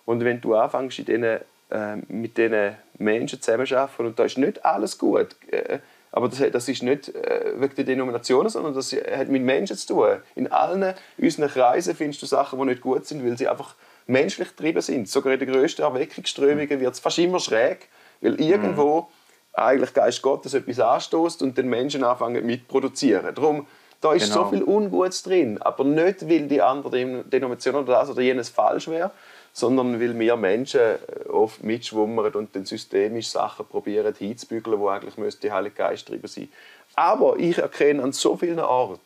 Und 0.06 0.24
wenn 0.24 0.40
du 0.40 0.56
anfängst, 0.56 1.00
in 1.00 1.06
denen, 1.06 1.42
äh, 1.70 1.98
mit 2.08 2.38
diesen 2.38 2.76
Menschen 2.98 3.42
zusammenzuarbeiten 3.42 4.06
und 4.08 4.20
da 4.20 4.24
ist 4.24 4.38
nicht 4.38 4.64
alles 4.64 4.98
gut, 4.98 5.36
äh, 5.52 5.80
aber 6.12 6.30
das, 6.30 6.42
das 6.52 6.70
ist 6.70 6.82
nicht 6.82 7.14
äh, 7.14 7.54
wegen 7.58 7.76
der 7.76 7.84
Denominationen, 7.84 8.50
sondern 8.50 8.74
das 8.74 8.94
hat 8.94 9.28
mit 9.28 9.44
Menschen 9.44 9.76
zu 9.76 9.88
tun. 9.88 10.18
In 10.36 10.52
allen 10.52 10.96
unseren 11.18 11.50
Kreisen 11.50 11.96
findest 11.96 12.22
du 12.22 12.26
Sachen, 12.26 12.58
die 12.60 12.66
nicht 12.66 12.82
gut 12.82 13.06
sind, 13.06 13.26
weil 13.26 13.38
sie 13.38 13.48
einfach 13.48 13.76
menschlich 14.08 14.50
getrieben 14.50 14.82
sind. 14.82 15.10
Sogar 15.10 15.34
in 15.34 15.40
den 15.40 15.52
grössten 15.52 15.82
Erweckungsströmungen 15.82 16.80
wird 16.80 16.94
es 16.94 17.00
fast 17.00 17.20
immer 17.20 17.40
schräg, 17.40 17.90
weil 18.22 18.40
irgendwo 18.42 19.02
mhm. 19.02 19.08
Eigentlich 19.58 19.94
Geist 19.94 20.22
Gottes 20.22 20.54
etwas 20.54 20.80
anstößt 20.80 21.42
und 21.42 21.58
den 21.58 21.68
Menschen 21.68 22.04
anfangen 22.04 22.46
mitproduzieren. 22.46 23.34
Darum, 23.34 23.66
da 24.02 24.14
ist 24.14 24.32
genau. 24.32 24.44
so 24.44 24.50
viel 24.50 24.64
Ungutes 24.64 25.24
drin, 25.24 25.60
aber 25.62 25.84
nicht, 25.84 26.30
weil 26.30 26.48
die 26.48 26.62
andere 26.62 27.24
Denomination 27.24 27.76
oder 27.76 27.94
das 27.94 28.12
oder 28.12 28.22
jenes 28.22 28.50
falsch 28.50 28.88
wäre, 28.88 29.12
sondern 29.54 30.00
weil 30.00 30.18
wir 30.20 30.36
Menschen 30.36 30.82
äh, 30.82 31.30
oft 31.30 31.64
mitschwummern 31.64 32.34
und 32.34 32.56
dann 32.56 32.66
systemisch 32.66 33.30
Sachen 33.30 33.66
probieren 33.66 34.14
hinzubügeln, 34.14 34.80
wo 34.80 34.90
eigentlich 34.90 35.18
müsste 35.18 35.48
der 35.48 35.54
Heilige 35.54 35.76
Geist 35.76 36.08
drüber 36.08 36.28
sein. 36.28 36.50
Aber 36.96 37.38
ich 37.40 37.58
erkenne 37.58 38.04
an 38.04 38.12
so 38.12 38.38
vielen 38.38 38.60
Orten, 38.60 39.02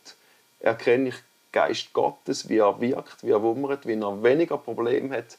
erkenne 0.60 1.08
ich 1.08 1.14
Geist 1.52 1.94
Gottes, 1.94 2.50
wie 2.50 2.58
er 2.58 2.78
wirkt, 2.80 3.24
wie 3.24 3.30
er 3.30 3.42
wummert, 3.42 3.86
wie 3.86 3.94
er 3.94 4.22
weniger 4.22 4.58
Probleme 4.58 5.16
hat 5.16 5.38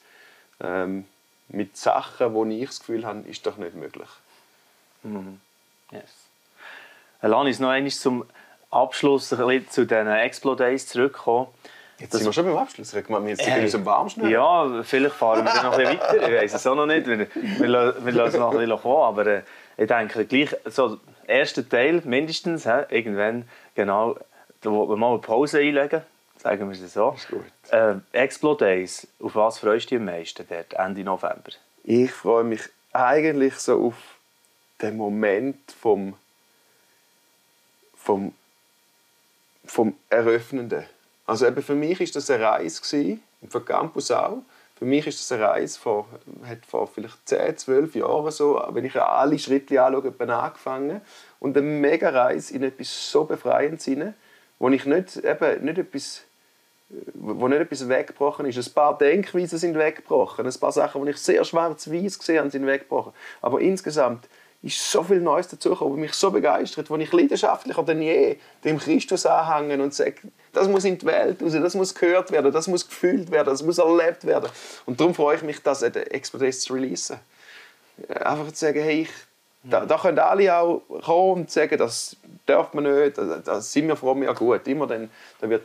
ähm, 0.61 1.05
mit 1.49 1.77
Sachen, 1.77 2.33
wo 2.33 2.45
ich 2.45 2.67
das 2.67 2.79
Gefühl 2.79 3.05
habe, 3.05 3.27
ist 3.29 3.45
doch 3.45 3.57
nicht 3.57 3.75
möglich. 3.75 4.09
Mhm. 5.03 5.39
Yes. 5.91 6.29
Uns 7.21 7.59
noch 7.59 7.69
einmal 7.69 7.91
zum 7.91 8.25
Abschluss 8.69 9.29
zu 9.29 9.85
den 9.85 10.07
Explodays 10.07 10.87
zurückkommen. 10.87 11.47
Jetzt 11.99 12.13
sind 12.13 12.25
wir 12.25 12.33
schon 12.33 12.45
beim 12.45 12.57
Abschluss. 12.57 12.93
Wir 12.93 13.01
jetzt 13.27 13.43
sind 13.43 13.61
wir 13.61 13.69
so 13.69 13.85
warm 13.85 14.09
schnell. 14.09 14.31
Ja, 14.31 14.83
vielleicht 14.83 15.15
fahren 15.15 15.45
wir 15.45 15.53
dann 15.53 15.65
noch 15.65 15.77
ein 15.77 15.85
bisschen 15.85 15.99
weiter. 15.99 16.29
Ich 16.29 16.41
weiß 16.41 16.53
es 16.55 16.67
auch 16.67 16.75
noch 16.75 16.85
nicht. 16.85 17.05
Wir, 17.07 17.19
wir, 17.19 18.05
wir 18.05 18.11
lassen 18.11 18.33
es 18.33 18.39
noch 18.39 18.51
ein 18.51 18.57
bisschen 18.57 18.81
kommen. 18.81 19.03
Aber 19.03 19.27
äh, 19.27 19.41
ich 19.77 19.87
denke, 19.87 20.25
gleich 20.25 20.55
so 20.65 20.99
erster 21.27 21.67
Teil 21.67 22.01
mindestens, 22.03 22.65
he, 22.65 22.83
irgendwann, 22.89 23.47
genau, 23.75 24.17
da 24.61 24.71
wo 24.71 24.89
wir 24.89 24.97
mal 24.97 25.11
eine 25.11 25.19
Pause 25.19 25.59
einlegen. 25.59 26.01
Sagen 26.37 26.69
wir 26.69 26.77
es 26.77 26.93
so. 26.93 27.11
Ist 27.15 27.29
gut. 27.29 27.45
Äh, 27.69 27.95
Explo 28.11 28.55
Days, 28.55 29.07
auf 29.21 29.35
was 29.35 29.59
freust 29.59 29.85
du 29.85 29.95
dich 29.95 29.99
am 29.99 30.05
meisten 30.05 30.45
dort, 30.49 30.73
Ende 30.73 31.03
November? 31.03 31.51
Ich 31.83 32.11
freue 32.11 32.43
mich 32.43 32.61
eigentlich 32.91 33.55
so 33.55 33.87
auf 33.87 33.95
den 34.81 34.97
Moment 34.97 35.71
vom, 35.71 36.15
vom, 37.95 38.33
vom 39.65 39.95
Eröffnenden. 40.09 40.85
Also 41.25 41.47
eben 41.47 41.61
für 41.61 41.75
mich 41.75 42.01
ist 42.01 42.15
das 42.15 42.29
eine 42.29 42.43
Reise 42.43 42.81
gewesen, 42.81 43.23
und 43.41 43.65
Campus 43.65 44.11
auch. 44.11 44.39
Für 44.75 44.85
mich 44.85 45.05
ist 45.07 45.19
das 45.19 45.31
eine 45.31 45.47
Reise 45.47 45.79
vor, 45.79 46.07
hat 46.45 46.65
vor 46.65 46.87
vielleicht 46.87 47.27
10, 47.27 47.57
12 47.57 47.95
Jahren 47.95 48.31
so, 48.31 48.61
wenn 48.71 48.85
ich 48.85 48.99
alle 48.99 49.39
Schritte 49.39 49.81
anschaue, 49.81 50.13
angefangen. 50.19 51.01
Und 51.39 51.55
eine 51.55 51.65
mega 51.65 52.09
Reise 52.09 52.53
in 52.55 52.63
etwas 52.63 53.11
so 53.11 53.23
Befreiendes 53.25 53.85
hinein, 53.85 54.13
wo 54.59 54.69
ich 54.69 54.85
nicht, 54.85 55.17
eben, 55.17 55.65
nicht 55.65 55.77
etwas 55.77 56.23
wo 57.13 57.47
nicht 57.47 57.59
etwas 57.59 57.87
weggebrochen 57.89 58.45
ist. 58.45 58.57
Ein 58.57 58.73
paar 58.73 58.97
Denkweisen 58.97 59.57
sind 59.57 59.77
weggebrochen. 59.77 60.45
Ein 60.45 60.59
paar 60.59 60.71
Sachen, 60.71 61.03
die 61.03 61.11
ich 61.11 61.17
sehr 61.17 61.43
schwarz-weiß 61.43 62.19
gesehen 62.19 62.39
habe, 62.39 62.51
sind 62.51 62.65
weggebrochen. 62.65 63.13
Aber 63.41 63.59
insgesamt 63.61 64.27
ist 64.63 64.89
so 64.91 65.03
viel 65.03 65.19
Neues 65.19 65.49
dazugekommen, 65.49 65.99
mich 65.99 66.13
so 66.13 66.31
begeistert, 66.31 66.89
wo 66.89 66.95
ich 66.95 67.11
leidenschaftlicher 67.11 67.83
denn 67.83 68.01
je 68.01 68.37
dem 68.63 68.79
Christus 68.79 69.25
anhängen 69.25 69.81
und 69.81 69.93
sage, 69.93 70.15
das 70.53 70.69
muss 70.69 70.85
in 70.85 70.97
die 70.97 71.05
Welt 71.05 71.43
raus, 71.43 71.51
das 71.51 71.75
muss 71.75 71.93
gehört 71.93 72.31
werden, 72.31 72.51
das 72.51 72.67
muss 72.67 72.87
gefühlt 72.87 73.29
werden, 73.29 73.49
das 73.49 73.61
muss 73.61 73.77
erlebt 73.77 74.25
werden. 74.25 74.49
Und 74.85 75.01
darum 75.01 75.13
freue 75.13 75.35
ich 75.35 75.43
mich, 75.43 75.61
das 75.61 75.83
at 75.83 75.97
Expertise 75.97 76.59
zu 76.59 76.73
releasen. 76.73 77.17
Einfach 78.07 78.47
zu 78.53 78.65
sagen, 78.65 78.81
hey, 78.81 79.01
ich, 79.01 79.09
da, 79.63 79.85
da 79.85 79.97
können 79.97 80.19
alle 80.19 80.55
auch 80.55 80.81
kommen 81.03 81.41
und 81.41 81.51
sagen, 81.51 81.77
das 81.77 82.15
darf 82.45 82.73
man 82.73 82.85
nicht, 82.85 83.17
da, 83.17 83.39
da 83.43 83.59
sind 83.59 83.87
wir 83.89 83.97
froh, 83.97 84.15
ja 84.15 84.31
gut. 84.31 84.65
Immer 84.67 84.87
dann, 84.87 85.09
dann 85.41 85.49
wird 85.49 85.63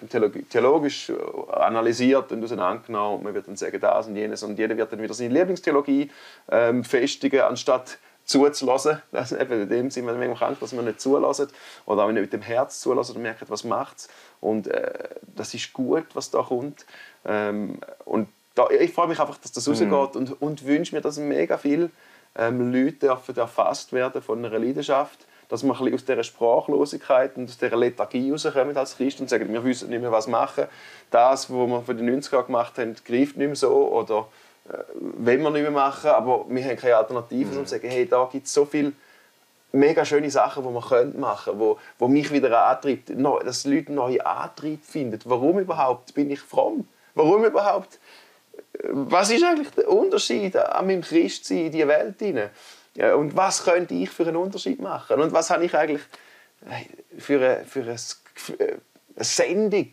theologisch 0.51 1.13
analysiert 1.53 2.33
und 2.33 2.43
auseinandergenommen 2.43 3.19
und 3.19 3.25
man 3.25 3.35
wird 3.35 3.47
dann 3.47 3.57
sagen, 3.57 3.79
das 3.81 4.09
und 4.09 4.17
jenes 4.17 4.43
und 4.43 4.59
jeder 4.59 4.77
wird 4.77 4.93
dann 4.93 5.01
wieder 5.01 5.15
seine 5.15 5.35
Lieblingstheologie 5.35 6.11
ähm, 6.51 6.83
festigen, 6.83 7.41
anstatt 7.41 7.99
zuzulassen. 8.29 9.03
Das, 9.11 9.33
eben 9.33 9.63
in 9.63 9.69
dem 9.69 9.91
sind 9.91 10.07
wir 10.07 10.13
manchmal 10.13 10.37
krank, 10.37 10.61
dass 10.61 10.73
wir 10.73 10.83
nicht 10.83 11.01
zulassen 11.01 11.49
oder 11.87 12.05
auch 12.05 12.13
nicht 12.13 12.21
mit 12.21 12.33
dem 12.33 12.43
Herz 12.43 12.81
zulassen 12.81 13.17
und 13.17 13.23
merken, 13.23 13.47
was 13.49 13.65
macht 13.65 13.99
es. 13.99 14.09
Und 14.41 14.69
äh, 14.69 15.09
das 15.35 15.55
ist 15.55 15.73
gut, 15.73 16.05
was 16.15 16.31
da 16.31 16.43
kommt. 16.43 16.87
Ähm, 17.25 17.81
und 18.05 18.29
da, 18.55 18.69
ich 18.71 18.93
freue 18.93 19.09
mich 19.09 19.19
einfach, 19.19 19.39
dass 19.39 19.53
das 19.53 19.67
mhm. 19.67 19.93
rausgeht 19.93 20.17
und, 20.17 20.43
und 20.43 20.65
wünsche 20.67 20.95
mir, 20.95 21.01
dass 21.01 21.19
mega 21.19 21.59
viele 21.59 21.91
ähm, 22.37 22.73
Leute 22.73 23.07
dürfen 23.07 23.37
erfasst 23.37 23.93
werden 23.93 24.23
von 24.23 24.45
einer 24.45 24.59
Leidenschaft 24.59 25.27
dass 25.49 25.63
wir 25.63 25.81
ein 25.81 25.95
aus 25.95 26.05
dieser 26.05 26.23
Sprachlosigkeit 26.23 27.37
und 27.37 27.49
aus 27.49 27.57
dieser 27.57 27.77
Lethargie 27.77 28.31
rauskommen 28.31 28.77
als 28.77 28.97
Christ 28.97 29.21
und 29.21 29.31
sagen, 29.31 29.51
wir 29.51 29.65
wissen 29.65 29.89
nicht 29.89 30.01
mehr, 30.01 30.13
was 30.13 30.27
machen. 30.27 30.67
Das, 31.11 31.51
was 31.51 31.69
wir 31.69 31.83
für 31.83 31.95
die 31.95 32.05
90er 32.05 32.45
gemacht 32.45 32.79
haben, 32.79 32.95
greift 33.05 33.37
nicht 33.37 33.47
mehr 33.47 33.57
so 33.57 33.91
oder 33.91 34.29
äh, 34.69 34.85
wollen 35.01 35.43
wir 35.43 35.51
nicht 35.51 35.63
mehr 35.63 35.71
machen, 35.71 36.11
aber 36.11 36.45
wir 36.49 36.65
haben 36.65 36.77
keine 36.77 36.97
Alternativen, 36.97 37.59
mhm. 37.59 37.67
zu 37.67 37.71
sagen, 37.71 37.89
hey, 37.89 38.07
da 38.07 38.29
gibt 38.31 38.47
es 38.47 38.55
so 38.55 38.65
viele 38.65 38.93
mega 39.73 40.05
schöne 40.05 40.31
Sachen, 40.31 40.63
die 40.63 40.71
man 40.71 40.83
machen 41.21 41.45
könnte, 41.45 41.59
wo, 41.59 41.79
wo 41.99 42.09
mich 42.09 42.33
wieder 42.33 42.67
antreibt, 42.67 43.11
dass 43.45 43.65
Leute 43.65 43.93
neue 43.93 44.25
Antrieb 44.25 44.85
finden. 44.85 45.21
Warum 45.25 45.59
überhaupt 45.59 46.15
bin 46.15 46.31
ich 46.31 46.41
fromm? 46.41 46.89
Warum 47.15 47.45
überhaupt? 47.45 47.99
Was 48.91 49.31
ist 49.31 49.45
eigentlich 49.45 49.71
der 49.71 49.89
Unterschied 49.89 50.57
an 50.57 50.87
meinem 50.87 51.03
Christsein 51.03 51.67
in 51.67 51.73
diese 51.73 51.89
Welt 51.89 52.19
hinein? 52.19 52.51
Und 53.17 53.37
was 53.37 53.65
könnte 53.65 53.95
ich 53.95 54.11
für 54.11 54.27
einen 54.27 54.37
Unterschied 54.37 54.81
machen? 54.81 55.21
Und 55.21 55.33
was 55.33 55.51
habe 55.51 55.65
ich 55.65 55.75
eigentlich 55.75 56.03
für 57.19 57.37
eine, 57.37 57.65
für 57.65 57.83
eine 57.83 57.97
Sendung? 59.17 59.89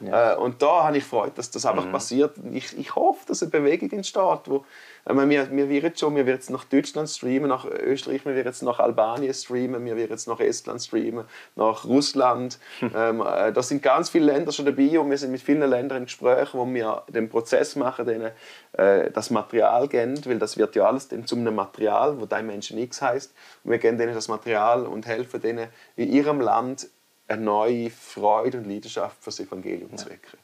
Ja. 0.00 0.32
Äh, 0.32 0.36
und 0.36 0.62
da 0.62 0.84
habe 0.84 0.98
ich 0.98 1.04
Freude, 1.04 1.32
dass 1.36 1.50
das 1.50 1.66
einfach 1.66 1.86
mhm. 1.86 1.92
passiert. 1.92 2.34
Ich, 2.52 2.76
ich 2.78 2.94
hoffe, 2.94 3.24
dass 3.26 3.42
eine 3.42 3.50
Bewegung 3.50 3.90
entsteht, 3.90 4.22
wo 4.46 4.64
wir, 5.06 5.50
wir 5.50 5.68
werden 5.68 5.96
schon, 5.96 6.16
wir 6.16 6.24
werden 6.26 6.36
jetzt 6.36 6.50
nach 6.50 6.64
Deutschland 6.64 7.10
streamen, 7.10 7.48
nach 7.48 7.66
Österreich, 7.66 8.24
wir 8.24 8.34
werden 8.34 8.46
jetzt 8.46 8.62
nach 8.62 8.78
Albanien 8.78 9.34
streamen, 9.34 9.84
wir 9.84 9.96
werden 9.96 10.10
jetzt 10.10 10.26
nach 10.26 10.40
Estland 10.40 10.82
streamen, 10.82 11.26
nach 11.56 11.84
Russland. 11.84 12.58
ähm, 12.80 13.20
äh, 13.20 13.52
da 13.52 13.62
sind 13.62 13.82
ganz 13.82 14.08
viele 14.08 14.32
Länder 14.32 14.52
schon 14.52 14.64
dabei 14.64 14.98
und 14.98 15.10
wir 15.10 15.18
sind 15.18 15.30
mit 15.30 15.42
vielen 15.42 15.68
Ländern 15.68 15.98
im 15.98 16.04
Gespräch, 16.04 16.54
wo 16.54 16.66
wir 16.66 17.02
den 17.08 17.28
Prozess 17.28 17.76
machen, 17.76 18.06
denen 18.06 18.32
äh, 18.72 19.10
das 19.10 19.30
Material 19.30 19.88
geben, 19.88 20.18
weil 20.24 20.38
das 20.38 20.56
wird 20.56 20.74
ja 20.74 20.86
alles 20.86 21.08
dann 21.08 21.26
zu 21.26 21.36
einem 21.36 21.54
Material, 21.54 22.18
wo 22.20 22.26
dein 22.26 22.46
Menschen 22.46 22.78
X 22.78 23.02
heißt. 23.02 23.34
Und 23.64 23.70
wir 23.70 23.78
geben 23.78 23.98
denen 23.98 24.14
das 24.14 24.28
Material 24.28 24.86
und 24.86 25.06
helfen 25.06 25.40
denen 25.40 25.68
in 25.96 26.10
ihrem 26.10 26.40
Land 26.40 26.88
eine 27.28 27.42
neue 27.42 27.90
Freude 27.90 28.58
und 28.58 28.68
Leidenschaft 28.68 29.16
für 29.20 29.30
das 29.30 29.40
Evangelium 29.40 29.90
ja. 29.92 29.96
zu 29.96 30.10
wecken. 30.10 30.38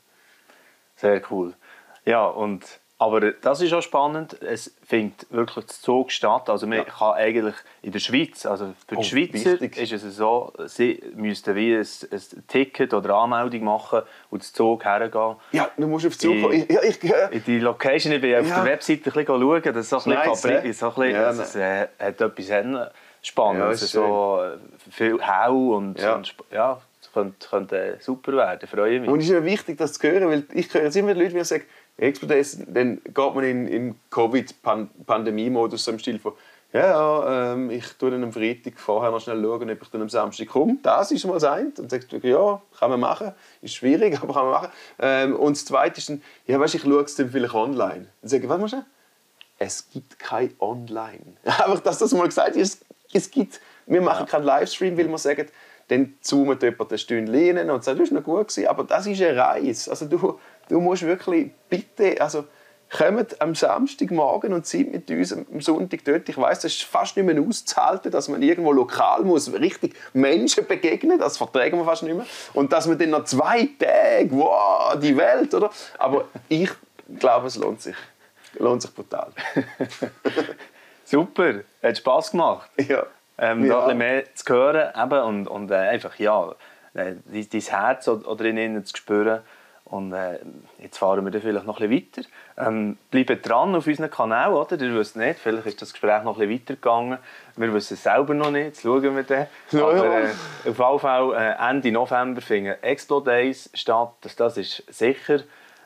Sehr 0.96 1.22
cool. 1.30 1.54
Ja, 2.04 2.26
und, 2.26 2.64
aber 2.98 3.32
das 3.32 3.60
ist 3.60 3.72
auch 3.72 3.82
spannend. 3.82 4.40
Es 4.42 4.74
findet 4.86 5.30
wirklich 5.30 5.66
der 5.66 5.74
Zug 5.74 6.12
statt. 6.12 6.50
Also 6.50 6.66
man 6.66 6.78
ja. 6.78 6.84
kann 6.84 7.14
eigentlich 7.14 7.54
in 7.82 7.92
der 7.92 7.98
Schweiz, 8.00 8.44
also 8.44 8.74
für 8.86 8.94
die 8.94 9.00
oh, 9.00 9.02
Schweizer 9.02 9.60
wichtig. 9.60 9.78
ist 9.78 10.04
es 10.04 10.16
so, 10.16 10.52
sie 10.66 11.02
müssten 11.14 11.54
wie 11.54 11.74
ein, 11.74 11.80
ein, 11.80 12.46
Ticket 12.48 12.92
oder 12.92 13.14
eine 13.14 13.34
Anmeldung 13.36 13.64
machen 13.64 14.02
und 14.30 14.42
zum 14.42 14.54
Zug 14.54 14.84
hergehen. 14.84 15.36
Ja, 15.52 15.70
du 15.76 15.86
musst 15.86 16.06
auf 16.06 16.16
den 16.16 16.20
Zug 16.20 16.42
kommen. 16.42 16.66
Ja, 16.68 16.82
ich, 16.82 17.02
äh, 17.02 17.28
in 17.30 17.44
die 17.44 17.58
Location, 17.58 18.12
ich 18.12 18.20
bin 18.20 18.36
auf 18.36 18.46
der 18.46 18.64
Webseite 18.64 19.10
ein 19.10 19.12
bisschen 19.12 19.26
schauen, 19.26 19.62
das 19.62 19.76
ist 19.76 19.90
so 19.90 19.96
ein 19.96 20.16
bisschen, 20.16 20.62
nice, 20.62 20.78
so 20.78 20.88
ein 20.88 20.94
bisschen 20.94 21.10
ja, 21.12 21.32
das, 21.32 21.56
äh, 21.56 21.88
hat 21.98 22.20
etwas 22.20 22.50
Spannendes. 23.22 23.80
Ja, 23.80 23.86
so 23.86 24.40
äh, 24.42 24.58
viel 24.90 25.26
Hau 25.26 25.76
und, 25.76 26.00
ja. 26.00 26.14
und 26.14 26.34
ja, 26.50 26.80
könnte, 27.12 27.48
könnte 27.48 27.96
super 28.00 28.32
werden. 28.32 28.68
Freue 28.68 29.00
mich. 29.00 29.10
Und 29.10 29.20
es 29.20 29.26
ist 29.26 29.32
mir 29.32 29.44
wichtig, 29.44 29.78
das 29.78 29.94
zu 29.94 30.08
hören, 30.08 30.28
weil 30.28 30.44
ich 30.52 30.72
höre 30.72 30.94
immer 30.94 31.14
Leute, 31.14 31.34
die 31.34 31.44
sagen, 31.44 31.64
Expertise, 31.96 32.64
dann 32.66 33.00
geht 33.04 33.34
man 33.34 33.44
in, 33.44 33.66
in 33.66 33.94
Covid-Pandemie-Modus 34.10 35.84
so 35.84 35.90
im 35.90 35.98
Stil 35.98 36.18
von 36.18 36.32
ja, 36.72 36.86
ja 36.86 37.52
ähm, 37.52 37.70
ich 37.70 37.84
tue 37.94 38.12
dann 38.12 38.22
am 38.22 38.32
Freitag 38.32 38.78
vorher 38.78 39.10
noch 39.10 39.20
schnell 39.20 39.42
schauen, 39.42 39.70
ob 39.70 39.82
ich 39.82 39.88
dann 39.88 40.02
am 40.02 40.08
Samstag 40.08 40.48
komme. 40.48 40.78
Das 40.82 41.10
ist 41.10 41.26
mal 41.26 41.34
das 41.34 41.44
eine. 41.44 41.70
Dann 41.70 41.88
sagt 41.88 42.12
er, 42.12 42.24
ja, 42.24 42.62
kann 42.78 42.90
man 42.90 43.00
machen. 43.00 43.32
Ist 43.60 43.74
schwierig, 43.74 44.16
aber 44.22 44.32
kann 44.32 44.44
man 44.44 44.52
machen. 44.52 44.68
Ähm, 45.00 45.36
und 45.36 45.56
das 45.56 45.64
Zweite 45.64 45.98
ist 45.98 46.08
dann, 46.08 46.22
ja, 46.46 46.60
weißt, 46.60 46.76
ich 46.76 46.82
schaue 46.82 47.02
es 47.02 47.16
dann 47.16 47.30
vielleicht 47.30 47.54
online. 47.54 48.06
Dann 48.20 48.28
sage 48.28 48.44
ich, 48.44 48.48
was 48.48 48.60
machst 48.60 48.74
du? 48.74 48.84
Es 49.58 49.90
gibt 49.90 50.18
kein 50.18 50.54
Online. 50.60 51.18
Einfach, 51.44 51.80
dass 51.80 51.98
das 51.98 52.12
mal 52.12 52.26
gesagt 52.26 52.56
ist, 52.56 52.84
es 53.12 53.30
gibt, 53.30 53.60
wir 53.86 54.00
machen 54.00 54.26
ja. 54.26 54.30
keinen 54.30 54.44
Livestream, 54.44 54.96
weil 54.96 55.08
wir 55.08 55.18
sagen, 55.18 55.46
dann 55.88 56.14
zoomt 56.20 56.62
jemand 56.62 56.90
eine 56.90 56.98
Stunde 56.98 57.32
rein 57.32 57.70
und 57.70 57.84
sagt, 57.84 58.00
das 58.00 58.10
war 58.10 58.18
noch 58.18 58.24
gut, 58.24 58.48
gewesen. 58.48 58.68
aber 58.68 58.84
das 58.84 59.06
ist 59.06 59.20
eine 59.20 59.36
Reise. 59.36 59.90
Also 59.90 60.06
du, 60.06 60.38
du 60.68 60.80
musst 60.80 61.02
wirklich 61.02 61.50
bitte, 61.68 62.20
also 62.20 62.44
kommt 62.96 63.40
am 63.40 63.54
Samstagmorgen 63.54 64.52
und 64.52 64.66
seid 64.66 64.90
mit 64.90 65.10
uns 65.10 65.32
am 65.32 65.60
Sonntag 65.60 66.04
dort. 66.04 66.28
Ich 66.28 66.36
weiß, 66.36 66.58
es 66.64 66.74
ist 66.74 66.82
fast 66.82 67.16
nicht 67.16 67.26
mehr 67.26 67.40
auszuhalten, 67.40 68.10
dass 68.10 68.28
man 68.28 68.42
irgendwo 68.42 68.72
lokal 68.72 69.22
muss, 69.22 69.52
richtig 69.52 69.94
Menschen 70.12 70.66
begegnen, 70.66 71.18
das 71.18 71.36
verträgt 71.36 71.74
man 71.74 71.84
fast 71.84 72.02
nicht 72.02 72.16
mehr. 72.16 72.26
Und 72.52 72.72
dass 72.72 72.86
man 72.86 72.98
dann 72.98 73.10
noch 73.10 73.24
zwei 73.24 73.68
Tage, 73.78 74.30
wow, 74.32 74.98
die 75.00 75.16
Welt, 75.16 75.54
oder? 75.54 75.70
Aber 75.98 76.26
ich 76.48 76.70
glaube, 77.18 77.46
es 77.46 77.56
lohnt 77.56 77.80
sich. 77.80 77.96
Lohnt 78.58 78.82
sich 78.82 78.92
brutal. 78.92 79.30
Super, 81.10 81.60
hat 81.82 81.98
Spass 81.98 82.30
gemacht. 82.30 82.70
Ja. 82.76 83.04
Ähm, 83.36 83.64
ja. 83.64 83.74
Da 83.74 83.80
ein 83.80 83.84
bisschen 83.84 83.98
mehr 83.98 84.34
zu 84.34 84.54
hören 84.54 84.92
eben, 84.96 85.22
und, 85.22 85.48
und 85.48 85.70
äh, 85.70 85.74
einfach, 85.74 86.16
ja, 86.18 86.54
äh, 86.94 87.14
dein 87.24 87.60
Herz 87.60 88.06
oder 88.06 88.36
drinnen 88.36 88.84
zu 88.84 88.96
spüren 88.96 89.40
und 89.90 90.12
äh, 90.12 90.38
jetzt 90.78 90.98
fahren 90.98 91.24
wir 91.24 91.32
dann 91.32 91.42
vielleicht 91.42 91.66
noch 91.66 91.80
ein 91.80 91.90
bisschen 91.90 92.28
weiter. 92.56 92.68
Ähm, 92.68 92.96
bleibt 93.10 93.48
dran 93.48 93.74
auf 93.74 93.88
unserem 93.88 94.08
Kanal, 94.10 94.52
oder? 94.54 94.80
Ihr 94.80 94.94
wisst 94.94 95.16
nicht, 95.16 95.40
vielleicht 95.40 95.66
ist 95.66 95.82
das 95.82 95.92
Gespräch 95.92 96.22
noch 96.22 96.38
ein 96.38 96.48
bisschen 96.48 96.60
weitergegangen. 96.60 97.18
Wir 97.56 97.74
wissen 97.74 97.94
es 97.94 98.02
selber 98.04 98.32
noch 98.34 98.52
nicht, 98.52 98.66
jetzt 98.66 98.82
schauen 98.82 99.16
wir 99.16 99.24
dann. 99.24 99.46
Ja, 99.72 99.88
Aber 99.88 100.20
äh, 100.20 100.28
auf 100.70 100.78
jeden 100.78 100.98
Fall 101.00 101.34
äh, 101.34 101.70
Ende 101.70 101.90
November 101.90 102.40
finden 102.40 102.76
Expo 102.82 103.20
Days 103.20 103.68
statt. 103.74 104.12
Das, 104.20 104.36
das 104.36 104.56
ist 104.58 104.84
sicher. 104.88 105.40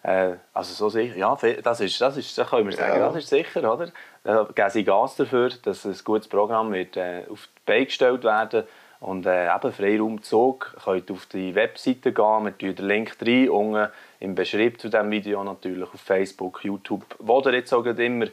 Äh, 0.04 0.34
also 0.52 0.74
so 0.74 0.90
sicher, 0.90 1.16
ja, 1.16 1.34
das 1.62 1.80
ist, 1.80 1.98
das 1.98 2.16
ist, 2.18 2.36
das 2.36 2.50
können 2.50 2.68
wir 2.68 2.76
sagen, 2.76 3.00
ja. 3.00 3.06
das 3.06 3.16
ist 3.16 3.28
sicher, 3.30 3.72
oder? 3.72 3.90
Da 4.22 4.46
geben 4.54 4.70
sie 4.70 4.84
Gas 4.84 5.16
dafür, 5.16 5.48
dass 5.62 5.86
ein 5.86 5.96
gutes 6.04 6.28
Programm 6.28 6.72
wird, 6.72 6.98
äh, 6.98 7.22
auf 7.30 7.48
die 7.56 7.60
Beine 7.64 7.86
gestellt 7.86 8.22
werden 8.22 8.64
und 9.00 9.24
äh, 9.24 9.46
eben 9.46 9.72
Freiraumzug, 9.72 10.76
könnt 10.84 11.10
auf 11.10 11.24
die 11.26 11.54
Webseite 11.54 12.12
gehen, 12.12 12.44
wir 12.44 12.56
tun 12.56 12.74
den 12.74 12.86
Link 12.86 13.16
rein, 13.22 13.48
unten 13.48 13.88
im 14.20 14.34
Beschrieb 14.34 14.78
zu 14.78 14.90
diesem 14.90 15.10
Video 15.10 15.42
natürlich 15.42 15.84
auf 15.84 16.00
Facebook, 16.00 16.60
YouTube, 16.64 17.04
wo 17.18 17.40
ihr 17.40 17.54
jetzt 17.54 17.72
auch 17.72 17.86
immer 17.86 18.26